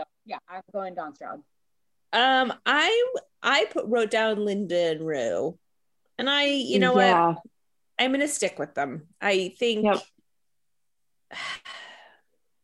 So 0.00 0.04
yeah, 0.24 0.38
I'm 0.48 0.62
going 0.72 0.94
Don 0.94 1.14
Stroud. 1.14 1.42
Um, 2.12 2.52
I 2.64 3.12
I 3.42 3.66
put 3.70 3.86
wrote 3.86 4.10
down 4.10 4.44
Linda 4.44 4.92
and 4.92 5.06
Rue, 5.06 5.58
and 6.18 6.28
I, 6.28 6.44
you 6.44 6.78
know 6.78 6.98
yeah. 6.98 7.28
what, 7.28 7.38
I'm 7.98 8.12
gonna 8.12 8.28
stick 8.28 8.58
with 8.58 8.74
them. 8.74 9.08
I 9.20 9.54
think, 9.58 9.84
yep. 9.84 10.00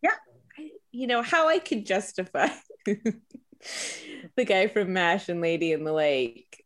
yeah, 0.02 0.10
I, 0.58 0.70
you 0.92 1.06
know 1.06 1.22
how 1.22 1.48
I 1.48 1.58
could 1.58 1.84
justify 1.84 2.48
the 2.86 4.44
guy 4.44 4.68
from 4.68 4.94
Mash 4.94 5.28
and 5.28 5.42
Lady 5.42 5.72
in 5.72 5.84
the 5.84 5.92
Lake, 5.92 6.64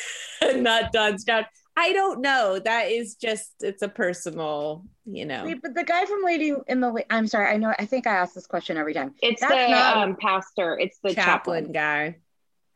not 0.42 0.92
Don 0.92 1.18
Stroud. 1.18 1.46
I 1.76 1.92
don't 1.92 2.20
know. 2.20 2.58
That 2.58 2.90
is 2.90 3.14
just 3.14 3.50
it's 3.60 3.82
a 3.82 3.88
personal, 3.88 4.84
you 5.06 5.24
know. 5.24 5.44
Wait, 5.44 5.62
but 5.62 5.74
the 5.74 5.84
guy 5.84 6.04
from 6.04 6.22
Lady 6.22 6.54
in 6.66 6.80
the 6.80 7.04
I'm 7.08 7.26
sorry, 7.26 7.52
I 7.52 7.56
know 7.56 7.74
I 7.78 7.86
think 7.86 8.06
I 8.06 8.14
ask 8.14 8.34
this 8.34 8.46
question 8.46 8.76
every 8.76 8.92
time. 8.92 9.14
It's 9.22 9.40
That's 9.40 9.52
the 9.52 9.68
not... 9.68 9.96
um, 9.96 10.16
pastor. 10.16 10.78
It's 10.78 10.98
the 11.02 11.14
chaplain, 11.14 11.66
chaplain. 11.66 11.72
guy. 11.72 12.16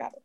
Got 0.00 0.12
it. 0.14 0.22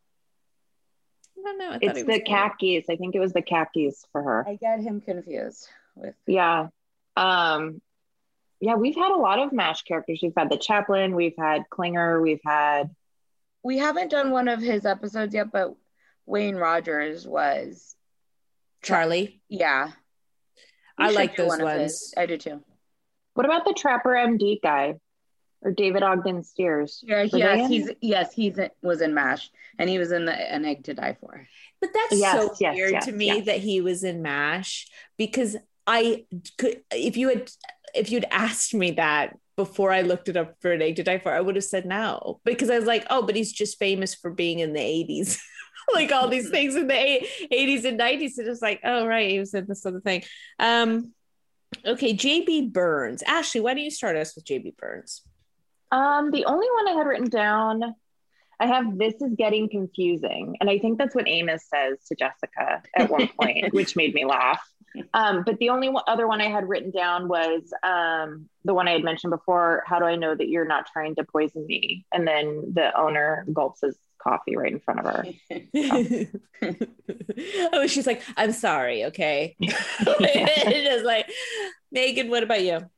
I 1.38 1.42
don't 1.44 1.58
know. 1.58 1.72
I 1.72 1.80
it's 1.82 2.04
the 2.04 2.22
khakis. 2.22 2.86
I 2.90 2.96
think 2.96 3.16
it 3.16 3.20
was 3.20 3.34
the 3.34 3.42
khakis 3.42 4.06
for 4.12 4.24
her. 4.24 4.48
I 4.48 4.56
get 4.56 4.80
him 4.80 5.02
confused 5.02 5.68
with 5.96 6.16
Yeah. 6.26 6.68
Um 7.18 7.82
yeah, 8.62 8.76
we've 8.76 8.96
had 8.96 9.12
a 9.12 9.18
lot 9.18 9.40
of 9.40 9.52
MASH 9.52 9.82
characters. 9.84 10.20
We've 10.22 10.34
had 10.38 10.52
the 10.52 10.58
chaplain, 10.58 11.16
we've 11.16 11.36
had 11.38 11.64
Klinger, 11.70 12.22
we've 12.22 12.42
had 12.46 12.92
we 13.64 13.78
haven't 13.78 14.12
done 14.12 14.32
one 14.32 14.48
of 14.48 14.62
his 14.62 14.86
episodes 14.86 15.34
yet, 15.34 15.52
but 15.52 15.76
Wayne 16.26 16.56
Rogers 16.56 17.28
was 17.28 17.96
Charlie. 18.82 19.42
Yeah. 19.50 19.92
I 20.98 21.12
like 21.12 21.36
those 21.36 21.60
ones. 21.60 22.14
I 22.18 22.26
do 22.26 22.38
too. 22.38 22.64
What 23.34 23.46
about 23.46 23.66
the 23.66 23.74
Trapper 23.74 24.12
MD 24.12 24.62
guy? 24.62 24.96
or 25.62 25.72
David 25.72 26.04
Ogden 26.04 26.44
Stiers. 26.44 27.04
Yeah, 27.06 27.28
Were 27.32 27.38
yes, 27.38 27.70
he's 27.70 27.90
yes, 28.02 28.34
he's 28.34 28.60
was 28.82 29.02
in 29.02 29.14
MASH, 29.14 29.50
and 29.78 29.90
he 29.90 29.98
was 29.98 30.12
in 30.12 30.26
the 30.26 30.34
An 30.34 30.66
Egg 30.66 30.84
to 30.86 30.94
Die 30.94 31.18
For. 31.20 31.48
But 31.80 31.92
that's 31.94 32.20
Yes, 32.20 32.36
so 32.36 32.56
yes, 32.60 32.76
weird 32.76 32.92
yes, 32.94 33.06
to 33.06 33.12
me 33.12 33.28
yes. 33.28 33.46
that 33.46 33.60
he 33.60 33.82
was 33.82 34.04
in 34.04 34.22
MASH 34.22 34.88
because 35.18 35.56
I 35.86 36.26
could 36.58 36.82
if 36.92 37.18
you 37.18 37.30
had 37.30 37.52
if 37.94 38.12
you'd 38.12 38.26
asked 38.32 38.74
me 38.74 38.92
that 38.92 39.38
before 39.58 39.92
I 39.92 40.02
looked 40.02 40.30
it 40.30 40.38
up 40.38 40.56
for 40.62 40.72
an 40.72 40.82
egg 40.82 40.96
to 40.96 41.04
die 41.04 41.20
for, 41.20 41.32
I 41.32 41.42
would 41.42 41.56
have 41.56 41.66
said 41.66 41.86
no. 41.86 42.40
Because 42.46 42.70
I 42.70 42.78
was 42.78 42.88
like, 42.88 43.06
oh, 43.10 43.22
but 43.22 43.36
he's 43.36 43.52
just 43.52 43.78
famous 43.78 44.16
for 44.16 44.32
being 44.32 44.60
in 44.60 44.74
the 44.74 44.80
80s. 44.80 45.40
like 45.94 46.12
all 46.12 46.28
these 46.28 46.50
things 46.52 46.76
in 46.76 46.88
the 46.88 46.98
eight- 46.98 47.28
80s 47.52 47.86
and 47.86 48.00
90s. 48.00 48.38
And 48.38 48.48
it's 48.48 48.62
like, 48.62 48.82
oh 48.84 49.06
right, 49.06 49.30
he 49.30 49.40
was 49.40 49.54
in 49.54 49.66
this 49.68 49.86
other 49.86 50.02
thing. 50.02 50.24
Um 50.60 51.14
okay, 51.86 52.14
JB 52.16 52.74
Burns. 52.74 53.24
Ashley, 53.24 53.62
why 53.62 53.74
don't 53.74 53.84
you 53.84 53.92
start 53.92 54.16
us 54.16 54.36
with 54.36 54.46
JB 54.46 54.78
Burns? 54.78 55.22
Um, 55.92 56.32
the 56.32 56.46
only 56.46 56.68
one 56.74 56.88
I 56.88 56.98
had 56.98 57.08
written 57.08 57.30
down, 57.30 57.96
I 58.60 58.68
have 58.68 58.98
this 58.98 59.16
is 59.16 59.34
getting 59.36 59.70
confusing. 59.70 60.56
And 60.62 60.70
I 60.70 60.80
think 60.80 60.98
that's 60.98 61.16
what 61.16 61.28
Amos 61.28 61.66
says 61.68 61.98
to 62.08 62.16
Jessica 62.16 62.82
at 62.96 63.10
one 63.10 63.28
point, 63.40 63.74
which 63.74 63.96
made 63.96 64.14
me 64.14 64.26
laugh. 64.26 64.62
Um, 65.14 65.44
but 65.46 65.58
the 65.60 65.70
only 65.70 65.90
one, 65.90 66.04
other 66.08 66.28
one 66.28 66.42
I 66.42 66.50
had 66.50 66.68
written 66.68 66.92
down 66.92 67.28
was 67.28 67.74
um, 67.82 68.50
the 68.66 68.74
one 68.74 68.88
I 68.88 68.92
had 68.92 69.04
mentioned 69.04 69.32
before 69.32 69.84
How 69.86 70.00
do 70.00 70.06
I 70.06 70.16
know 70.16 70.36
that 70.36 70.50
you're 70.50 70.68
not 70.68 70.86
trying 70.86 71.16
to 71.16 71.24
poison 71.24 71.66
me? 71.66 72.06
And 72.14 72.28
then 72.28 72.74
the 72.74 72.98
owner 72.98 73.46
gulps 73.54 73.82
his 73.82 73.98
coffee 74.22 74.56
right 74.56 74.72
in 74.72 74.80
front 74.80 75.00
of 75.00 75.06
her. 75.06 75.26
oh, 77.74 77.88
she's 77.88 78.08
like, 78.08 78.22
I'm 78.38 78.52
sorry, 78.52 79.06
okay. 79.06 79.56
Just 79.62 81.06
like, 81.06 81.30
Megan, 81.92 82.30
what 82.30 82.44
about 82.44 82.64
you? 82.64 82.90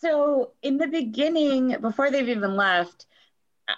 So 0.00 0.50
in 0.62 0.78
the 0.78 0.88
beginning, 0.88 1.76
before 1.80 2.10
they've 2.10 2.28
even 2.28 2.56
left, 2.56 3.06
I- 3.68 3.74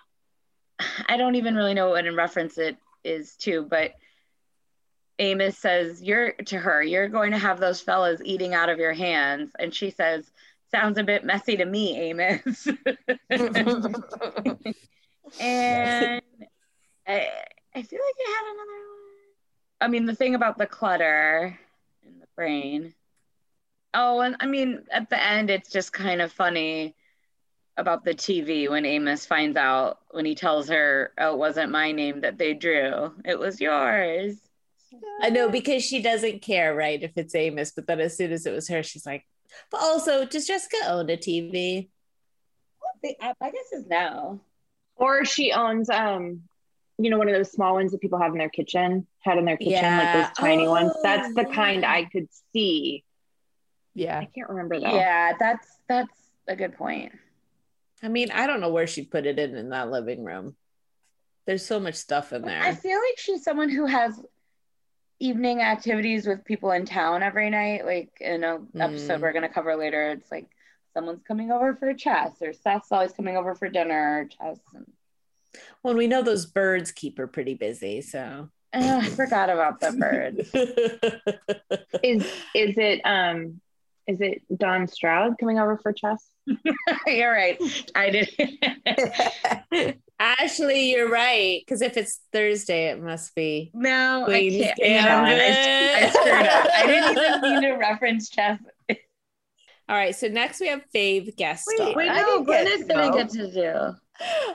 I 1.08 1.16
don't 1.16 1.34
even 1.36 1.54
really 1.54 1.74
know 1.74 1.90
what 1.90 2.06
in 2.06 2.16
reference 2.16 2.58
it 2.58 2.76
is 3.04 3.36
to, 3.36 3.62
but 3.62 3.92
Amos 5.18 5.56
says, 5.58 6.02
You're 6.02 6.32
to 6.32 6.58
her, 6.58 6.82
you're 6.82 7.08
going 7.08 7.30
to 7.32 7.38
have 7.38 7.60
those 7.60 7.80
fellas 7.80 8.20
eating 8.24 8.54
out 8.54 8.68
of 8.68 8.78
your 8.78 8.92
hands. 8.94 9.52
And 9.58 9.72
she 9.74 9.90
says, 9.90 10.28
Sounds 10.72 10.98
a 10.98 11.04
bit 11.04 11.24
messy 11.24 11.56
to 11.56 11.64
me, 11.64 11.96
Amos. 12.10 12.66
and 15.38 16.22
I, 17.06 17.28
I 17.74 17.82
feel 17.82 18.00
like 18.00 18.26
I 18.26 18.30
had 18.30 18.54
another 18.54 18.70
one. 18.70 18.90
I 19.80 19.88
mean, 19.88 20.06
the 20.06 20.14
thing 20.14 20.34
about 20.34 20.58
the 20.58 20.66
clutter 20.66 21.58
in 22.02 22.18
the 22.20 22.26
brain. 22.34 22.94
Oh, 23.92 24.20
and 24.20 24.36
I 24.40 24.46
mean, 24.46 24.84
at 24.90 25.10
the 25.10 25.22
end, 25.22 25.50
it's 25.50 25.70
just 25.70 25.92
kind 25.92 26.20
of 26.22 26.32
funny 26.32 26.94
about 27.76 28.04
the 28.04 28.14
TV 28.14 28.68
when 28.68 28.86
Amos 28.86 29.26
finds 29.26 29.56
out 29.56 29.98
when 30.10 30.24
he 30.24 30.34
tells 30.34 30.68
her, 30.68 31.12
"Oh, 31.18 31.34
it 31.34 31.38
wasn't 31.38 31.72
my 31.72 31.92
name 31.92 32.20
that 32.22 32.38
they 32.38 32.54
drew; 32.54 33.12
it 33.24 33.38
was 33.38 33.60
yours." 33.60 34.36
I 35.22 35.30
know 35.30 35.48
because 35.48 35.84
she 35.84 36.00
doesn't 36.00 36.42
care, 36.42 36.74
right? 36.74 37.02
If 37.02 37.12
it's 37.16 37.34
Amos, 37.34 37.72
but 37.72 37.86
then 37.86 38.00
as 38.00 38.16
soon 38.16 38.32
as 38.32 38.46
it 38.46 38.52
was 38.52 38.68
her, 38.68 38.82
she's 38.82 39.04
like, 39.06 39.24
but 39.70 39.80
also, 39.80 40.24
does 40.24 40.46
Jessica 40.46 40.76
own 40.86 41.10
a 41.10 41.16
TV? 41.16 41.88
They- 43.02 43.16
I 43.20 43.34
I 43.40 43.50
guess 43.50 43.72
is 43.72 43.86
no. 43.86 44.40
Or 44.96 45.24
she 45.24 45.52
owns, 45.52 45.90
um, 45.90 46.48
you 46.98 47.10
know, 47.10 47.18
one 47.18 47.28
of 47.28 47.34
those 47.34 47.50
small 47.50 47.74
ones 47.74 47.92
that 47.92 48.00
people 48.00 48.18
have 48.20 48.32
in 48.32 48.38
their 48.38 48.48
kitchen, 48.48 49.06
had 49.20 49.36
in 49.38 49.44
their 49.44 49.56
kitchen, 49.56 49.72
Yeah. 49.72 49.98
like 49.98 50.28
those 50.28 50.36
tiny 50.36 50.68
ones. 50.68 50.92
Oh, 50.94 51.00
That's 51.02 51.34
the 51.34 51.44
kind. 51.44 51.84
I 51.84 52.04
could 52.04 52.28
see. 52.52 53.04
yeah. 53.94 54.18
I 54.20 54.26
can't 54.26 54.48
remember 54.48 54.78
though. 54.80 54.94
Yeah, 54.94 55.32
that's 55.38 55.68
that's 55.88 56.16
a 56.48 56.54
good 56.56 56.74
point. 56.76 57.12
I 58.02 58.08
mean, 58.08 58.30
I 58.32 58.46
don't 58.46 58.60
know 58.60 58.70
where 58.70 58.86
she'd 58.86 59.10
put 59.10 59.26
it 59.26 59.38
in 59.38 59.56
in 59.56 59.70
that 59.70 59.90
living 59.90 60.24
room. 60.24 60.56
There's 61.46 61.64
so 61.64 61.78
much 61.80 61.94
stuff 61.96 62.32
in 62.32 62.42
there. 62.42 62.62
I 62.62 62.74
feel 62.74 62.98
like 62.98 63.18
she's 63.18 63.42
someone 63.44 63.68
who 63.70 63.86
has 63.86 64.20
evening 65.20 65.60
activities 65.62 66.26
with 66.26 66.44
people 66.44 66.70
in 66.72 66.84
town 66.86 67.22
every 67.22 67.50
night. 67.50 67.84
Like 67.86 68.10
in 68.20 68.44
a 68.44 68.58
episode 68.78 69.18
Mm. 69.18 69.22
we're 69.22 69.32
gonna 69.32 69.48
cover 69.48 69.76
later, 69.76 70.10
it's 70.10 70.30
like 70.30 70.48
someone's 70.92 71.22
coming 71.22 71.50
over 71.50 71.74
for 71.74 71.92
chess, 71.94 72.40
or 72.40 72.52
Seth's 72.52 72.92
always 72.92 73.12
coming 73.12 73.36
over 73.36 73.54
for 73.54 73.68
dinner, 73.68 74.20
or 74.20 74.24
chess. 74.26 74.58
And 74.74 74.90
Well, 75.82 75.94
we 75.94 76.06
know 76.06 76.22
those 76.22 76.46
birds 76.46 76.92
keep 76.92 77.18
her 77.18 77.26
pretty 77.26 77.54
busy, 77.54 78.00
so. 78.00 78.48
Ugh, 78.72 79.04
I 79.04 79.08
forgot 79.08 79.50
about 79.50 79.80
the 79.80 79.92
birds. 79.92 80.50
Is 82.02 82.24
is 82.54 82.76
it 82.76 83.00
um 83.04 83.60
is 84.06 84.20
it 84.20 84.42
Don 84.54 84.88
Stroud 84.88 85.36
coming 85.38 85.58
over 85.58 85.78
for 85.78 85.92
chess? 85.92 86.28
You're 87.06 87.32
right. 87.32 87.58
I 87.94 88.10
did. 88.10 89.98
Ashley, 90.18 90.90
you're 90.92 91.10
right. 91.10 91.60
Because 91.64 91.82
if 91.82 91.96
it's 91.96 92.20
Thursday, 92.32 92.90
it 92.90 93.02
must 93.02 93.34
be. 93.34 93.70
no, 93.74 94.22
Queen's 94.26 94.62
I 94.62 94.74
can't. 94.78 94.80
Hang. 94.80 95.24
I, 95.24 96.06
I 96.06 96.10
screwed 96.10 96.46
up. 96.46 96.66
I 96.72 96.86
didn't 96.86 97.18
even 97.18 97.40
mean 97.42 97.62
to 97.62 97.72
reference 97.72 98.28
chess. 98.28 98.60
All 99.88 99.96
right. 99.96 100.14
So 100.14 100.28
next 100.28 100.60
we 100.60 100.68
have 100.68 100.82
Fave 100.94 101.34
guest 101.36 101.64
Wait, 101.66 101.76
star. 101.76 101.94
Wait, 101.94 102.08
I 102.08 102.22
no, 102.22 102.44
didn't 102.44 102.46
get 102.46 102.88
Glynis 102.88 103.12
to 103.12 103.18
get 103.18 103.30
to 103.30 103.52
do. 103.52 103.96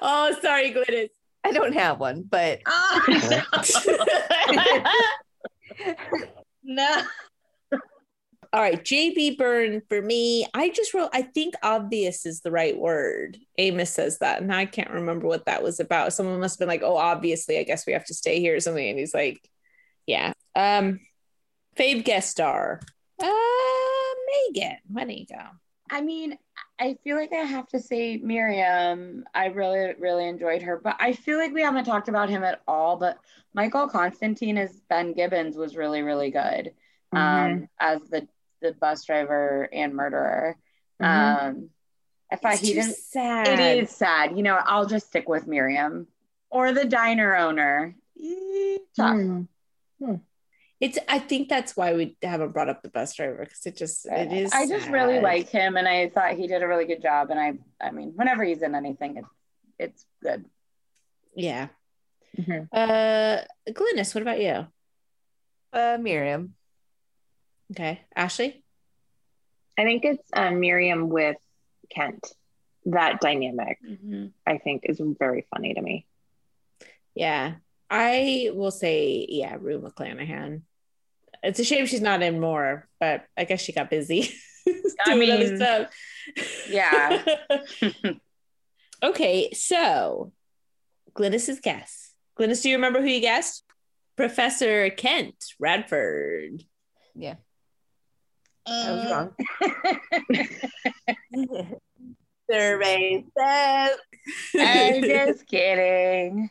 Oh, 0.02 0.36
sorry, 0.42 0.74
Glynis. 0.74 1.10
I 1.44 1.52
don't 1.52 1.74
have 1.74 2.00
one, 2.00 2.24
but 2.24 2.62
Oh, 2.66 3.24
no. 6.64 7.02
All 8.52 8.62
right, 8.62 8.84
JB 8.84 9.38
Byrne 9.38 9.84
for 9.90 10.02
me. 10.02 10.48
I 10.56 10.70
just 10.70 10.96
wrote, 10.96 11.12
I 11.14 11.22
think 11.22 11.54
obvious 11.62 12.26
is 12.26 12.42
the 12.42 12.50
right 12.50 12.76
word. 12.78 13.38
Amos 13.60 13.92
says 13.92 14.20
that, 14.20 14.42
and 14.42 14.52
I 14.54 14.66
can't 14.66 14.90
remember 14.90 15.28
what 15.28 15.46
that 15.46 15.62
was 15.62 15.80
about. 15.80 16.14
Someone 16.14 16.40
must 16.40 16.56
have 16.56 16.60
been 16.60 16.68
like, 16.68 16.82
oh, 16.82 16.98
obviously, 16.98 17.60
I 17.60 17.64
guess 17.64 17.86
we 17.86 17.94
have 17.94 18.06
to 18.06 18.16
stay 18.16 18.40
here 18.40 18.56
or 18.56 18.60
something. 18.60 18.90
And 18.90 18.98
he's 18.98 19.14
like, 19.14 19.40
yeah. 20.08 20.34
Um, 20.56 21.00
Fave 21.78 22.04
guest 22.04 22.32
star. 22.32 22.82
Uh, 23.22 23.28
Megan, 24.54 24.78
why 24.88 25.02
don't 25.04 25.18
you 25.18 25.28
go? 25.28 25.44
I 25.92 26.02
mean, 26.02 26.38
I 26.80 26.96
feel 27.04 27.18
like 27.18 27.34
I 27.34 27.38
have 27.44 27.68
to 27.70 27.80
say 27.80 28.18
Miriam. 28.18 29.26
I 29.34 29.48
really, 29.48 29.94
really 30.00 30.28
enjoyed 30.28 30.62
her, 30.62 30.80
but 30.82 30.96
I 31.00 31.14
feel 31.14 31.38
like 31.38 31.54
we 31.54 31.62
haven't 31.62 31.86
talked 31.86 32.08
about 32.08 32.30
him 32.30 32.44
at 32.44 32.62
all. 32.68 32.96
But 32.98 33.18
Michael 33.54 33.88
Constantine 33.90 34.58
as 34.58 34.80
Ben 34.90 35.14
Gibbons 35.14 35.58
was 35.58 35.76
really, 35.76 36.02
really 36.02 36.32
good 36.32 36.74
um, 37.12 37.68
as 37.80 38.02
the 38.10 38.28
the 38.62 38.74
bus 38.74 39.04
driver 39.06 39.68
and 39.74 39.94
murderer. 39.94 40.56
Mhm. 41.02 41.06
Um, 41.50 41.70
I 42.32 42.36
thought 42.36 42.54
It's 42.54 42.62
he 42.62 42.74
didn't. 42.74 42.96
sad. 42.96 43.48
It 43.48 43.84
is 43.84 43.90
sad. 43.90 44.38
You 44.38 44.44
know, 44.44 44.60
I'll 44.64 44.86
just 44.86 45.08
stick 45.08 45.28
with 45.28 45.48
Miriam 45.48 46.08
or 46.50 46.72
the 46.72 46.86
diner 46.86 47.36
owner. 47.36 47.96
Tough. 48.96 49.18
Hmm. 50.00 50.16
It's. 50.80 50.98
I 51.08 51.20
think 51.20 51.50
that's 51.50 51.76
why 51.76 51.94
we 51.94 52.16
haven't 52.24 52.52
brought 52.54 52.70
up 52.70 52.82
the 52.82 52.90
bus 52.90 53.14
driver 53.16 53.38
because 53.44 53.66
it 53.66 53.76
just. 53.76 54.06
It 54.06 54.32
is. 54.32 54.52
I 54.54 54.66
just 54.68 54.90
really 54.90 55.20
like 55.20 55.50
him, 55.50 55.76
and 55.78 55.88
I 55.88 56.10
thought 56.10 56.34
he 56.36 56.48
did 56.48 56.64
a 56.64 56.68
really 56.68 56.86
good 56.86 57.02
job. 57.02 57.32
And 57.32 57.40
I, 57.40 57.54
I 57.82 57.92
mean, 57.92 58.14
whenever 58.16 58.44
he's 58.44 58.62
in 58.62 58.76
anything, 58.76 59.18
it's 59.18 59.28
it's 59.78 60.06
good. 60.24 60.46
Yeah. 61.36 61.68
Mhm. 62.38 62.68
Uh, 62.72 63.42
Glynis, 63.70 64.14
what 64.16 64.22
about 64.22 64.40
you? 64.42 64.68
uh, 65.74 65.98
Miriam. 66.00 66.54
Okay, 67.72 68.02
Ashley. 68.16 68.64
I 69.78 69.84
think 69.84 70.04
it's 70.06 70.28
um, 70.34 70.60
Miriam 70.60 71.10
with 71.10 71.38
Kent. 71.90 72.26
That 72.86 73.20
dynamic, 73.22 73.78
Mm-hmm. 73.86 74.28
I 74.48 74.58
think, 74.58 74.84
is 74.86 75.00
very 75.20 75.46
funny 75.54 75.74
to 75.74 75.82
me. 75.82 76.08
Yeah, 77.14 77.56
I 77.90 78.50
will 78.54 78.72
say, 78.72 79.26
yeah, 79.30 79.58
Rue 79.60 79.80
McClanahan. 79.82 80.62
It's 81.44 81.60
a 81.60 81.64
shame 81.64 81.86
she's 81.86 82.02
not 82.02 82.22
in 82.22 82.40
more, 82.40 82.88
but 83.00 83.26
I 83.38 83.46
guess 83.46 83.62
she 83.62 83.72
got 83.72 83.90
busy 83.90 84.34
I 84.68 85.14
doing 85.14 85.20
mean, 85.20 85.58
stuff. 85.58 85.88
yeah. 86.70 87.24
okay, 89.04 89.52
so 89.54 90.32
Glynis's 91.14 91.60
guess. 91.60 92.14
Glynis, 92.38 92.62
do 92.62 92.70
you 92.70 92.76
remember 92.76 93.02
who 93.02 93.08
you 93.08 93.22
guessed? 93.22 93.64
Professor 94.16 94.90
Kent 94.90 95.36
Radford. 95.60 96.64
Yeah, 97.16 97.36
uh, 98.66 98.72
I 98.72 98.92
was 98.92 99.12
wrong. 101.52 101.76
Survey 102.52 103.24
says 103.38 103.98
I'm 104.56 105.04
just 105.04 105.48
kidding. 105.48 106.50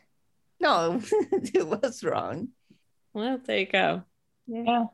no, 0.59 1.01
it 1.31 1.67
was 1.67 2.03
wrong. 2.03 2.49
Well, 3.13 3.39
there 3.45 3.59
you 3.59 3.65
go. 3.65 4.03
Yeah. 4.49 4.85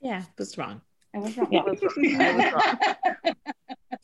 Yeah, 0.00 0.20
it 0.22 0.38
was 0.38 0.56
wrong. 0.58 0.80
I 1.14 1.18
was 1.18 1.36
wrong. 1.36 1.48
Yeah. 1.50 1.60
I 1.60 1.70
was 1.70 1.82
wrong. 1.82 2.20
I 2.20 2.34
was 2.36 2.52
wrong. 3.24 3.34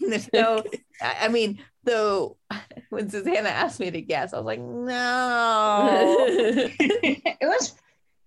There's 0.01 0.33
no, 0.33 0.65
I 1.01 1.17
I 1.23 1.29
mean, 1.29 1.61
though, 1.85 2.37
when 2.91 3.09
Susanna 3.11 3.49
asked 3.51 3.79
me 3.81 3.91
to 3.91 4.01
guess, 4.01 4.33
I 4.33 4.39
was 4.39 4.47
like, 4.47 4.61
no. 4.61 6.27
it 6.29 7.39
was 7.43 7.75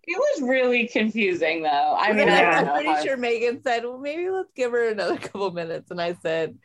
it 0.10 0.18
was 0.18 0.48
really 0.50 0.88
confusing 0.88 1.64
though. 1.64 1.96
I 2.00 2.14
mean, 2.14 2.30
I 2.30 2.44
I'm 2.44 2.68
pretty 2.68 2.90
how- 2.90 3.04
sure 3.04 3.18
Megan 3.18 3.62
said, 3.64 3.84
well, 3.84 3.98
maybe 3.98 4.30
let's 4.30 4.52
give 4.56 4.72
her 4.72 4.90
another 4.90 5.18
couple 5.18 5.52
minutes. 5.52 5.92
And 5.92 6.02
I 6.02 6.14
said, 6.22 6.58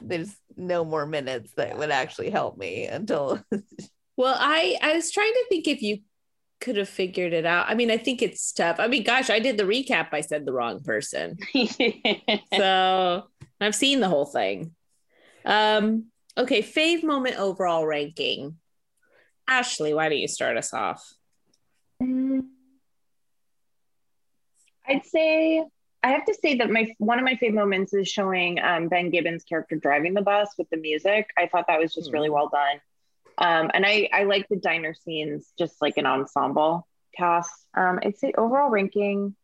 there's 0.00 0.34
no 0.56 0.84
more 0.84 1.06
minutes 1.06 1.52
that 1.56 1.78
would 1.78 1.90
actually 1.90 2.30
help 2.30 2.58
me 2.58 2.86
until 2.86 3.42
Well, 4.16 4.36
I 4.38 4.76
I 4.82 4.94
was 4.94 5.10
trying 5.10 5.32
to 5.32 5.44
think 5.48 5.66
if 5.68 5.80
you 5.80 6.00
could 6.62 6.76
have 6.76 6.88
figured 6.88 7.34
it 7.34 7.44
out. 7.44 7.68
I 7.68 7.74
mean, 7.74 7.90
I 7.90 7.98
think 7.98 8.22
it's 8.22 8.52
tough. 8.52 8.76
I 8.78 8.86
mean, 8.86 9.02
gosh, 9.02 9.28
I 9.28 9.40
did 9.40 9.58
the 9.58 9.64
recap. 9.64 10.08
I 10.12 10.22
said 10.22 10.46
the 10.46 10.52
wrong 10.52 10.80
person. 10.80 11.36
so 12.54 13.24
I've 13.60 13.74
seen 13.74 14.00
the 14.00 14.08
whole 14.08 14.24
thing. 14.24 14.74
Um, 15.44 16.06
okay, 16.38 16.62
fave 16.62 17.02
moment 17.02 17.36
overall 17.38 17.84
ranking. 17.84 18.56
Ashley, 19.48 19.92
why 19.92 20.08
don't 20.08 20.18
you 20.18 20.28
start 20.28 20.56
us 20.56 20.72
off? 20.72 21.04
I'd 24.86 25.04
say 25.04 25.64
I 26.04 26.10
have 26.10 26.24
to 26.26 26.34
say 26.34 26.56
that 26.56 26.70
my 26.70 26.92
one 26.98 27.18
of 27.18 27.24
my 27.24 27.36
favorite 27.36 27.60
moments 27.60 27.92
is 27.94 28.08
showing 28.08 28.58
um, 28.60 28.88
Ben 28.88 29.10
Gibbons' 29.10 29.44
character 29.44 29.76
driving 29.76 30.14
the 30.14 30.22
bus 30.22 30.48
with 30.58 30.68
the 30.70 30.76
music. 30.76 31.28
I 31.36 31.46
thought 31.46 31.66
that 31.68 31.78
was 31.80 31.94
just 31.94 32.08
Hmm. 32.08 32.14
really 32.14 32.30
well 32.30 32.48
done, 32.48 32.80
um, 33.42 33.72
and 33.74 33.84
I 33.84 34.08
I 34.12 34.22
like 34.22 34.48
the 34.48 34.56
diner 34.56 34.94
scenes, 34.94 35.52
just 35.58 35.82
like 35.82 35.96
an 35.96 36.06
ensemble 36.06 36.86
cast. 37.16 37.50
Um, 37.76 37.98
I'd 38.00 38.16
say 38.16 38.32
overall 38.38 38.70
ranking, 38.70 39.34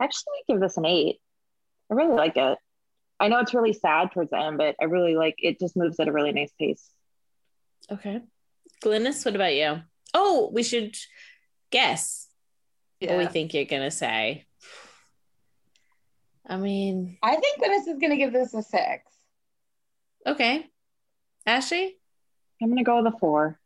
I 0.00 0.04
actually 0.04 0.24
might 0.32 0.54
give 0.54 0.60
this 0.60 0.78
an 0.78 0.86
eight. 0.86 1.18
I 1.90 1.94
really 1.94 2.16
like 2.16 2.38
it. 2.38 2.58
I 3.20 3.28
know 3.28 3.38
it's 3.40 3.52
really 3.52 3.74
sad 3.74 4.10
towards 4.12 4.30
the 4.30 4.38
end, 4.38 4.56
but 4.56 4.76
I 4.80 4.84
really 4.84 5.16
like 5.16 5.34
it. 5.38 5.60
Just 5.60 5.76
moves 5.76 6.00
at 6.00 6.08
a 6.08 6.12
really 6.12 6.32
nice 6.32 6.52
pace. 6.58 6.88
Okay. 7.92 8.22
Glynis, 8.82 9.24
what 9.26 9.36
about 9.36 9.54
you? 9.54 9.82
Oh, 10.14 10.50
we 10.50 10.62
should 10.62 10.96
guess 11.70 12.28
what 13.00 13.18
we 13.18 13.26
think 13.26 13.52
you're 13.52 13.66
gonna 13.66 13.90
say. 13.90 14.46
I 16.48 16.56
mean, 16.56 17.18
I 17.22 17.36
think 17.36 17.62
Glynis 17.62 17.92
is 17.92 17.98
gonna 18.00 18.16
give 18.16 18.32
this 18.32 18.54
a 18.54 18.62
six. 18.62 19.02
okay. 20.26 20.66
Ashley? 21.44 21.98
I'm 22.62 22.68
gonna 22.70 22.84
go 22.84 23.02
with 23.02 23.14
a 23.14 23.18
four. 23.18 23.58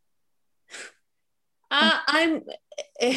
Uh, 1.71 1.99
I'm 2.09 2.43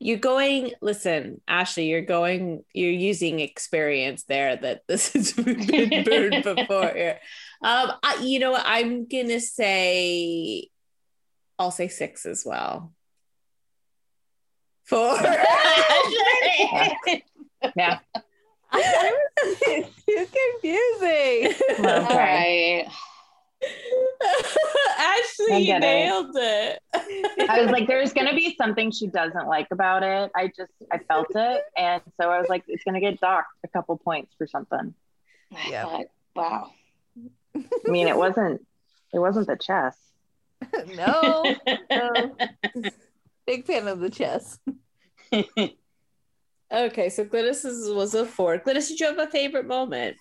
you're 0.00 0.18
going 0.18 0.72
listen, 0.80 1.40
Ashley, 1.46 1.86
you're 1.88 2.00
going 2.02 2.64
you're 2.72 2.90
using 2.90 3.38
experience 3.40 4.24
there 4.24 4.56
that 4.56 4.82
this 4.88 5.12
has 5.12 5.32
been 5.34 6.02
burned 6.04 6.42
before 6.44 6.88
here. 6.92 7.20
Um 7.62 7.92
I, 8.02 8.18
you 8.22 8.38
know 8.40 8.50
what 8.52 8.64
I'm 8.66 9.06
gonna 9.06 9.40
say 9.40 10.68
I'll 11.58 11.70
say 11.70 11.88
six 11.88 12.26
as 12.26 12.42
well. 12.44 12.92
Four. 14.84 15.16
Yeah. 17.76 17.98
it's 18.72 20.04
too 20.06 20.26
confusing. 20.62 21.86
All 21.86 22.04
Okay. 22.04 22.16
right. 22.16 22.86
Ashley, 24.98 25.52
I 25.52 25.58
you 25.58 25.66
get 25.66 25.78
it. 25.78 25.86
nailed 25.86 26.30
it. 26.36 26.78
I 27.48 27.62
was 27.62 27.70
like, 27.70 27.86
there's 27.88 28.12
gonna 28.12 28.34
be 28.34 28.54
something 28.56 28.90
she 28.90 29.06
doesn't 29.06 29.46
like 29.46 29.68
about 29.70 30.02
it. 30.02 30.30
I 30.34 30.48
just 30.48 30.72
I 30.92 30.98
felt 30.98 31.28
it, 31.34 31.62
and 31.76 32.02
so 32.20 32.30
I 32.30 32.38
was 32.38 32.48
like, 32.48 32.64
it's 32.68 32.84
gonna 32.84 33.00
get 33.00 33.20
docked 33.20 33.52
a 33.64 33.68
couple 33.68 33.96
points 33.98 34.34
for 34.36 34.46
something. 34.46 34.94
I 35.54 35.68
Yeah. 35.70 35.84
thought, 35.84 36.06
wow. 36.36 36.70
I 37.56 37.60
mean, 37.90 38.08
it 38.08 38.16
wasn't 38.16 38.66
it 39.12 39.18
wasn't 39.18 39.46
the 39.46 39.56
chess. 39.56 39.96
no, 40.94 41.56
no. 41.90 42.36
Big 43.46 43.64
fan 43.66 43.88
of 43.88 44.00
the 44.00 44.10
chess. 44.10 44.58
Okay, 46.72 47.08
so 47.08 47.24
Glynis 47.24 47.64
was 47.96 48.14
a 48.14 48.24
four. 48.24 48.58
Glynis, 48.58 48.88
did 48.88 49.00
you 49.00 49.06
have 49.06 49.18
a 49.18 49.26
favorite 49.26 49.66
moment? 49.66 50.16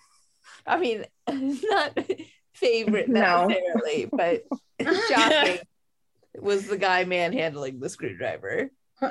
I 0.65 0.79
mean, 0.79 1.05
not 1.29 1.97
favorite 2.59 3.07
No. 3.09 3.47
necessarily, 3.47 4.09
but 4.11 4.43
shocking 5.09 5.59
was 6.37 6.67
the 6.67 6.77
guy 6.77 7.03
manhandling 7.05 7.79
the 7.79 7.89
screwdriver. 7.89 8.71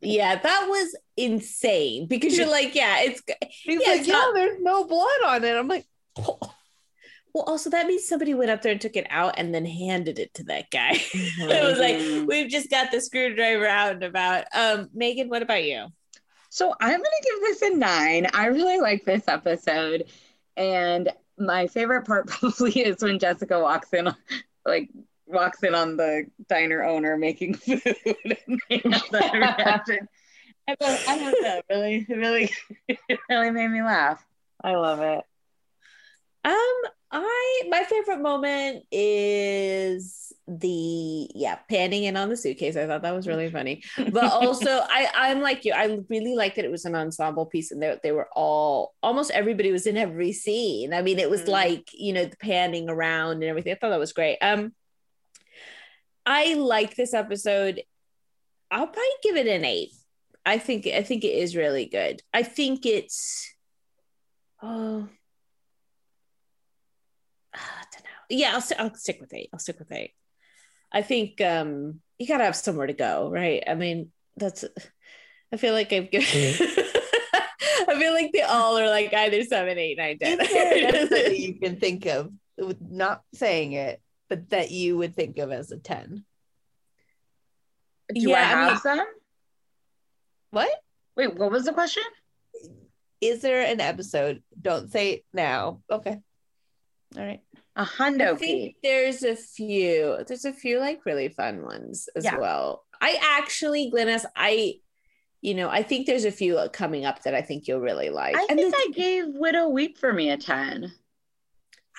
Yeah, 0.00 0.34
that 0.40 0.66
was 0.68 0.96
insane 1.16 2.06
because 2.08 2.36
you're 2.36 2.50
like, 2.50 2.74
yeah, 2.74 3.02
it's 3.02 3.22
He's 3.48 3.80
Yeah, 3.80 3.90
like, 3.90 3.98
it's 4.00 4.08
yeah, 4.08 4.14
not- 4.14 4.34
there's 4.34 4.60
no 4.60 4.84
blood 4.84 5.22
on 5.24 5.44
it. 5.44 5.54
I'm 5.54 5.68
like, 5.68 5.86
well. 6.16 6.40
Also, 7.46 7.68
that 7.70 7.86
means 7.86 8.08
somebody 8.08 8.32
went 8.34 8.50
up 8.50 8.62
there 8.62 8.72
and 8.72 8.80
took 8.80 8.96
it 8.96 9.06
out 9.10 9.34
and 9.36 9.54
then 9.54 9.64
handed 9.66 10.18
it 10.18 10.32
to 10.34 10.44
that 10.44 10.70
guy. 10.70 10.92
it 11.12 11.64
was 11.64 11.78
like, 11.78 12.26
we've 12.26 12.50
just 12.50 12.70
got 12.70 12.90
the 12.90 13.00
screwdriver 13.00 13.66
out 13.66 13.92
and 13.92 14.02
about. 14.04 14.46
Um, 14.54 14.88
Megan, 14.94 15.28
what 15.28 15.42
about 15.42 15.62
you? 15.62 15.86
So 16.48 16.74
I'm 16.80 16.90
gonna 16.90 17.02
give 17.22 17.40
this 17.42 17.62
a 17.62 17.70
nine. 17.76 18.26
I 18.32 18.46
really 18.46 18.80
like 18.80 19.04
this 19.04 19.28
episode, 19.28 20.04
and 20.56 21.10
my 21.38 21.66
favorite 21.66 22.06
part 22.06 22.26
probably 22.28 22.80
is 22.80 23.02
when 23.02 23.18
Jessica 23.18 23.60
walks 23.60 23.92
in, 23.92 24.12
like 24.64 24.90
walks 25.26 25.62
in 25.62 25.74
on 25.74 25.96
the 25.96 26.26
diner 26.48 26.84
owner 26.84 27.16
making 27.16 27.54
food, 27.54 27.82
and 27.84 28.60
that 29.10 29.30
reaction. 29.32 30.08
I 30.68 30.74
thought, 30.74 31.08
I 31.08 31.18
don't 31.18 31.42
know, 31.42 31.62
really, 31.70 32.06
it 32.08 32.16
really, 32.16 32.50
really 33.30 33.50
made 33.50 33.68
me 33.68 33.82
laugh. 33.82 34.24
I 34.64 34.74
love 34.74 35.00
it. 35.00 35.22
Um, 36.44 36.92
I 37.10 37.62
my 37.68 37.84
favorite 37.84 38.20
moment 38.20 38.84
is 38.90 40.32
the 40.48 41.28
yeah 41.34 41.56
panning 41.68 42.04
in 42.04 42.16
on 42.16 42.28
the 42.28 42.36
suitcase. 42.36 42.76
I 42.76 42.86
thought 42.86 43.02
that 43.02 43.14
was 43.14 43.26
really 43.28 43.50
funny. 43.50 43.82
But 43.96 44.32
also, 44.32 44.70
I 44.90 45.08
I'm 45.14 45.40
like 45.40 45.64
you. 45.64 45.72
I 45.72 45.98
really 46.08 46.34
liked 46.34 46.56
that 46.56 46.64
it 46.64 46.70
was 46.70 46.84
an 46.84 46.94
ensemble 46.94 47.46
piece, 47.46 47.70
and 47.70 47.82
they 47.82 47.96
they 48.02 48.12
were 48.12 48.28
all 48.34 48.94
almost 49.02 49.30
everybody 49.30 49.72
was 49.72 49.86
in 49.86 49.96
every 49.96 50.32
scene. 50.32 50.92
I 50.92 51.02
mean, 51.02 51.18
it 51.18 51.30
was 51.30 51.42
Mhm. 51.42 51.48
like 51.48 51.90
you 51.92 52.12
know 52.12 52.24
the 52.24 52.36
panning 52.36 52.88
around 52.88 53.34
and 53.34 53.44
everything. 53.44 53.72
I 53.72 53.76
thought 53.76 53.90
that 53.90 53.98
was 53.98 54.12
great. 54.12 54.38
Um, 54.40 54.74
I 56.24 56.54
like 56.54 56.96
this 56.96 57.14
episode. 57.14 57.82
I'll 58.70 58.88
probably 58.88 59.02
give 59.22 59.36
it 59.36 59.46
an 59.46 59.64
eight. 59.64 59.92
I 60.44 60.58
think 60.58 60.86
I 60.86 61.02
think 61.02 61.24
it 61.24 61.34
is 61.34 61.54
really 61.56 61.86
good. 61.86 62.20
I 62.34 62.42
think 62.42 62.84
it's 62.84 63.52
oh 64.62 65.08
I 67.56 67.84
don't 67.92 68.04
know. 68.04 68.10
Yeah, 68.30 68.52
I'll, 68.54 68.60
st- 68.60 68.80
I'll 68.80 68.94
stick 68.94 69.18
with 69.20 69.32
eight. 69.34 69.50
I'll 69.52 69.58
stick 69.58 69.78
with 69.78 69.92
eight. 69.92 70.12
I 70.92 71.02
think 71.02 71.40
um 71.40 72.00
you 72.18 72.26
gotta 72.26 72.44
have 72.44 72.56
somewhere 72.56 72.86
to 72.86 72.92
go, 72.92 73.30
right? 73.30 73.62
I 73.66 73.74
mean, 73.74 74.12
that's 74.36 74.64
I 75.52 75.56
feel 75.56 75.74
like 75.74 75.92
I've 75.92 76.10
given 76.10 76.26
I 77.88 77.98
feel 77.98 78.12
like 78.12 78.32
they 78.32 78.42
all 78.42 78.78
are 78.78 78.88
like 78.88 79.12
either 79.14 79.42
seven, 79.44 79.78
eight, 79.78 79.96
nine, 79.98 80.18
ten. 80.18 80.40
is 80.40 80.48
there 80.48 80.76
an 80.88 80.94
episode 80.94 81.10
that 81.10 81.38
you 81.38 81.54
can 81.58 81.78
think 81.78 82.06
of, 82.06 82.30
with 82.58 82.80
not 82.80 83.22
saying 83.34 83.72
it, 83.72 84.00
but 84.28 84.50
that 84.50 84.70
you 84.70 84.96
would 84.98 85.14
think 85.14 85.38
of 85.38 85.52
as 85.52 85.70
a 85.70 85.76
10? 85.78 86.24
Do 88.14 88.20
Yeah, 88.20 88.36
I 88.38 88.40
I 88.40 88.44
have 88.44 88.70
mean- 88.72 88.80
some? 88.80 89.06
What? 90.50 90.70
Wait, 91.16 91.34
what 91.36 91.50
was 91.50 91.64
the 91.64 91.72
question? 91.72 92.02
Is 93.20 93.40
there 93.42 93.62
an 93.62 93.80
episode? 93.80 94.42
Don't 94.60 94.90
say 94.90 95.12
it 95.12 95.24
now. 95.32 95.80
Okay. 95.90 96.18
All 97.16 97.24
right. 97.24 97.40
A 97.76 97.82
I 97.82 97.84
hundo 97.84 98.38
think 98.38 98.40
fee. 98.40 98.76
there's 98.82 99.22
a 99.22 99.36
few. 99.36 100.18
There's 100.26 100.44
a 100.46 100.52
few 100.52 100.80
like 100.80 101.04
really 101.04 101.28
fun 101.28 101.62
ones 101.62 102.08
as 102.16 102.24
Yeah. 102.24 102.38
well. 102.38 102.84
I 103.00 103.18
actually, 103.22 103.90
Glynis, 103.90 104.24
I, 104.34 104.74
you 105.42 105.54
know, 105.54 105.68
I 105.68 105.82
think 105.82 106.06
there's 106.06 106.24
a 106.24 106.30
few 106.32 106.56
uh, 106.58 106.68
coming 106.68 107.04
up 107.04 107.22
that 107.24 107.34
I 107.34 107.42
think 107.42 107.68
you'll 107.68 107.80
really 107.80 108.08
like. 108.08 108.34
I 108.34 108.46
and 108.48 108.58
think 108.58 108.74
the- 108.74 108.78
I 108.78 108.90
gave 108.94 109.24
Widow 109.28 109.68
Weep 109.68 109.98
for 109.98 110.12
me 110.12 110.30
a 110.30 110.38
10. 110.38 110.90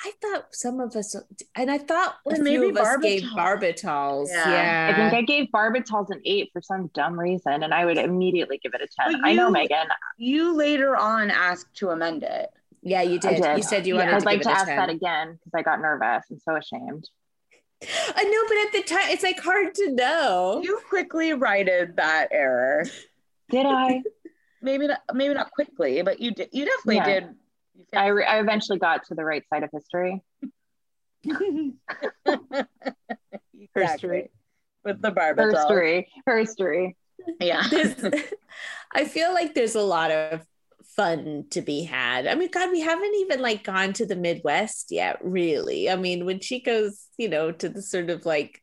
I 0.05 0.11
thought 0.21 0.53
some 0.55 0.79
of 0.79 0.95
us, 0.95 1.15
and 1.55 1.71
I 1.71 1.79
thought 1.79 2.17
Or 2.25 2.33
a 2.33 2.35
few 2.35 2.43
maybe 2.43 2.69
of 2.69 2.77
us 2.77 2.97
gave 2.97 3.23
Barbitals. 3.23 3.83
barbitals. 3.83 4.27
Yeah. 4.29 4.49
Yeah, 4.49 4.93
I 4.93 4.95
think 5.09 5.13
I 5.13 5.21
gave 5.23 5.47
Barbitals 5.51 6.11
an 6.11 6.21
eight 6.23 6.49
for 6.53 6.61
some 6.61 6.91
dumb 6.93 7.19
reason, 7.19 7.63
and 7.63 7.73
I 7.73 7.83
would 7.85 7.97
immediately 7.97 8.59
give 8.61 8.73
it 8.75 8.81
a 8.81 8.87
ten. 8.87 9.19
But 9.21 9.27
I 9.27 9.33
know, 9.33 9.49
Megan. 9.49 9.87
You 10.17 10.55
later 10.55 10.95
on 10.95 11.31
asked 11.31 11.73
to 11.77 11.89
amend 11.89 12.21
it. 12.23 12.49
Yeah, 12.87 13.01
you 13.01 13.19
did. 13.19 13.41
did. 13.41 13.57
You 13.57 13.63
said 13.63 13.85
you 13.85 13.95
Yeah. 13.95 14.01
wanted 14.01 14.13
I'd 14.15 14.19
to 14.19 14.25
like 14.25 14.37
give 14.39 14.43
to 14.43 14.49
it 14.49 14.53
a 14.53 14.57
ask 14.57 14.67
10. 14.67 14.77
that 14.77 14.89
again 14.89 15.33
because 15.33 15.51
I 15.53 15.61
got 15.61 15.81
nervous 15.81 16.25
and 16.29 16.41
so 16.41 16.55
ashamed. 16.55 17.09
I 17.83 18.23
know, 18.23 18.43
but 18.47 18.57
at 18.65 18.71
the 18.73 18.81
time, 18.95 19.09
it's 19.11 19.21
like 19.23 19.39
hard 19.39 19.75
to 19.75 19.91
know. 19.91 20.61
You 20.63 20.79
quickly 20.89 21.33
righted 21.33 21.97
that 21.97 22.29
error. 22.31 22.85
Did 23.49 23.65
I? 23.67 24.01
Maybe 24.61 24.87
not, 24.87 25.01
maybe 25.13 25.35
not 25.35 25.51
quickly, 25.51 26.01
but 26.01 26.19
you 26.19 26.31
did. 26.31 26.49
You 26.51 26.65
definitely 26.65 26.95
Yeah. 26.95 27.05
did. 27.19 27.35
You 27.75 27.85
I, 27.93 28.07
re- 28.07 28.25
I 28.25 28.39
eventually 28.39 28.79
got 28.79 29.05
to 29.05 29.13
the 29.15 29.23
right 29.23 29.43
side 29.49 29.61
of 29.63 29.69
history. 29.71 30.23
Exactly. 33.75 34.31
With 34.83 35.01
the 35.01 35.11
barbitol. 35.11 35.53
History, 35.53 36.07
history. 36.25 36.95
Yeah. 37.39 37.63
There's- 37.69 38.23
I 38.93 39.05
feel 39.05 39.33
like 39.33 39.53
there's 39.53 39.75
a 39.75 39.81
lot 39.81 40.11
of 40.11 40.45
fun 40.97 41.45
to 41.51 41.61
be 41.61 41.83
had. 41.83 42.27
I 42.27 42.35
mean, 42.35 42.49
God, 42.51 42.71
we 42.71 42.81
haven't 42.81 43.15
even 43.15 43.41
like 43.41 43.63
gone 43.63 43.93
to 43.93 44.05
the 44.05 44.15
Midwest 44.17 44.87
yet, 44.91 45.19
really. 45.23 45.89
I 45.89 45.95
mean, 45.95 46.25
when 46.25 46.39
she 46.41 46.59
goes, 46.59 47.05
you 47.17 47.29
know, 47.29 47.51
to 47.53 47.69
the 47.69 47.81
sort 47.81 48.09
of 48.09 48.25
like 48.25 48.61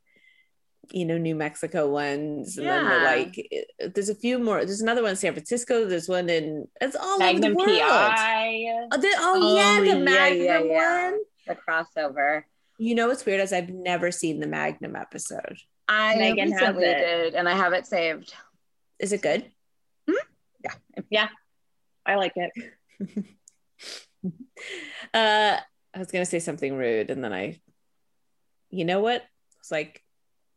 you 0.93 1.07
know 1.07 1.17
New 1.17 1.35
Mexico 1.35 1.89
ones, 1.89 2.59
and 2.59 2.67
then 2.67 2.85
the 2.85 2.91
Yeah. 2.91 3.05
like. 3.05 3.49
Eh, 3.51 3.89
there's 3.95 4.11
a 4.11 4.15
few 4.15 4.39
more. 4.39 4.63
There's 4.67 4.83
another 4.83 5.01
one 5.01 5.13
in 5.13 5.17
San 5.17 5.33
Francisco. 5.33 5.87
There's 5.87 6.09
one 6.11 6.29
in. 6.29 6.69
It's 6.81 6.95
all 6.97 7.19
Magnum 7.19 7.53
over 7.57 7.65
the 7.65 7.79
world. 7.79 7.81
Uh, 7.81 8.11
PI. 8.11 8.67
Oh, 8.93 8.99
the- 8.99 9.15
oh, 9.17 9.41
Oh, 9.43 9.57
yeah, 9.57 9.81
the 9.95 9.99
Magnum 10.01 10.45
yeah, 10.45 10.59
yeah. 10.63 11.11
one. 11.13 11.21
The 11.47 11.57
crossover. 11.57 12.43
You 12.79 12.95
know 12.97 13.07
what's 13.09 13.25
weird 13.25 13.41
is 13.41 13.53
I've 13.53 13.71
never 13.71 14.11
seen 14.11 14.41
the 14.41 14.47
Magnum 14.47 14.95
episode. 14.97 15.57
I 15.89 16.17
Megan 16.17 16.51
recently 16.51 16.85
did, 16.85 17.35
and 17.35 17.49
I 17.49 17.55
have 17.55 17.73
it 17.73 17.87
saved. 17.87 18.35
Is 18.99 19.13
it 19.13 19.23
good? 19.23 19.51
Hmm? 20.11 20.17
I 22.07 22.17
like 22.17 22.33
it. 22.37 22.53
Uh, 25.13 25.59
I 25.95 25.99
was 25.99 26.11
gonna 26.11 26.25
say 26.25 26.39
something 26.39 26.75
rude, 26.75 27.11
and 27.11 27.23
then 27.23 27.33
I, 27.35 27.61
you 28.71 28.87
know 28.87 29.01
what? 29.01 29.23
It's 29.61 29.71
like 29.71 30.03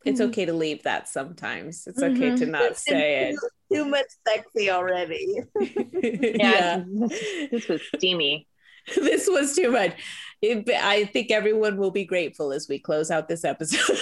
it's 0.06 0.22
Mhm. 0.22 0.28
okay 0.30 0.46
to 0.46 0.54
leave 0.54 0.84
that 0.84 1.10
sometimes. 1.10 1.86
It's 1.86 2.02
okay 2.02 2.34
to 2.38 2.46
Mhm. 2.46 2.50
not 2.50 2.78
say 2.78 3.32
Too, 3.70 3.76
too 3.76 3.86
much 3.86 4.06
sexy 4.26 4.70
already. 4.72 5.42
it. 5.56 6.36
Yeah, 6.40 6.84
This, 6.88 7.50
this 7.52 7.68
was 7.68 7.82
steamy. 7.96 8.48
this 8.96 9.28
was 9.28 9.54
too 9.54 9.70
much. 9.72 9.94
It- 10.42 10.70
I 10.70 11.04
think 11.06 11.30
everyone 11.30 11.76
will 11.78 11.92
be 11.92 12.06
grateful 12.06 12.54
as 12.54 12.70
we 12.70 12.80
close 12.80 13.12
out 13.12 13.28
this 13.28 13.44
episode. 13.44 14.00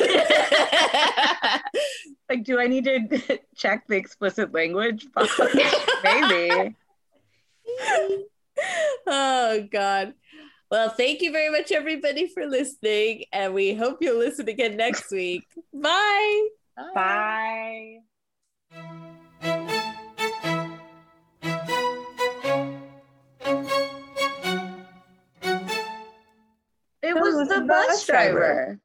Like, 2.29 2.43
do 2.43 2.59
I 2.59 2.67
need 2.67 2.85
to 2.85 3.39
check 3.55 3.87
the 3.87 3.95
explicit 3.97 4.53
language? 4.53 5.07
Maybe. 6.03 6.75
oh 9.07 9.67
God. 9.71 10.13
Well, 10.71 10.89
thank 10.89 11.21
you 11.21 11.31
very 11.31 11.51
much, 11.51 11.71
everybody, 11.71 12.27
for 12.27 12.45
listening, 12.45 13.25
and 13.31 13.53
we 13.53 13.73
hope 13.73 13.97
you'll 14.01 14.17
listen 14.17 14.49
again 14.49 14.75
next 14.77 15.11
week. 15.11 15.43
Bye. 15.73 16.47
Bye. 16.93 17.97
It 27.03 27.13
was 27.13 27.47
the 27.47 27.61
bus 27.67 28.05
driver. 28.05 28.79